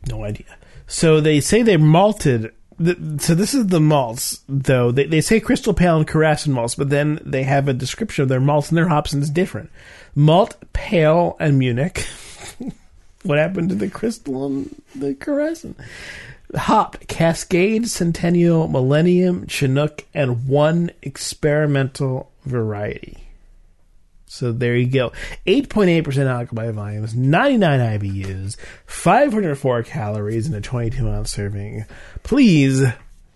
No 0.08 0.24
idea. 0.24 0.46
So 0.88 1.22
they 1.22 1.40
say 1.40 1.62
they 1.62 1.78
malted. 1.78 2.54
So 2.80 3.36
this 3.36 3.54
is 3.54 3.68
the 3.68 3.80
malts, 3.80 4.42
though. 4.50 4.92
They, 4.92 5.06
they 5.06 5.22
say 5.22 5.40
crystal 5.40 5.74
pale 5.74 5.98
and 5.98 6.08
Carastan 6.08 6.54
malts, 6.54 6.76
but 6.76 6.90
then 6.90 7.20
they 7.24 7.44
have 7.44 7.68
a 7.68 7.74
description 7.74 8.24
of 8.24 8.30
their 8.30 8.40
malts 8.40 8.70
and 8.70 8.78
their 8.78 8.88
hops, 8.88 9.14
and 9.14 9.22
it's 9.22 9.30
different. 9.30 9.70
Malt 10.16 10.56
pale 10.74 11.38
and 11.40 11.60
Munich. 11.60 12.08
what 13.24 13.38
happened 13.38 13.70
to 13.70 13.76
the 13.76 13.90
crystal 13.90 14.48
and 14.48 14.82
the 14.96 15.14
Carastan? 15.14 15.76
Hop, 16.56 17.08
Cascade, 17.08 17.88
Centennial, 17.88 18.68
Millennium, 18.68 19.48
Chinook, 19.48 20.06
and 20.14 20.48
one 20.48 20.92
experimental 21.02 22.32
variety. 22.46 23.18
So 24.26 24.52
there 24.54 24.76
you 24.78 24.88
go. 24.88 25.12
8.8% 25.46 26.26
alcohol 26.26 26.56
by 26.56 26.72
volumes, 26.72 27.14
99 27.14 28.00
IBUs, 28.00 28.56
504 28.86 29.84
calories 29.84 30.48
in 30.48 30.54
a 30.54 30.62
22 30.62 31.10
ounce 31.10 31.32
serving. 31.32 31.86
Please 32.24 32.84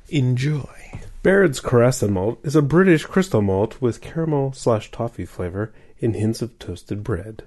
enjoy. 0.07 1.01
Baird's 1.21 1.59
Carastan 1.59 2.13
malt 2.13 2.39
is 2.43 2.55
a 2.55 2.61
British 2.61 3.03
crystal 3.03 3.41
malt 3.41 3.81
with 3.81 3.99
caramel 3.99 4.53
slash 4.53 4.89
toffee 4.91 5.25
flavor 5.25 5.73
and 6.01 6.15
hints 6.15 6.41
of 6.41 6.57
toasted 6.59 7.03
bread. 7.03 7.43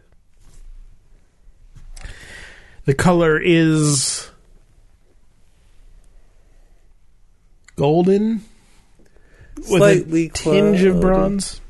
The 2.84 2.94
color 2.94 3.40
is 3.40 4.30
golden 7.78 8.42
with 9.56 9.66
Slightly 9.66 10.26
a 10.26 10.30
tinge 10.30 10.82
of 10.82 11.00
bronze. 11.00 11.60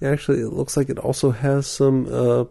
Actually, 0.00 0.40
it 0.40 0.52
looks 0.52 0.76
like 0.76 0.88
it 0.88 0.98
also 0.98 1.32
has 1.32 1.66
some 1.66 2.06
uh, 2.10 2.44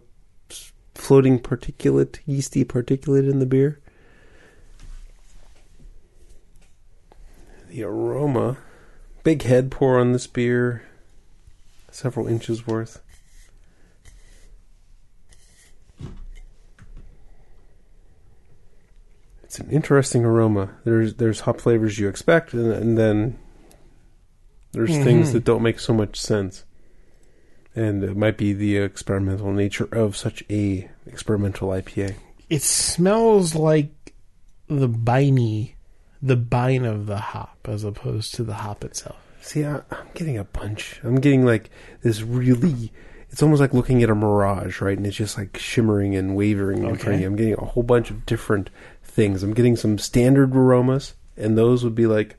floating 0.95 1.39
particulate, 1.39 2.19
yeasty 2.25 2.65
particulate 2.65 3.29
in 3.29 3.39
the 3.39 3.45
beer. 3.45 3.79
the 7.77 7.83
aroma. 7.83 8.57
Big 9.23 9.43
head 9.43 9.69
pour 9.69 9.99
on 9.99 10.11
this 10.11 10.25
beer. 10.25 10.83
Several 11.91 12.27
inches 12.27 12.65
worth. 12.65 13.01
It's 19.47 19.59
an 19.59 19.69
interesting 19.71 20.25
aroma. 20.25 20.71
There's 20.83 21.13
there's 21.15 21.39
hop 21.41 21.61
flavors 21.61 21.97
you 21.97 22.09
expect, 22.09 22.53
and, 22.53 22.69
and 22.69 22.97
then 22.97 23.39
there's 24.73 24.89
things 24.89 25.29
Mhm. 25.29 25.33
that 25.33 25.43
don't 25.45 25.63
make 25.63 25.79
so 25.79 25.93
much 25.93 26.19
sense. 26.19 26.65
And 27.73 28.03
it 28.03 28.17
might 28.17 28.37
be 28.37 28.51
the 28.53 28.75
experimental 28.77 29.53
nature 29.53 29.87
of 29.91 30.17
such 30.17 30.43
a 30.49 30.89
experimental 31.05 31.69
IPA. 31.69 32.15
It 32.49 32.61
smells 32.61 33.55
like 33.55 34.13
the 34.67 34.89
biney, 34.89 35.75
the 36.21 36.35
bine 36.35 36.83
of 36.83 37.05
the 37.05 37.17
hop, 37.17 37.57
as 37.69 37.85
opposed 37.85 38.33
to 38.35 38.43
the 38.43 38.55
hop 38.55 38.83
itself. 38.83 39.15
See, 39.41 39.63
I, 39.63 39.77
I'm 39.91 40.07
getting 40.13 40.37
a 40.37 40.43
bunch. 40.43 40.99
I'm 41.03 41.21
getting 41.21 41.45
like 41.45 41.69
this 42.01 42.21
really. 42.21 42.91
It's 43.29 43.41
almost 43.43 43.59
like 43.61 43.73
looking 43.73 44.03
at 44.03 44.09
a 44.09 44.15
mirage, 44.15 44.81
right? 44.81 44.97
And 44.97 45.05
it's 45.05 45.15
just 45.17 45.37
like 45.37 45.57
shimmering 45.57 46.15
and 46.15 46.35
wavering 46.35 46.83
in 46.83 46.95
front 46.97 47.15
of 47.15 47.21
you. 47.21 47.27
I'm 47.27 47.35
getting 47.35 47.53
a 47.53 47.65
whole 47.65 47.83
bunch 47.83 48.09
of 48.09 48.25
different 48.25 48.69
things. 49.17 49.41
I'm 49.41 49.55
getting 49.55 49.75
some 49.75 49.97
standard 49.97 50.55
aromas, 50.55 51.15
and 51.35 51.57
those 51.57 51.83
would 51.83 51.95
be 51.95 52.05
like. 52.05 52.37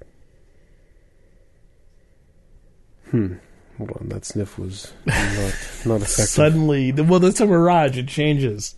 Hmm. 3.10 3.34
Hold 3.76 3.90
on, 4.00 4.08
that 4.08 4.24
sniff 4.24 4.58
was 4.58 4.92
not 5.04 5.16
not 5.16 5.22
effective. 6.02 6.08
Suddenly, 6.08 6.92
well, 6.92 7.20
that's 7.20 7.40
a 7.40 7.46
mirage. 7.46 7.98
It 7.98 8.08
changes. 8.08 8.76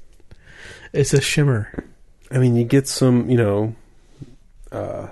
It's 0.92 1.14
a 1.14 1.20
shimmer. 1.20 1.84
I 2.30 2.38
mean, 2.38 2.56
you 2.56 2.64
get 2.64 2.88
some, 2.88 3.28
you 3.30 3.36
know, 3.36 3.74
uh, 4.72 5.08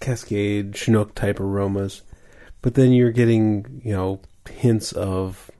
Cascade, 0.00 0.74
Chinook 0.74 1.14
type 1.14 1.40
aromas, 1.40 2.02
but 2.60 2.74
then 2.74 2.92
you're 2.92 3.12
getting, 3.12 3.80
you 3.84 3.92
know, 3.92 4.20
hints 4.50 4.92
of, 4.92 5.50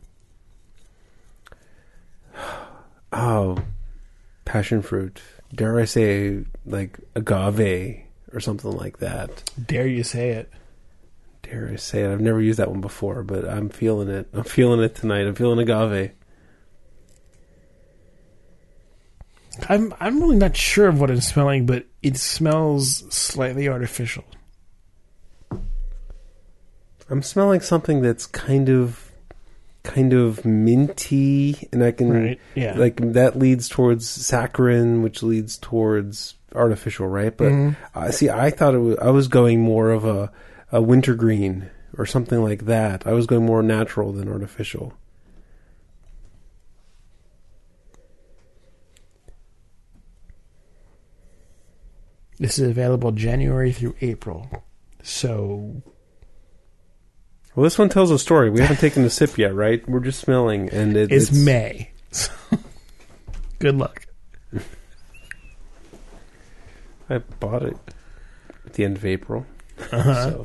oh, 3.13 3.59
passion 4.45 4.83
fruit. 4.83 5.23
Dare 5.55 5.79
I 5.81 5.85
say, 5.85 6.45
like 6.67 6.99
agave 7.15 8.03
or 8.33 8.41
something 8.41 8.71
like 8.73 8.99
that. 8.99 9.51
Dare 9.67 9.87
you 9.87 10.03
say 10.03 10.31
it? 10.31 10.53
Dare 11.43 11.71
I 11.73 11.77
say 11.77 12.03
it? 12.03 12.13
I've 12.13 12.21
never 12.21 12.41
used 12.41 12.59
that 12.59 12.71
one 12.71 12.81
before, 12.81 13.23
but 13.23 13.49
I'm 13.49 13.69
feeling 13.71 14.09
it. 14.09 14.29
I'm 14.33 14.45
feeling 14.45 14.81
it 14.81 14.95
tonight. 14.95 15.27
I'm 15.27 15.35
feeling 15.35 15.59
agave. 15.59 16.13
I'm 19.69 19.93
I'm 19.99 20.21
really 20.21 20.37
not 20.37 20.57
sure 20.57 20.89
of 20.89 21.01
what 21.01 21.11
I'm 21.11 21.21
smelling, 21.21 21.67
but 21.67 21.87
it 22.03 22.17
smells 22.17 23.05
slightly 23.13 23.69
artificial. 23.69 24.25
I'm 27.11 27.23
smelling 27.23 27.61
something 27.61 28.03
that's 28.03 28.27
kind 28.27 28.69
of, 28.69 29.08
kind 29.89 30.13
of 30.13 30.45
minty, 30.45 31.67
and 31.73 31.83
I 31.83 31.91
can 31.91 32.11
Right? 32.13 32.41
Yeah. 32.55 32.79
like 32.79 32.97
that 33.15 33.37
leads 33.39 33.69
towards 33.69 34.07
saccharin, 34.07 35.03
which 35.03 35.23
leads 35.23 35.57
towards 35.57 36.35
artificial, 36.55 37.09
right? 37.09 37.37
But 37.37 37.49
Mhm. 37.53 37.77
I 37.95 38.11
see. 38.11 38.29
I 38.31 38.51
thought 38.51 38.75
it 38.75 38.79
was, 38.79 38.97
I 38.99 39.11
was 39.11 39.27
going 39.29 39.61
more 39.61 39.91
of 39.91 40.05
a 40.05 40.31
a 40.71 40.83
wintergreen 40.83 41.71
or 41.97 42.05
something 42.07 42.43
like 42.43 42.67
that. 42.67 43.07
I 43.07 43.13
was 43.15 43.27
going 43.27 43.45
more 43.47 43.63
natural 43.63 44.13
than 44.13 44.29
artificial. 44.29 44.93
This 52.39 52.59
is 52.59 52.69
available 52.69 53.13
January 53.13 53.73
through 53.73 53.97
April. 54.01 54.49
So 55.03 55.83
Well, 57.59 57.65
this 57.65 57.77
one 57.77 57.89
tells 57.89 58.13
a 58.13 58.21
story. 58.21 58.51
We 58.51 58.61
haven't 58.61 58.79
taken 58.79 59.05
a 59.05 59.11
sip 59.11 59.37
yet, 59.37 59.53
right? 59.53 59.83
We're 59.89 59.99
just 59.99 60.21
smelling, 60.21 60.69
and 60.71 60.97
it, 60.97 61.11
it's, 61.11 61.33
May. 61.33 61.91
So, 62.13 62.31
good 63.59 63.75
luck. 63.75 64.07
I 67.11 67.19
bought 67.19 67.65
it 67.65 67.77
at 68.65 68.75
the 68.75 68.85
end 68.85 68.97
of 68.97 69.05
April. 69.05 69.45
Uh-huh. 69.91 70.45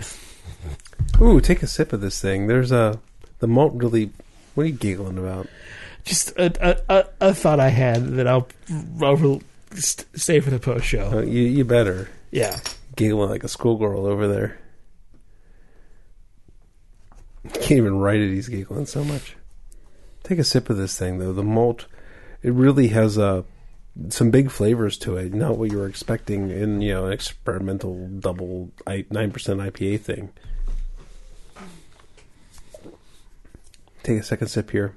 So. 0.00 1.22
Ooh, 1.22 1.40
take 1.40 1.62
a 1.62 1.66
sip 1.66 1.94
of 1.94 2.02
this 2.02 2.20
thing. 2.20 2.48
There's 2.48 2.72
a 2.72 3.00
the 3.38 3.46
malt 3.46 3.72
really. 3.74 4.10
What 4.54 4.64
are 4.64 4.66
you 4.66 4.74
giggling 4.74 5.16
about? 5.16 5.46
Just 6.04 6.30
a, 6.32 6.52
a, 6.60 6.76
a, 6.94 7.06
a 7.28 7.34
thought 7.34 7.58
I 7.58 7.70
had 7.70 8.06
that 8.16 8.26
I'll, 8.26 8.48
I'll 9.00 9.40
st- 9.78 10.06
stay 10.20 10.40
for 10.40 10.50
the 10.50 10.58
post 10.58 10.84
show. 10.86 11.18
Uh, 11.18 11.22
you 11.22 11.42
you 11.42 11.64
better 11.64 12.08
Yeah. 12.30 12.58
giggling 12.96 13.30
like 13.30 13.44
a 13.44 13.48
schoolgirl 13.48 14.06
over 14.06 14.26
there. 14.28 14.58
Can't 17.54 17.72
even 17.72 17.98
write 17.98 18.20
it. 18.20 18.30
He's 18.32 18.48
giggling 18.48 18.86
so 18.86 19.04
much. 19.04 19.36
Take 20.22 20.38
a 20.38 20.44
sip 20.44 20.68
of 20.68 20.76
this 20.76 20.98
thing 20.98 21.18
though. 21.18 21.32
The 21.32 21.42
malt, 21.42 21.86
it 22.42 22.52
really 22.52 22.88
has 22.88 23.16
a 23.16 23.44
some 24.10 24.30
big 24.30 24.50
flavors 24.50 24.96
to 24.98 25.16
it. 25.16 25.32
Not 25.32 25.56
what 25.58 25.70
you 25.72 25.78
were 25.78 25.88
expecting 25.88 26.50
in 26.50 26.80
you 26.82 26.92
know 26.94 27.06
an 27.06 27.12
experimental 27.12 28.08
double 28.08 28.70
nine 29.10 29.30
percent 29.30 29.60
IPA 29.60 30.00
thing. 30.00 30.30
Take 34.02 34.20
a 34.20 34.22
second 34.22 34.48
sip 34.48 34.70
here. 34.70 34.94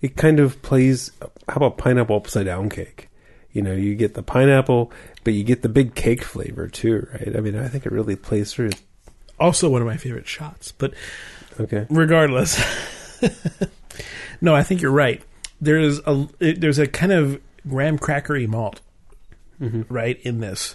It 0.00 0.16
kind 0.16 0.40
of 0.40 0.60
plays. 0.62 1.10
How 1.48 1.56
about 1.56 1.78
pineapple 1.78 2.16
upside 2.16 2.46
down 2.46 2.68
cake? 2.68 3.08
You 3.52 3.62
know, 3.62 3.72
you 3.74 3.94
get 3.94 4.14
the 4.14 4.22
pineapple, 4.22 4.90
but 5.24 5.34
you 5.34 5.44
get 5.44 5.62
the 5.62 5.68
big 5.68 5.94
cake 5.94 6.24
flavor 6.24 6.68
too, 6.68 7.06
right? 7.12 7.36
I 7.36 7.40
mean, 7.40 7.56
I 7.56 7.68
think 7.68 7.84
it 7.86 7.92
really 7.92 8.16
plays 8.16 8.52
through. 8.52 8.70
Also, 9.38 9.68
one 9.68 9.82
of 9.82 9.86
my 9.86 9.96
favorite 9.96 10.26
shots. 10.28 10.72
But 10.72 10.94
Okay. 11.60 11.86
regardless, 11.90 12.58
no, 14.40 14.54
I 14.54 14.62
think 14.62 14.80
you're 14.80 14.90
right. 14.90 15.22
There's 15.60 16.00
a 16.06 16.28
there's 16.38 16.78
a 16.78 16.86
kind 16.86 17.12
of 17.12 17.40
graham 17.68 17.98
crackery 17.98 18.48
malt 18.48 18.80
Mm-hmm. 19.60 19.82
right 19.94 20.18
in 20.22 20.40
this, 20.40 20.74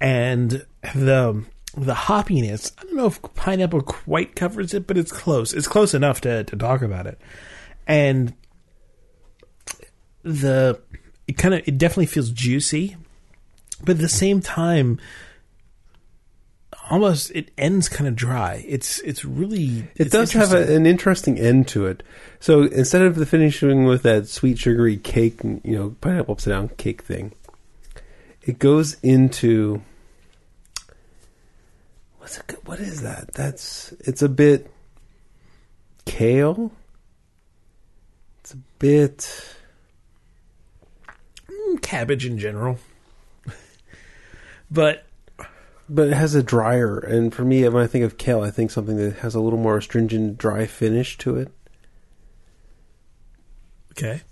and 0.00 0.64
the 0.94 1.44
the 1.76 1.94
hoppiness. 1.94 2.72
I 2.78 2.84
don't 2.84 2.96
know 2.96 3.06
if 3.06 3.20
pineapple 3.34 3.82
quite 3.82 4.34
covers 4.36 4.72
it, 4.72 4.86
but 4.86 4.96
it's 4.96 5.12
close. 5.12 5.52
It's 5.52 5.68
close 5.68 5.92
enough 5.92 6.20
to 6.22 6.44
to 6.44 6.56
talk 6.56 6.80
about 6.80 7.06
it, 7.06 7.20
and 7.86 8.32
the 10.22 10.80
it 11.26 11.38
kind 11.38 11.54
of 11.54 11.66
it 11.66 11.78
definitely 11.78 12.06
feels 12.06 12.30
juicy, 12.30 12.96
but 13.82 13.96
at 13.96 13.98
the 13.98 14.08
same 14.08 14.40
time. 14.40 15.00
Almost, 16.90 17.30
it 17.30 17.50
ends 17.56 17.88
kind 17.88 18.06
of 18.06 18.14
dry. 18.14 18.62
It's 18.68 18.98
it's 19.00 19.24
really 19.24 19.88
It 19.96 20.00
it's 20.06 20.10
does 20.10 20.32
have 20.32 20.52
a, 20.52 20.74
an 20.74 20.84
interesting 20.84 21.38
end 21.38 21.66
to 21.68 21.86
it. 21.86 22.02
So 22.40 22.64
instead 22.64 23.00
of 23.00 23.14
the 23.14 23.24
finishing 23.24 23.86
with 23.86 24.02
that 24.02 24.28
sweet 24.28 24.58
sugary 24.58 24.98
cake, 24.98 25.42
you 25.42 25.60
know, 25.64 25.96
pineapple 26.02 26.32
upside 26.32 26.52
down 26.52 26.68
cake 26.76 27.00
thing, 27.00 27.32
it 28.42 28.58
goes 28.58 28.98
into 29.02 29.80
what's 32.18 32.38
it? 32.38 32.58
What 32.64 32.80
is 32.80 33.02
that? 33.02 33.32
That's 33.32 33.92
it's 34.00 34.20
a 34.22 34.28
bit 34.28 34.70
kale. 36.04 36.70
It's 38.40 38.52
a 38.52 38.58
bit. 38.78 39.53
Cabbage 41.78 42.24
in 42.26 42.38
general. 42.38 42.78
but 44.70 45.04
But 45.88 46.08
it 46.08 46.14
has 46.14 46.34
a 46.34 46.42
drier, 46.42 46.98
and 46.98 47.34
for 47.34 47.44
me, 47.44 47.68
when 47.68 47.82
I 47.82 47.86
think 47.86 48.04
of 48.04 48.16
kale, 48.18 48.40
I 48.42 48.50
think 48.50 48.70
something 48.70 48.96
that 48.96 49.16
has 49.18 49.34
a 49.34 49.40
little 49.40 49.58
more 49.58 49.76
astringent, 49.76 50.38
dry 50.38 50.66
finish 50.66 51.18
to 51.18 51.36
it. 51.36 51.52
okay, 53.92 54.22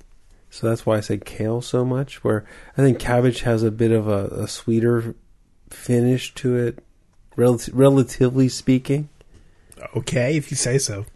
So 0.50 0.66
that's 0.68 0.84
why 0.86 0.96
I 0.96 1.00
say 1.00 1.18
kale 1.18 1.60
so 1.62 1.84
much. 1.84 2.24
Where 2.24 2.44
I 2.76 2.82
think 2.82 2.98
cabbage 2.98 3.42
has 3.42 3.62
a 3.62 3.70
bit 3.70 3.90
of 3.92 4.08
a, 4.08 4.26
a 4.42 4.48
sweeter 4.48 5.14
finish 5.70 6.34
to 6.36 6.56
it, 6.56 6.78
rel- 7.36 7.60
relatively 7.72 8.48
speaking. 8.48 9.08
okay, 9.96 10.36
if 10.36 10.50
you 10.50 10.56
say 10.56 10.78
so. 10.78 11.06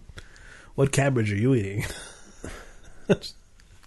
What 0.75 0.93
cabbage 0.93 1.33
are 1.33 1.37
you 1.37 1.55
eating? 1.55 1.85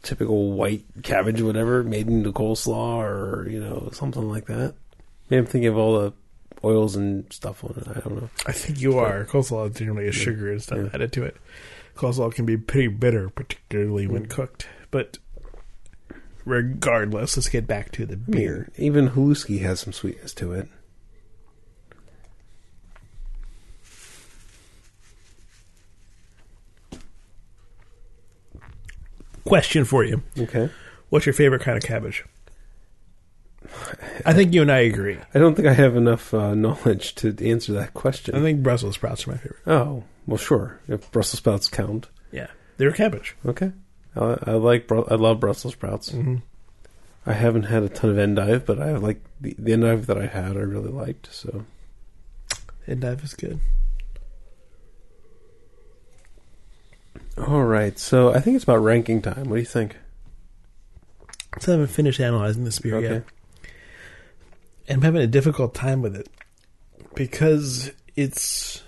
Typical 0.01 0.53
white 0.53 0.85
cabbage, 1.03 1.41
whatever, 1.41 1.83
made 1.83 2.07
into 2.07 2.31
coleslaw 2.31 2.97
or 2.97 3.49
you 3.49 3.59
know 3.59 3.89
something 3.91 4.29
like 4.29 4.45
that. 4.45 4.73
Maybe 5.29 5.39
I'm 5.39 5.45
thinking 5.45 5.67
of 5.67 5.77
all 5.77 5.99
the 5.99 6.13
oils 6.63 6.95
and 6.95 7.31
stuff 7.31 7.63
on 7.63 7.71
it. 7.77 7.87
I 7.87 7.99
don't 7.99 8.21
know. 8.21 8.29
I 8.45 8.51
think 8.51 8.79
you 8.81 8.97
are. 8.97 9.25
Coleslaw 9.25 9.69
is 9.69 9.75
generally 9.77 10.07
a 10.07 10.11
sugar 10.11 10.51
and 10.51 10.61
stuff 10.61 10.77
Yeah. 10.77 10.89
added 10.93 11.11
to 11.13 11.23
it. 11.23 11.37
Coleslaw 11.95 12.33
can 12.33 12.45
be 12.45 12.57
pretty 12.57 12.87
bitter, 12.87 13.29
particularly 13.29 14.07
when 14.07 14.25
mm. 14.25 14.29
cooked. 14.29 14.67
But 14.89 15.17
regardless, 16.45 17.37
let's 17.37 17.49
get 17.49 17.67
back 17.67 17.91
to 17.93 18.05
the 18.05 18.13
I 18.13 18.17
mean, 18.17 18.25
beer. 18.31 18.69
even 18.77 19.09
Haluski 19.09 19.59
has 19.61 19.81
some 19.81 19.93
sweetness 19.93 20.33
to 20.35 20.53
it. 20.53 20.67
Question 29.49 29.83
for 29.85 30.03
you: 30.05 30.23
Okay. 30.39 30.69
What's 31.09 31.25
your 31.25 31.33
favorite 31.33 31.61
kind 31.61 31.75
of 31.77 31.83
cabbage? 31.83 32.23
I 34.25 34.33
think 34.33 34.53
you 34.53 34.61
and 34.61 34.71
I 34.71 34.79
agree. 34.79 35.17
I 35.33 35.39
don't 35.39 35.53
think 35.55 35.67
I 35.67 35.73
have 35.73 35.95
enough 35.95 36.33
uh, 36.33 36.55
knowledge 36.55 37.13
to 37.15 37.35
answer 37.45 37.73
that 37.73 37.93
question. 37.93 38.35
I 38.35 38.39
think 38.41 38.63
Brussels 38.63 38.95
sprouts 38.95 39.27
are 39.27 39.31
my 39.31 39.37
favorite. 39.37 39.59
oh, 39.67 40.03
well, 40.25 40.37
sure. 40.37 40.79
If 40.87 41.11
Brussels 41.11 41.39
sprouts 41.39 41.67
count, 41.67 42.07
Yeah, 42.31 42.47
they're 42.77 42.91
cabbage. 42.91 43.35
okay. 43.45 43.71
I, 44.15 44.37
I 44.43 44.51
like. 44.53 44.87
Bru- 44.87 45.05
I 45.09 45.15
love 45.15 45.39
Brussels 45.39 45.73
sprouts. 45.73 46.11
Mm-hmm. 46.11 46.37
I 47.25 47.33
haven't 47.33 47.63
had 47.63 47.83
a 47.83 47.89
ton 47.89 48.09
of 48.11 48.17
endive, 48.17 48.65
but 48.65 48.79
I 48.81 48.95
like 48.95 49.21
the, 49.41 49.55
the 49.59 49.73
endive 49.73 50.07
that 50.07 50.17
I 50.17 50.25
had. 50.25 50.55
I 50.57 50.61
really 50.61 50.89
liked. 50.91 51.27
So 51.33 51.65
Endive 52.87 53.23
is 53.23 53.33
good. 53.35 53.59
All 57.37 57.63
right. 57.63 57.97
So 57.97 58.33
I 58.33 58.39
think 58.39 58.55
it's 58.55 58.63
about 58.63 58.77
ranking 58.77 59.21
time. 59.21 59.49
What 59.49 59.55
do 59.55 59.59
you 59.59 59.65
think? 59.65 59.95
So 61.59 61.71
I 61.71 61.75
haven't 61.75 61.87
finished 61.87 62.19
analyzing 62.19 62.63
this 62.63 62.79
beer 62.79 62.95
Okay. 62.97 63.13
yet. 63.15 63.23
And 64.87 64.97
I'm 64.97 65.01
having 65.01 65.21
a 65.21 65.27
difficult 65.27 65.73
time 65.73 66.01
with 66.01 66.15
it 66.15 66.27
because 67.15 67.91
it's 68.15 68.83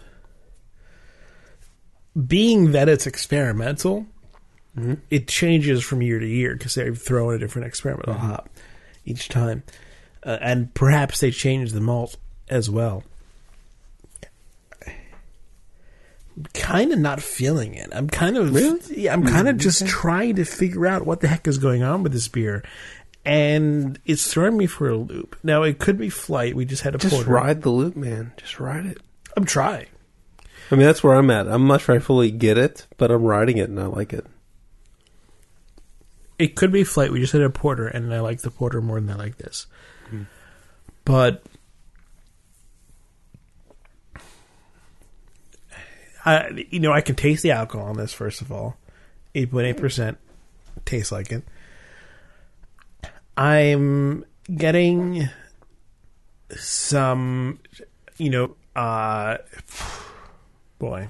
being 2.27 2.71
that 2.71 2.89
it's 2.89 3.07
experimental. 3.07 4.05
Mm-hmm. 4.77 4.95
It 5.09 5.27
changes 5.27 5.83
from 5.83 6.01
year 6.01 6.19
to 6.19 6.25
year 6.25 6.55
because 6.55 6.75
they 6.75 6.93
throw 6.93 7.29
in 7.29 7.35
a 7.35 7.39
different 7.39 7.67
experimental 7.67 8.13
hop 8.13 8.49
each 9.05 9.27
time, 9.29 9.63
uh, 10.23 10.37
and 10.41 10.73
perhaps 10.73 11.19
they 11.19 11.31
change 11.31 11.71
the 11.73 11.81
malt 11.81 12.15
as 12.49 12.69
well. 12.69 13.03
Kind 16.53 16.91
of 16.93 16.99
not 16.99 17.21
feeling 17.21 17.73
it. 17.75 17.89
I'm 17.93 18.07
kind 18.09 18.37
of 18.37 18.53
Really? 18.53 18.79
yeah. 19.03 19.13
I'm 19.13 19.21
hmm, 19.23 19.27
kind 19.29 19.47
of 19.49 19.57
just 19.57 19.85
trying 19.87 20.35
to 20.35 20.45
figure 20.45 20.87
out 20.87 21.05
what 21.05 21.21
the 21.21 21.27
heck 21.27 21.47
is 21.47 21.57
going 21.57 21.83
on 21.83 22.03
with 22.03 22.13
this 22.13 22.27
beer, 22.27 22.63
and 23.25 23.99
it's 24.05 24.31
throwing 24.31 24.57
me 24.57 24.65
for 24.67 24.89
a 24.89 24.95
loop. 24.97 25.35
Now 25.43 25.63
it 25.63 25.79
could 25.79 25.97
be 25.97 26.09
flight. 26.09 26.55
We 26.55 26.65
just 26.65 26.83
had 26.83 26.95
a 26.95 26.97
Just 26.97 27.13
porter. 27.15 27.29
ride 27.31 27.61
the 27.61 27.69
loop, 27.69 27.95
man. 27.95 28.33
Just 28.37 28.59
ride 28.59 28.85
it. 28.85 28.97
I'm 29.37 29.45
trying. 29.45 29.87
I 30.71 30.75
mean, 30.75 30.85
that's 30.85 31.03
where 31.03 31.15
I'm 31.15 31.29
at. 31.31 31.47
I'm 31.47 31.67
not 31.67 31.81
sure 31.81 31.95
I 31.95 31.99
fully 31.99 32.31
get 32.31 32.57
it, 32.57 32.87
but 32.97 33.11
I'm 33.11 33.23
riding 33.23 33.57
it 33.57 33.69
and 33.69 33.79
I 33.79 33.87
like 33.87 34.13
it. 34.13 34.25
It 36.39 36.55
could 36.55 36.71
be 36.71 36.83
flight. 36.83 37.11
We 37.11 37.19
just 37.19 37.33
had 37.33 37.41
a 37.41 37.49
porter, 37.49 37.87
and 37.87 38.11
I 38.13 38.19
like 38.21 38.41
the 38.41 38.49
porter 38.51 38.81
more 38.81 38.99
than 38.99 39.09
I 39.11 39.15
like 39.15 39.37
this. 39.37 39.67
Hmm. 40.09 40.23
But 41.05 41.43
I, 46.25 46.65
you 46.69 46.79
know, 46.79 46.91
I 46.91 47.01
can 47.01 47.15
taste 47.15 47.43
the 47.43 47.51
alcohol 47.51 47.87
on 47.87 47.97
this. 47.97 48.13
First 48.13 48.41
of 48.41 48.51
all, 48.51 48.77
eight 49.33 49.51
point 49.51 49.67
eight 49.67 49.77
percent 49.77 50.17
tastes 50.85 51.11
like 51.11 51.31
it. 51.31 51.43
I'm 53.35 54.25
getting 54.55 55.29
some, 56.55 57.59
you 58.17 58.29
know, 58.29 58.55
uh, 58.75 59.37
boy. 60.79 61.09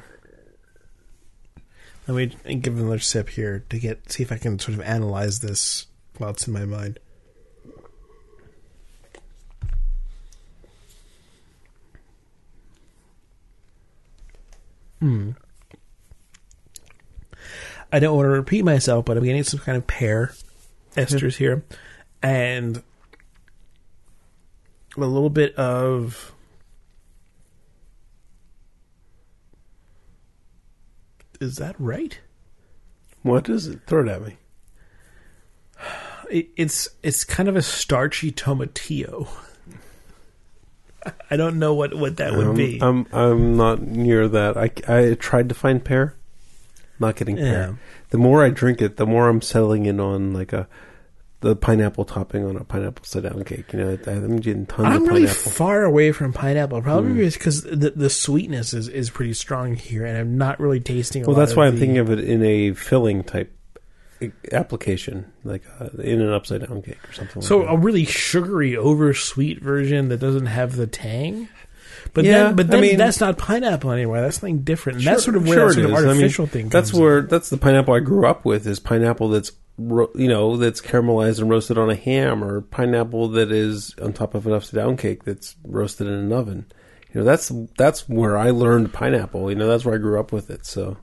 Let 2.08 2.16
me 2.48 2.56
give 2.56 2.78
another 2.78 3.00
sip 3.00 3.30
here 3.30 3.64
to 3.70 3.80
get 3.80 4.12
see 4.12 4.24
if 4.24 4.32
I 4.32 4.38
can 4.38 4.60
sort 4.60 4.76
of 4.78 4.82
analyze 4.82 5.40
this 5.40 5.88
while 6.18 6.32
it's 6.32 6.48
in 6.48 6.54
my 6.54 6.66
mind. 6.66 7.00
Hmm. 15.02 15.32
I 17.92 18.00
don't 18.00 18.16
want 18.16 18.28
to 18.28 18.30
repeat 18.30 18.64
myself, 18.64 19.04
but 19.04 19.18
I'm 19.18 19.24
getting 19.24 19.44
some 19.44 19.60
kind 19.60 19.78
of 19.78 19.88
pear 19.88 20.32
esters 20.96 21.38
here, 21.38 21.66
and 22.22 22.84
a 24.96 25.00
little 25.00 25.32
bit 25.32 25.56
of 25.56 26.34
is 31.40 31.56
that 31.56 31.76
right? 31.80 32.20
What 33.24 33.50
is 33.50 33.68
it? 33.68 33.82
Throw 33.88 34.04
it 34.04 34.08
at 34.08 34.22
me. 34.22 34.38
It, 36.30 36.50
it's 36.56 36.88
it's 37.04 37.26
kind 37.26 37.50
of 37.50 37.56
a 37.56 37.62
starchy 37.62 38.32
tomatillo. 38.32 39.28
I 41.30 41.38
don't 41.38 41.58
know 41.60 41.74
what, 41.74 41.94
what 41.96 42.18
that 42.18 42.34
would 42.36 42.48
Um, 42.48 42.56
be. 42.56 42.80
I'm 42.82 43.08
I'm 43.12 43.58
not 43.58 43.82
near 43.82 44.28
that. 44.28 44.58
I, 44.58 44.70
I 44.88 45.14
tried 45.16 45.50
to 45.50 45.56
find 45.56 45.84
pear, 45.84 46.16
not 47.00 47.16
getting 47.16 47.38
Yeah. 47.38 47.44
pear. 47.44 47.80
The 48.12 48.18
more 48.18 48.44
I 48.44 48.50
drink 48.50 48.82
it, 48.82 48.98
the 48.98 49.06
more 49.06 49.30
I'm 49.30 49.42
settling 49.42 49.86
in 49.86 50.00
on 50.00 50.34
like 50.34 50.54
a 50.54 50.68
the 51.40 51.56
pineapple 51.56 52.06
topping 52.06 52.46
on 52.46 52.56
a 52.56 52.64
pineapple 52.64 53.04
sit 53.04 53.24
down 53.24 53.44
cake. 53.46 53.74
You 53.74 53.80
know, 53.80 53.98
I'm 54.06 54.38
getting 54.38 54.68
tons 54.68 54.86
I'm 54.90 55.02
of 55.02 55.08
really 55.08 55.22
pineapple. 55.26 55.52
far 55.52 55.84
away 55.84 56.12
from 56.12 56.34
pineapple, 56.34 56.82
probably 56.84 57.14
Hmm. 57.14 57.18
because 57.30 57.64
the 57.64 57.92
the 57.96 58.10
sweetness 58.12 58.76
is, 58.76 58.88
is 58.88 59.10
pretty 59.10 59.34
strong 59.34 59.74
here, 59.76 60.06
and 60.06 60.18
I'm 60.20 60.38
not 60.38 60.60
really 60.60 60.80
tasting. 60.82 61.24
A 61.24 61.28
well, 61.28 61.36
that's 61.36 61.56
why 61.56 61.66
I'm 61.66 61.74
the- 61.74 61.80
thinking 61.80 61.98
of 61.98 62.12
it 62.12 62.20
in 62.20 62.44
a 62.44 62.74
filling 62.74 63.24
type 63.24 63.52
application, 64.52 65.32
like 65.44 65.64
uh, 65.80 65.90
in 66.02 66.22
an 66.22 66.32
upside 66.32 66.68
down 66.68 66.82
cake 66.82 66.98
or 67.10 67.14
something. 67.14 67.42
So 67.42 67.60
like 67.60 67.70
a 67.70 67.78
really 67.78 68.06
sugary, 68.06 68.76
oversweet 68.78 69.62
version 69.62 70.10
that 70.10 70.18
doesn't 70.20 70.46
have 70.48 70.76
the 70.76 70.88
tang. 70.88 71.48
But 72.14 72.26
Yeah, 72.26 72.46
then, 72.46 72.56
but 72.56 72.74
I 72.74 72.82
mean- 72.82 72.98
that's 72.98 73.20
not 73.20 73.38
pineapple 73.38 73.92
anyway. 73.92 74.22
That's 74.22 74.38
something 74.38 74.60
different. 74.64 74.98
And 74.98 75.04
Sure- 75.04 75.14
that's 75.14 75.24
sort 75.24 75.36
of 75.38 75.48
where 75.48 75.54
sure 75.56 75.68
that 75.70 75.74
sort 75.76 75.86
of 75.86 75.92
is. 75.92 75.98
I 75.98 76.02
mean, 76.02 76.10
artificial 76.10 76.48
thing. 76.48 76.70
That's 76.70 76.92
comes 76.92 76.98
in. 77.00 77.04
where 77.04 77.22
that's 77.22 77.50
the 77.50 77.58
pineapple 77.58 77.94
I 77.94 78.00
grew 78.00 78.26
up 78.28 78.44
with. 78.46 78.66
Is 78.68 78.80
pineapple 78.80 79.30
that's 79.30 79.52
ro- 79.78 80.12
you 80.16 80.28
know 80.28 80.58
that's 80.58 80.82
caramelized 80.82 81.40
and 81.40 81.50
roasted 81.50 81.78
on 81.78 81.90
a 81.90 81.96
ham, 81.96 82.44
or 82.44 82.62
pineapple 82.62 83.30
that 83.30 83.52
is 83.52 83.96
on 84.02 84.14
top 84.14 84.34
of 84.36 84.46
an 84.48 84.54
upside 84.54 84.76
down 84.80 84.98
cake 84.98 85.24
that's 85.24 85.56
roasted 85.64 86.08
in 86.08 86.14
an 86.14 86.34
oven. 86.34 86.66
You 87.14 87.22
know, 87.22 87.26
that's 87.26 87.52
that's 87.78 88.10
where 88.10 88.38
I 88.38 88.50
learned 88.50 88.94
pineapple. 88.94 89.50
You 89.50 89.56
know, 89.58 89.68
that's 89.68 89.86
where 89.86 89.96
I 89.96 90.00
grew 90.00 90.20
up 90.20 90.32
with 90.32 90.50
it. 90.50 90.66
So 90.66 90.98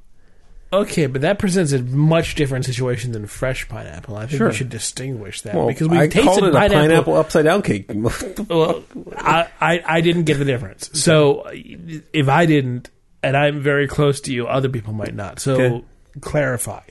Okay, 0.70 1.06
but 1.06 1.22
that 1.22 1.38
presents 1.38 1.72
a 1.72 1.82
much 1.82 2.34
different 2.34 2.66
situation 2.66 3.12
than 3.12 3.26
fresh 3.26 3.66
pineapple. 3.68 4.16
I 4.16 4.26
think 4.26 4.36
Sure. 4.38 4.48
we 4.48 4.54
should 4.54 4.68
distinguish 4.68 5.40
that 5.42 5.54
well, 5.54 5.66
because 5.68 5.88
I 5.88 6.08
tasted 6.08 6.24
called 6.24 6.42
it 6.44 6.48
a 6.50 6.52
pineapple. 6.52 6.78
pineapple 6.78 7.16
upside 7.16 7.44
down 7.46 7.62
cake. 7.62 7.90
Well, 8.48 8.84
I, 9.16 9.48
I 9.60 9.82
I 9.86 10.00
didn't 10.02 10.24
get 10.24 10.38
the 10.38 10.44
difference. 10.44 10.90
So 11.00 11.44
if 11.52 12.28
I 12.28 12.44
didn't, 12.44 12.90
and 13.22 13.34
I'm 13.36 13.60
very 13.62 13.88
close 13.88 14.20
to 14.22 14.32
you, 14.32 14.46
other 14.46 14.68
people 14.68 14.92
might 14.92 15.14
not. 15.14 15.40
So 15.40 15.54
Okay. 15.54 15.84
clarify. 16.20 16.82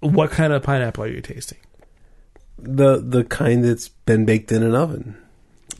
What 0.00 0.30
kind 0.30 0.52
of 0.52 0.62
pineapple 0.62 1.04
are 1.04 1.08
you 1.08 1.20
tasting? 1.20 1.58
the 2.60 2.96
the 3.00 3.22
kind 3.22 3.64
that's 3.64 3.86
been 3.88 4.24
baked 4.24 4.50
in 4.50 4.62
an 4.64 4.74
oven. 4.74 5.16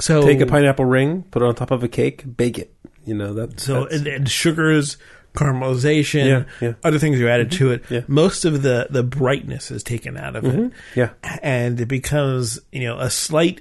So 0.01 0.23
Take 0.23 0.41
a 0.41 0.47
pineapple 0.47 0.85
ring, 0.85 1.25
put 1.31 1.43
it 1.43 1.45
on 1.47 1.55
top 1.57 1.73
of 1.73 1.83
a 1.83 1.89
cake, 1.89 2.23
bake 2.37 2.57
it. 2.59 2.73
You 3.05 3.15
know 3.15 3.35
that. 3.35 3.59
So 3.59 3.81
that's- 3.85 3.99
and, 3.99 4.07
and 4.07 4.29
sugars, 4.31 4.97
caramelization, 5.35 6.27
Yeah, 6.27 6.45
yeah. 6.61 6.75
other 6.83 6.99
things 6.99 7.21
are 7.21 7.29
added 7.29 7.51
mm-hmm. 7.51 7.59
to 7.59 7.71
it. 7.73 7.85
yeah. 7.91 8.01
Most 8.09 8.45
of 8.45 8.63
the 8.63 8.87
the 8.91 9.03
brightness 9.03 9.71
is 9.71 9.83
taken 9.83 10.17
out 10.17 10.37
of 10.37 10.45
it, 10.45 10.55
mm-hmm. 10.55 10.99
yeah, 10.99 11.11
and 11.43 11.81
it 11.81 11.87
becomes 11.87 12.59
you 12.73 12.85
know 12.85 12.99
a 12.99 13.11
slight. 13.11 13.61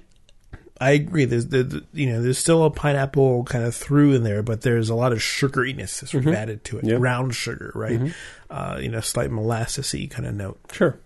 I 0.80 0.91
agree. 0.91 1.26
There's 1.26 1.47
the, 1.47 1.63
the- 1.63 1.84
you 1.93 2.07
know 2.07 2.22
there's 2.22 2.38
still 2.38 2.63
a 2.63 2.70
pineapple 2.70 3.43
kind 3.45 3.65
of 3.65 3.74
through 3.76 4.13
in 4.13 4.24
there, 4.24 4.43
but 4.43 4.61
there's 4.61 4.89
a 4.89 4.95
lot 4.95 5.11
of 5.11 5.18
sugariness 5.20 5.99
that's 5.99 6.11
sort 6.11 6.24
of 6.24 6.30
mm-hmm. 6.30 6.36
added 6.36 6.63
to 6.65 6.78
it. 6.78 6.86
Yeah. 6.86 6.97
Brown 6.97 7.32
sugar, 7.32 7.72
right? 7.74 8.13
Uh, 8.49 8.78
you 8.82 8.89
know, 8.89 8.99
slight 9.01 9.30
molassesy 9.32 10.09
kind 10.09 10.28
of 10.28 10.36
note. 10.36 10.59
sure. 10.72 10.99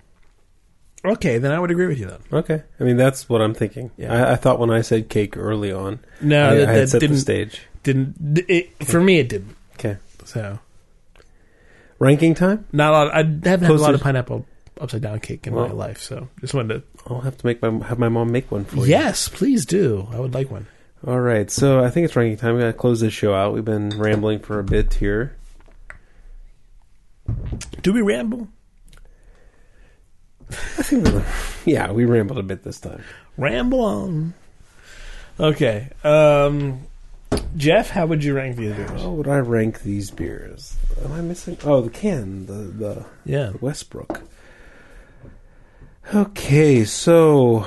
Okay, 1.03 1.39
then 1.39 1.51
I 1.51 1.59
would 1.59 1.72
agree 1.72 1.88
with 1.88 1.97
you 1.99 2.05
then. 2.05 2.20
Okay, 2.32 2.62
I 2.80 2.84
mean 2.84 2.95
that's 2.97 3.28
what 3.28 3.41
I'm 3.41 3.55
thinking. 3.55 3.89
Yeah. 3.97 4.14
I, 4.14 4.34
I 4.34 4.36
thought 4.36 4.59
when 4.59 4.70
I 4.70 4.82
said 4.82 5.09
cake 5.09 5.36
early 5.36 5.72
on, 5.72 5.99
No, 6.22 6.49
I, 6.49 6.55
that, 6.55 6.70
I 6.70 6.72
had 6.74 6.82
that 6.84 6.88
set 6.89 6.99
didn't 7.01 7.16
the 7.16 7.22
stage. 7.22 7.62
didn't 7.82 8.16
it, 8.47 8.86
for 8.86 9.01
me. 9.01 9.18
It 9.18 9.30
didn't. 9.30 9.55
Okay, 9.76 9.97
So 10.26 10.59
ranking 11.99 12.34
time. 12.34 12.65
not 12.72 12.89
a 12.89 12.91
lot. 12.91 13.13
I 13.13 13.17
haven't 13.17 13.45
had 13.45 13.69
a 13.69 13.74
lot 13.74 13.93
of 13.93 14.01
pineapple 14.01 14.45
upside 14.80 15.01
down 15.01 15.19
cake 15.19 15.45
in 15.47 15.53
my 15.53 15.63
Well- 15.67 15.76
life. 15.76 15.99
So 16.01 16.28
just 16.39 16.53
wanted 16.53 16.76
to 16.76 16.84
I'll 17.07 17.22
have 17.22 17.38
to 17.38 17.45
make 17.45 17.61
my 17.61 17.86
have 17.88 17.99
my 17.99 18.09
mom 18.09 18.32
make 18.32 18.51
one 18.51 18.65
for 18.65 18.78
you. 18.78 18.86
Yes, 18.86 19.28
please 19.28 19.65
do. 19.65 20.07
I 20.11 20.19
would 20.19 20.34
like 20.34 20.49
one. 20.51 20.67
All 21.07 21.19
right, 21.19 21.49
so 21.49 21.84
I 21.84 21.89
think 21.89 22.05
it's 22.05 22.15
ranking 22.15 22.38
time. 22.38 22.53
We 22.55 22.61
gotta 22.61 22.74
close 22.74 22.99
this 22.99 23.11
show 23.13 23.34
out. 23.34 23.53
We've 23.53 23.65
been 23.65 23.89
rambling 23.89 24.39
for 24.39 24.59
a 24.59 24.63
bit 24.63 24.93
here. 24.95 25.36
Do 27.82 27.91
we 27.93 28.01
ramble? 28.01 28.49
I 30.51 30.84
think 30.84 31.05
we're, 31.07 31.26
yeah, 31.65 31.91
we 31.91 32.05
rambled 32.05 32.38
a 32.38 32.43
bit 32.43 32.63
this 32.63 32.80
time. 32.80 33.03
Ramble 33.38 33.80
on. 33.82 34.34
Okay. 35.39 35.89
Um, 36.03 36.82
Jeff, 37.57 37.89
how 37.89 38.05
would 38.05 38.23
you 38.23 38.34
rank 38.34 38.55
these 38.57 38.73
beers? 38.75 39.01
How 39.01 39.09
would 39.11 39.27
I 39.27 39.38
rank 39.39 39.82
these 39.84 40.09
beers? 40.11 40.77
Am 41.03 41.11
I 41.11 41.21
missing? 41.21 41.57
Oh, 41.63 41.82
the 41.82 41.89
can, 41.89 42.45
the 42.45 42.53
the 42.53 43.05
Yeah. 43.25 43.51
Westbrook. 43.61 44.21
Okay, 46.13 46.84
so 46.86 47.65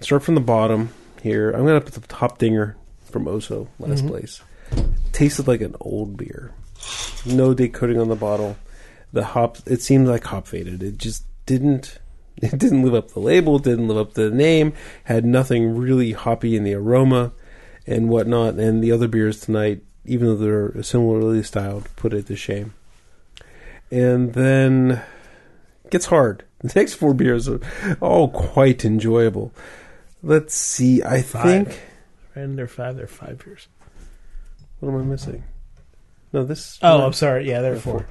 start 0.00 0.22
from 0.22 0.34
the 0.34 0.40
bottom 0.40 0.90
here. 1.22 1.50
I'm 1.50 1.66
gonna 1.66 1.80
put 1.80 1.94
the 1.94 2.00
Hopdinger 2.00 2.74
from 3.10 3.26
O'so 3.28 3.68
last 3.78 4.04
Mhm. 4.04 4.08
place. 4.08 4.40
Tasted 5.12 5.48
like 5.48 5.60
an 5.60 5.74
old 5.80 6.16
beer. 6.16 6.52
No 7.26 7.54
date 7.54 7.72
coating 7.72 7.98
on 7.98 8.08
the 8.08 8.16
bottle. 8.16 8.56
The 9.12 9.24
hops. 9.24 9.62
It 9.66 9.80
seemed 9.82 10.06
like 10.08 10.24
hop 10.24 10.46
faded. 10.46 10.82
It 10.82 10.98
just 10.98 11.24
didn't 11.46 11.98
It 12.42 12.58
didn't 12.58 12.82
live 12.82 12.94
up 12.94 13.12
the 13.12 13.20
label, 13.20 13.58
didn't 13.60 13.86
live 13.88 13.96
up 13.96 14.14
the 14.14 14.28
name, 14.30 14.72
had 15.04 15.24
nothing 15.24 15.76
really 15.76 16.12
hoppy 16.12 16.56
in 16.56 16.64
the 16.64 16.74
aroma 16.74 17.32
and 17.86 18.08
whatnot. 18.08 18.54
And 18.54 18.82
the 18.82 18.92
other 18.92 19.08
beers 19.08 19.40
tonight, 19.40 19.82
even 20.04 20.26
though 20.26 20.36
they're 20.36 20.82
similarly 20.82 21.42
styled, 21.42 21.88
put 21.96 22.12
it 22.12 22.26
to 22.26 22.36
shame. 22.36 22.74
And 23.90 24.32
then 24.34 25.02
it 25.84 25.90
gets 25.90 26.06
hard. 26.06 26.44
The 26.64 26.72
next 26.80 26.94
four 26.94 27.12
beers 27.12 27.46
are 27.46 27.60
all 28.00 28.28
quite 28.30 28.86
enjoyable. 28.86 29.52
Let's 30.22 30.54
see. 30.54 31.02
I 31.02 31.20
Five. 31.20 31.42
think. 31.44 31.80
And 32.34 32.56
they're 32.56 32.66
five. 32.66 32.96
They're 32.96 33.06
five 33.06 33.44
beers. 33.44 33.68
What 34.80 34.88
am 34.88 34.98
I 34.98 35.04
missing? 35.04 35.44
No, 36.32 36.42
this. 36.42 36.78
Oh, 36.82 37.04
I'm 37.04 37.12
sorry. 37.12 37.46
Yeah, 37.46 37.60
they're 37.60 37.76
four. 37.76 38.06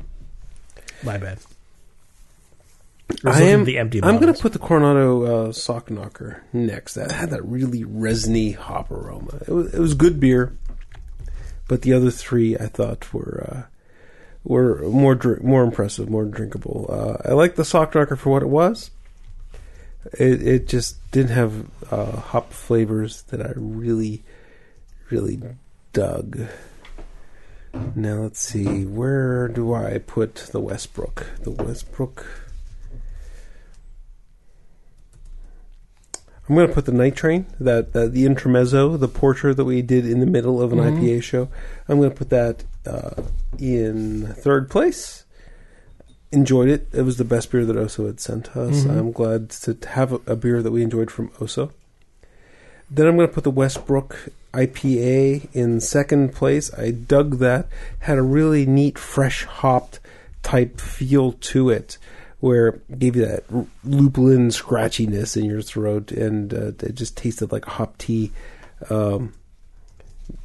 My 1.04 1.18
bad. 1.18 1.40
I 3.10 3.14
was 3.30 3.36
I 3.36 3.40
looking 3.40 3.50
am. 3.54 3.64
the 3.66 3.78
empty. 3.78 4.04
I'm 4.04 4.20
going 4.20 4.34
to 4.34 4.42
put 4.42 4.54
the 4.54 4.60
Coronado 4.60 5.24
uh, 5.24 5.52
Sock 5.52 5.92
Knocker 5.92 6.44
next. 6.54 6.94
That 6.96 7.12
had 7.12 7.30
that 7.32 7.44
really 7.46 7.84
resiny 7.84 8.52
hop 8.54 8.92
aroma. 8.92 9.40
It 9.48 9.50
was, 9.52 9.74
it 9.74 9.80
was 9.80 9.94
good 9.94 10.20
beer, 10.20 10.58
but 11.68 11.82
the 11.82 11.94
other 11.94 12.12
three 12.12 12.58
I 12.58 12.68
thought 12.68 13.14
were 13.14 13.46
uh, 13.50 13.64
were 14.44 14.82
more 14.90 15.16
dr- 15.16 15.44
more 15.44 15.64
impressive, 15.64 16.10
more 16.10 16.26
drinkable. 16.26 16.88
Uh, 16.90 17.30
I 17.30 17.34
like 17.34 17.56
the 17.56 17.66
Sock 17.66 17.94
Knocker 17.94 18.16
for 18.16 18.30
what 18.30 18.42
it 18.42 18.50
was. 18.50 18.90
It 20.20 20.46
it 20.46 20.68
just 20.68 20.98
didn't 21.12 21.32
have 21.32 21.66
uh, 21.92 22.18
hop 22.18 22.52
flavors 22.52 23.22
that 23.24 23.42
I 23.42 23.52
really 23.56 24.24
really 25.10 25.40
dug. 25.92 26.48
Now 27.96 28.22
let's 28.22 28.40
see, 28.40 28.86
where 28.86 29.48
do 29.48 29.74
I 29.74 29.98
put 29.98 30.36
the 30.52 30.60
Westbrook? 30.60 31.26
The 31.42 31.52
Westbrook. 31.52 32.26
I'm 36.50 36.56
going 36.56 36.68
to 36.68 36.74
put 36.74 36.86
the 36.86 36.92
night 36.92 37.16
train, 37.16 37.46
that, 37.60 37.94
that 37.94 38.12
the 38.12 38.26
intermezzo, 38.26 38.98
the 38.98 39.08
porter 39.08 39.54
that 39.54 39.64
we 39.64 39.82
did 39.82 40.06
in 40.06 40.20
the 40.20 40.26
middle 40.26 40.62
of 40.62 40.74
an 40.74 40.80
Mhm. 40.80 41.00
IPA 41.00 41.24
show. 41.24 41.48
I'm 41.88 41.98
going 42.00 42.10
to 42.10 42.16
put 42.16 42.30
that 42.32 42.64
uh, 42.86 43.22
in 43.58 44.28
third 44.38 44.70
place. 44.70 45.24
Enjoyed 46.34 46.68
it. 46.68 46.88
It 46.92 47.04
was 47.04 47.16
the 47.18 47.24
best 47.24 47.50
beer 47.52 47.64
that 47.64 47.78
O'so 47.78 48.08
had 48.08 48.20
sent 48.20 48.58
us. 48.58 48.84
Mhm. 48.84 48.98
I'm 48.98 49.12
glad 49.14 49.52
to 49.52 49.78
have 49.90 50.12
a, 50.12 50.20
a 50.28 50.36
beer 50.36 50.62
that 50.62 50.72
we 50.72 50.84
enjoyed 50.84 51.10
from 51.12 51.32
O'so. 51.42 51.72
Then 52.92 53.08
I'm 53.08 53.16
going 53.16 53.28
to 53.30 53.34
put 53.34 53.46
the 53.46 53.52
Westbrook 53.52 54.28
IPA 54.54 55.48
in 55.54 55.80
second 55.80 56.34
place. 56.34 56.74
I 56.78 56.92
dug 56.92 57.40
that. 57.40 57.68
Had 58.00 58.18
a 58.18 58.22
really 58.22 58.66
neat, 58.66 58.98
fresh 59.00 59.46
hopped 59.46 60.00
type 60.44 60.82
feel 60.82 61.32
to 61.32 61.70
it, 61.70 61.98
where 62.44 62.68
it 62.68 63.00
gave 63.00 63.16
you 63.16 63.26
that 63.26 63.46
lupulin 63.86 64.50
scratchiness 64.50 65.38
in 65.38 65.46
your 65.46 65.62
throat, 65.62 66.12
and 66.12 66.54
uh, 66.54 66.72
it 66.86 66.94
just 66.94 67.16
tasted 67.16 67.54
like 67.54 67.64
hop 67.64 67.98
tea. 67.98 68.34
Um, 68.90 69.34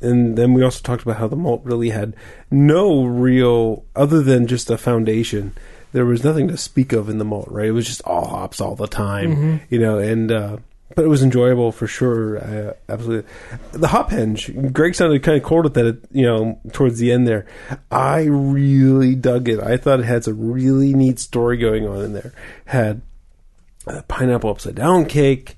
and 0.00 0.38
then 0.38 0.52
we 0.54 0.62
also 0.62 0.80
talked 0.80 1.02
about 1.02 1.16
how 1.16 1.26
the 1.26 1.34
malt 1.34 1.62
really 1.64 1.90
had 1.90 2.14
no 2.52 3.04
real, 3.04 3.84
other 3.96 4.22
than 4.22 4.46
just 4.46 4.70
a 4.70 4.78
foundation. 4.78 5.54
There 5.90 6.04
was 6.04 6.22
nothing 6.22 6.46
to 6.48 6.56
speak 6.56 6.92
of 6.92 7.08
in 7.08 7.18
the 7.18 7.24
malt, 7.24 7.48
right? 7.50 7.66
It 7.66 7.72
was 7.72 7.86
just 7.88 8.02
all 8.02 8.28
hops 8.28 8.60
all 8.60 8.76
the 8.76 8.86
time, 8.86 9.34
Mhm. 9.34 9.60
you 9.68 9.80
know. 9.80 9.98
And 9.98 10.30
uh, 10.30 10.58
but 10.94 11.04
it 11.04 11.08
was 11.08 11.22
enjoyable 11.22 11.72
for 11.72 11.86
sure. 11.86 12.38
Uh, 12.38 12.72
absolutely, 12.88 13.30
the 13.72 13.88
hop 13.88 14.10
henge. 14.10 14.72
Greg 14.72 14.94
sounded 14.94 15.22
kind 15.22 15.36
of 15.36 15.42
cold 15.44 15.66
at 15.66 15.74
that, 15.74 16.00
you 16.10 16.24
know, 16.24 16.60
towards 16.72 16.98
the 16.98 17.12
end 17.12 17.26
there. 17.26 17.46
I 17.90 18.24
really 18.24 19.14
dug 19.14 19.48
it. 19.48 19.60
I 19.60 19.76
thought 19.76 20.00
it 20.00 20.06
had 20.06 20.24
some 20.24 20.50
really 20.50 20.94
neat 20.94 21.18
story 21.18 21.56
going 21.56 21.86
on 21.86 22.02
in 22.04 22.12
there. 22.14 22.32
Had 22.64 23.02
uh, 23.86 24.02
pineapple 24.08 24.50
upside 24.50 24.74
down 24.74 25.06
cake, 25.06 25.56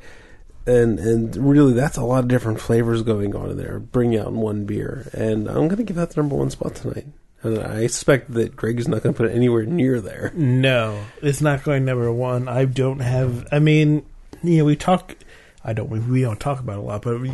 and 0.67 0.99
and 0.99 1.37
really 1.37 1.73
that's 1.73 1.97
a 1.97 2.05
lot 2.05 2.25
of 2.25 2.29
different 2.29 2.61
flavors 2.61 3.03
going 3.03 3.35
on 3.35 3.51
in 3.51 3.57
there. 3.57 3.79
Bring 3.79 4.17
out 4.17 4.33
one 4.33 4.65
beer, 4.65 5.09
and 5.13 5.49
I'm 5.49 5.69
going 5.69 5.77
to 5.77 5.85
give 5.85 5.97
that 5.97 6.11
the 6.11 6.21
number 6.21 6.37
one 6.37 6.51
spot 6.51 6.75
tonight. 6.75 7.07
And 7.43 7.59
I 7.59 7.81
expect 7.81 8.35
that 8.35 8.55
Greg 8.55 8.79
is 8.79 8.87
not 8.87 9.03
going 9.03 9.15
to 9.15 9.17
put 9.17 9.31
it 9.31 9.35
anywhere 9.35 9.65
near 9.65 10.03
there. 10.03 10.31
No, 10.35 11.03
it's 11.23 11.41
not 11.41 11.65
going 11.65 11.87
number 11.87 12.13
one. 12.13 12.49
I 12.49 12.67
don't 12.67 12.99
have. 12.99 13.47
I 13.51 13.61
mean, 13.61 14.05
you 14.43 14.59
know, 14.59 14.65
we 14.65 14.77
talk. 14.77 15.17
I 15.65 15.73
don't. 15.73 15.91
We, 15.91 16.01
we 16.01 16.23
don't 16.23 16.41
talk 16.41 16.61
about 16.61 16.79
it 16.79 16.79
a 16.79 16.83
lot, 16.83 17.03
but 17.03 17.21
we, 17.21 17.31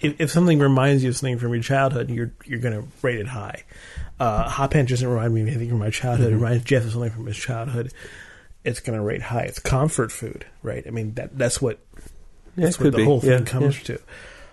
if, 0.00 0.20
if 0.20 0.30
something 0.30 0.58
reminds 0.58 1.02
you 1.02 1.10
of 1.10 1.16
something 1.16 1.38
from 1.38 1.52
your 1.54 1.62
childhood, 1.62 2.10
you're 2.10 2.32
you're 2.44 2.60
going 2.60 2.74
to 2.74 2.88
rate 3.02 3.20
it 3.20 3.28
high. 3.28 3.64
Uh, 4.18 4.48
Hop 4.48 4.72
Henge 4.72 4.88
doesn't 4.88 5.08
remind 5.08 5.34
me 5.34 5.42
of 5.42 5.48
anything 5.48 5.68
from 5.68 5.78
my 5.78 5.90
childhood. 5.90 6.32
It 6.32 6.36
reminds 6.36 6.64
Jeff 6.64 6.84
of 6.84 6.92
something 6.92 7.10
from 7.10 7.26
his 7.26 7.36
childhood. 7.36 7.92
It's 8.64 8.80
going 8.80 8.98
to 8.98 9.04
rate 9.04 9.22
high. 9.22 9.42
It's 9.42 9.58
comfort 9.58 10.10
food, 10.10 10.44
right? 10.62 10.84
I 10.86 10.90
mean, 10.90 11.14
that 11.14 11.36
that's 11.38 11.62
what 11.62 11.78
Yeah, 12.56 12.64
that's 12.66 12.80
what 12.80 12.94
the 12.94 13.04
whole 13.04 13.20
thing 13.20 13.44
comes 13.44 13.82
to. 13.84 14.00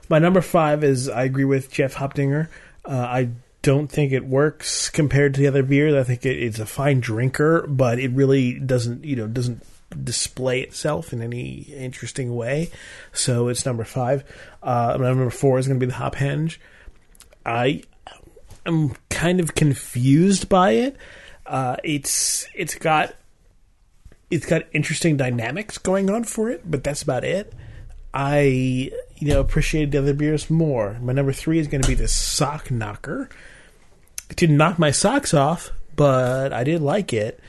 My 0.09 0.19
number 0.19 0.41
five 0.41 0.83
is 0.83 1.09
I 1.09 1.23
agree 1.23 1.45
with 1.45 1.71
Jeff 1.71 1.95
Hopdinger. 1.95 2.49
Uh, 2.85 2.91
I 2.91 3.29
don't 3.61 3.87
think 3.87 4.11
it 4.11 4.25
works 4.25 4.89
compared 4.89 5.33
to 5.33 5.39
the 5.39 5.47
other 5.47 5.63
beers. 5.63 5.93
I 5.95 6.03
think 6.03 6.25
it, 6.25 6.37
it's 6.37 6.59
a 6.59 6.65
fine 6.65 6.99
drinker, 6.99 7.65
but 7.65 7.97
it 7.97 8.11
really 8.11 8.59
doesn't, 8.59 9.05
you 9.05 9.15
know, 9.15 9.27
doesn't 9.27 9.65
display 9.93 10.61
itself 10.61 11.13
in 11.13 11.21
any 11.21 11.61
interesting 11.75 12.35
way. 12.35 12.69
So 13.11 13.47
it's 13.47 13.65
number 13.65 13.83
five. 13.83 14.23
Uh, 14.61 14.97
number 14.99 15.29
four 15.29 15.59
is 15.59 15.67
going 15.67 15.79
to 15.79 15.85
be 15.85 15.89
the 15.89 15.97
Hop 15.97 16.15
Henge. 16.15 16.57
I 17.45 17.83
am 18.65 18.95
kind 19.09 19.39
of 19.39 19.55
confused 19.55 20.49
by 20.49 20.71
it. 20.71 20.97
Uh, 21.45 21.75
it's 21.83 22.47
it's 22.55 22.75
got 22.75 23.13
it's 24.31 24.45
got 24.45 24.63
interesting 24.71 25.17
dynamics 25.17 25.77
going 25.77 26.09
on 26.09 26.23
for 26.23 26.49
it, 26.49 26.61
but 26.69 26.83
that's 26.83 27.03
about 27.03 27.23
it. 27.23 27.53
I 28.13 28.91
you 29.17 29.27
know 29.27 29.39
appreciated 29.39 29.91
the 29.91 29.99
other 29.99 30.13
beers 30.13 30.49
more. 30.49 30.97
My 31.01 31.13
number 31.13 31.33
three 31.33 31.59
is 31.59 31.67
going 31.67 31.81
to 31.81 31.87
be 31.87 31.95
the 31.95 32.07
sock 32.07 32.71
knocker. 32.71 33.29
It 34.29 34.37
didn't 34.37 34.57
knock 34.57 34.79
my 34.79 34.91
socks 34.91 35.33
off, 35.33 35.71
but 35.95 36.53
I 36.53 36.63
did 36.63 36.81
like 36.81 37.13
it. 37.13 37.39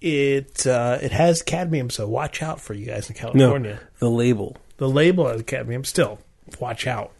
It 0.00 0.66
uh, 0.66 0.98
it 1.02 1.12
has 1.12 1.42
cadmium, 1.42 1.90
so 1.90 2.08
watch 2.08 2.42
out 2.42 2.60
for 2.60 2.72
you 2.74 2.86
guys 2.86 3.10
in 3.10 3.16
No, 3.16 3.20
California. 3.32 3.80
the 3.98 4.10
label. 4.10 4.56
The 4.78 4.88
label 4.88 5.28
has 5.28 5.42
cadmium. 5.42 5.84
Still, 5.84 6.18
watch 6.58 6.86
out. 6.86 7.12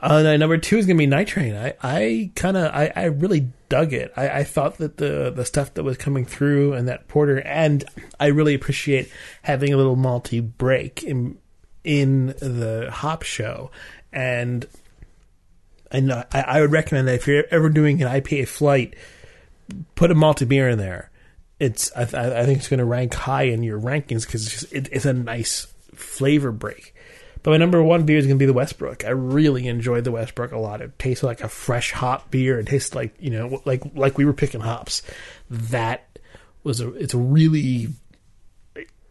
Uh, 0.00 0.22
and 0.24 0.38
number 0.40 0.56
two 0.56 0.78
is 0.78 0.86
gonna 0.86 0.96
be 0.96 1.06
Night 1.06 1.26
Train. 1.26 1.54
I, 1.56 1.74
I 1.82 2.30
kind 2.36 2.56
of, 2.56 2.72
I, 2.72 2.92
I 2.94 3.04
really 3.06 3.48
dug 3.68 3.92
it. 3.92 4.12
I, 4.16 4.28
I 4.30 4.44
thought 4.44 4.78
that 4.78 4.96
the 4.96 5.30
the 5.34 5.44
stuff 5.44 5.74
that 5.74 5.82
was 5.82 5.96
coming 5.98 6.24
through 6.24 6.72
and 6.72 6.88
that 6.88 7.08
porter, 7.08 7.40
and 7.40 7.84
I 8.18 8.26
really 8.28 8.54
appreciate 8.54 9.10
having 9.42 9.72
a 9.72 9.76
little 9.76 9.96
malty 9.96 10.40
break 10.40 11.02
in 11.02 11.36
in 11.84 12.28
the 12.28 12.88
hop 12.92 13.24
show. 13.24 13.70
And 14.12 14.66
I 15.92 16.00
know 16.00 16.22
I, 16.32 16.40
I 16.42 16.60
would 16.60 16.72
recommend 16.72 17.08
that 17.08 17.16
if 17.16 17.26
you're 17.26 17.44
ever 17.50 17.68
doing 17.68 18.00
an 18.00 18.08
IPA 18.08 18.48
flight, 18.48 18.94
put 19.96 20.10
a 20.10 20.14
malty 20.14 20.46
beer 20.48 20.68
in 20.70 20.78
there. 20.78 21.10
It's 21.60 21.90
I, 21.96 22.02
I 22.02 22.40
I 22.40 22.44
think 22.46 22.58
it's 22.58 22.68
going 22.68 22.78
to 22.78 22.84
rank 22.84 23.14
high 23.14 23.44
in 23.44 23.62
your 23.62 23.80
rankings 23.80 24.24
because 24.26 24.46
it's, 24.46 24.60
just- 24.60 24.72
it, 24.72 24.88
it's 24.92 25.06
a 25.06 25.12
nice 25.12 25.66
flavor 25.94 26.52
break. 26.52 26.94
But 27.42 27.52
my 27.52 27.56
number 27.56 27.80
one 27.82 28.04
beer 28.04 28.18
is 28.18 28.26
going 28.26 28.36
to 28.36 28.42
be 28.42 28.46
the 28.46 28.52
Westbrook. 28.52 29.04
I 29.04 29.10
really 29.10 29.68
enjoyed 29.68 30.02
the 30.04 30.10
Westbrook 30.10 30.50
a 30.52 30.58
lot. 30.58 30.80
It 30.80 30.98
tastes 30.98 31.22
like 31.22 31.40
a 31.40 31.48
fresh 31.48 31.92
hop 31.92 32.30
beer. 32.32 32.58
It 32.58 32.66
tastes 32.66 32.94
like 32.94 33.14
you 33.20 33.30
know 33.30 33.62
like 33.64 33.82
like 33.94 34.18
we 34.18 34.24
were 34.24 34.32
picking 34.32 34.60
hops. 34.60 35.02
That 35.50 36.18
was 36.64 36.80
a 36.80 36.92
it's 36.94 37.14
a 37.14 37.18
really 37.18 37.88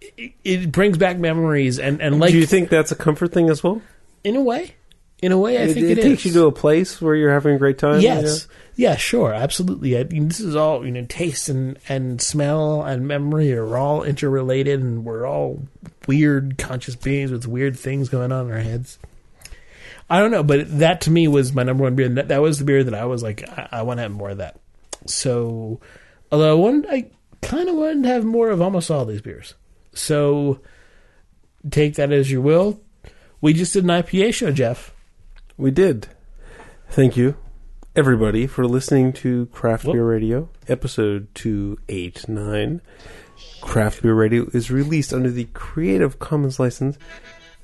it, 0.01 0.33
it 0.43 0.71
brings 0.71 0.97
back 0.97 1.17
memories 1.17 1.79
and 1.79 2.01
and 2.01 2.19
like 2.19 2.31
Do 2.31 2.37
you 2.37 2.45
think 2.45 2.69
that's 2.69 2.91
a 2.91 2.95
comfort 2.95 3.31
thing 3.33 3.49
as 3.49 3.63
well? 3.63 3.81
in 4.23 4.35
a 4.35 4.41
way 4.41 4.75
in 5.21 5.31
a 5.31 5.37
way 5.37 5.57
I 5.57 5.61
it 5.61 5.73
think 5.73 5.87
it 5.87 5.97
it 5.97 6.03
takes 6.03 6.25
you 6.25 6.31
to 6.33 6.45
a 6.45 6.51
place 6.51 7.01
where 7.01 7.15
you're 7.15 7.31
having 7.31 7.55
a 7.55 7.57
great 7.57 7.77
time. 7.77 8.01
Yes. 8.01 8.47
Yeah, 8.75 8.95
sure, 8.95 9.33
absolutely. 9.33 9.97
I 9.97 10.03
mean, 10.03 10.27
this 10.27 10.39
is 10.39 10.55
all 10.55 10.85
you 10.85 10.91
know. 10.91 11.05
Taste 11.09 11.49
and 11.49 11.79
and 11.89 12.21
smell 12.21 12.83
and 12.83 13.07
memory 13.07 13.51
are 13.53 13.75
all 13.75 14.03
interrelated, 14.03 14.81
and 14.81 15.03
we're 15.03 15.25
all 15.25 15.67
weird 16.07 16.59
conscious 16.59 16.95
beings 16.95 17.31
with 17.31 17.47
weird 17.47 17.77
things 17.77 18.09
going 18.09 18.31
on 18.31 18.45
in 18.45 18.51
our 18.51 18.59
heads. 18.59 18.99
I 20.09 20.19
don't 20.19 20.31
know, 20.31 20.43
but 20.43 20.79
that 20.79 21.01
to 21.01 21.11
me 21.11 21.27
was 21.27 21.53
my 21.53 21.63
number 21.63 21.83
one 21.83 21.95
beer. 21.95 22.05
And 22.05 22.17
that, 22.17 22.29
that 22.29 22.41
was 22.41 22.59
the 22.59 22.65
beer 22.65 22.83
that 22.83 22.93
I 22.93 23.05
was 23.05 23.21
like, 23.23 23.47
I, 23.49 23.67
I 23.71 23.81
want 23.81 23.97
to 23.97 24.03
have 24.03 24.11
more 24.11 24.29
of 24.29 24.37
that. 24.37 24.59
So, 25.05 25.79
although 26.31 26.51
I 26.51 26.53
wanted, 26.53 26.85
I 26.89 27.09
kind 27.41 27.67
of 27.67 27.75
wanted 27.75 28.03
to 28.03 28.09
have 28.09 28.23
more 28.23 28.49
of 28.49 28.61
almost 28.61 28.89
all 28.89 29.05
these 29.05 29.21
beers. 29.21 29.55
So, 29.93 30.61
take 31.69 31.95
that 31.95 32.11
as 32.11 32.31
you 32.31 32.41
will. 32.41 32.79
We 33.41 33.53
just 33.53 33.73
did 33.73 33.83
an 33.83 33.89
IPA 33.89 34.33
show, 34.33 34.51
Jeff. 34.51 34.93
We 35.57 35.71
did. 35.71 36.07
Thank 36.89 37.17
you, 37.17 37.35
everybody, 37.95 38.45
for 38.45 38.67
listening 38.67 39.11
to 39.13 39.47
Craft. 39.47 39.85
Beer 39.85 40.05
Radio, 40.05 40.49
episode 40.67 41.33
289. 41.33 42.81
Craft 43.61 44.03
Beer 44.03 44.13
Radio 44.13 44.47
is 44.53 44.69
released 44.69 45.13
under 45.13 45.31
the 45.31 45.45
Creative 45.53 46.19
Commons 46.19 46.59
license. 46.59 46.99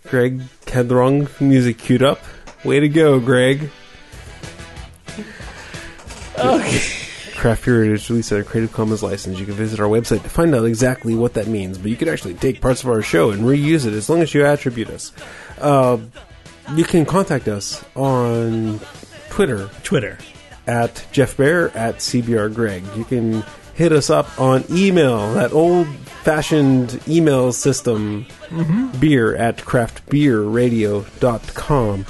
Greg 0.07 0.41
had 0.68 0.90
the 0.90 0.95
wrong 0.95 1.28
music 1.40 1.78
queued 1.78 2.02
up. 2.02 2.20
Way 2.65 2.80
to 2.80 2.90
go, 2.90 3.20
Greg. 3.20 3.70
Okay. 6.40 6.82
Craft 7.36 7.65
beer 7.65 7.82
Radio 7.82 7.94
is 7.94 8.10
released 8.10 8.32
under 8.32 8.44
Creative 8.44 8.74
Commons 8.74 9.03
license. 9.03 9.40
You 9.40 9.45
can 9.45 9.53
visit 9.53 9.80
our 9.80 9.88
website 9.88 10.24
to 10.24 10.30
find 10.30 10.56
out 10.56 10.65
exactly 10.65 11.14
what 11.14 11.36
that 11.36 11.45
means. 11.45 11.78
But 11.78 11.91
you 11.91 11.98
can 11.98 12.10
actually 12.10 12.34
take 12.34 12.60
parts 12.60 12.84
of 12.84 12.90
our 12.90 13.03
show 13.03 13.30
and 13.30 13.44
reuse 13.44 13.86
it 13.86 13.94
as 13.94 14.10
long 14.10 14.24
as 14.24 14.34
you 14.34 14.44
attribute 14.44 14.90
us. 14.90 15.11
Uh, 15.60 15.99
you 16.76 16.84
can 16.84 17.06
contact 17.06 17.48
us 17.48 17.84
on 17.95 18.80
Twitter 19.30 19.69
Twitter. 19.84 20.18
at 20.68 21.06
Jeff 21.11 21.38
Bear 21.38 21.76
at 21.77 21.98
CBR 21.98 22.53
Greg. 22.53 22.84
You 22.95 23.03
can 23.03 23.44
hit 23.73 23.91
us 23.91 24.10
up 24.10 24.40
on 24.40 24.64
email, 24.69 25.34
that 25.34 25.52
old 25.52 25.88
fashioned 26.23 27.02
email 27.07 27.52
system, 27.52 28.26
mm-hmm. 28.49 28.99
beer 28.99 29.35
at 29.35 29.57
craftbeerradio.com. 29.57 32.06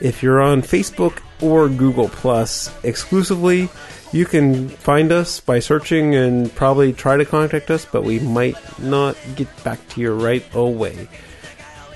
If 0.00 0.22
you're 0.22 0.42
on 0.42 0.62
Facebook 0.62 1.18
or 1.40 1.68
Google 1.68 2.08
Plus 2.08 2.70
exclusively, 2.84 3.68
you 4.12 4.26
can 4.26 4.68
find 4.68 5.12
us 5.12 5.40
by 5.40 5.60
searching 5.60 6.14
and 6.14 6.54
probably 6.54 6.92
try 6.92 7.16
to 7.16 7.24
contact 7.24 7.70
us, 7.70 7.84
but 7.84 8.04
we 8.04 8.20
might 8.20 8.56
not 8.78 9.16
get 9.34 9.48
back 9.64 9.86
to 9.90 10.00
you 10.00 10.12
right 10.12 10.44
away. 10.54 11.08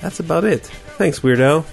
That's 0.00 0.20
about 0.20 0.44
it. 0.44 0.66
Thanks, 0.96 1.22
Weird 1.22 1.40
Al. 1.40 1.66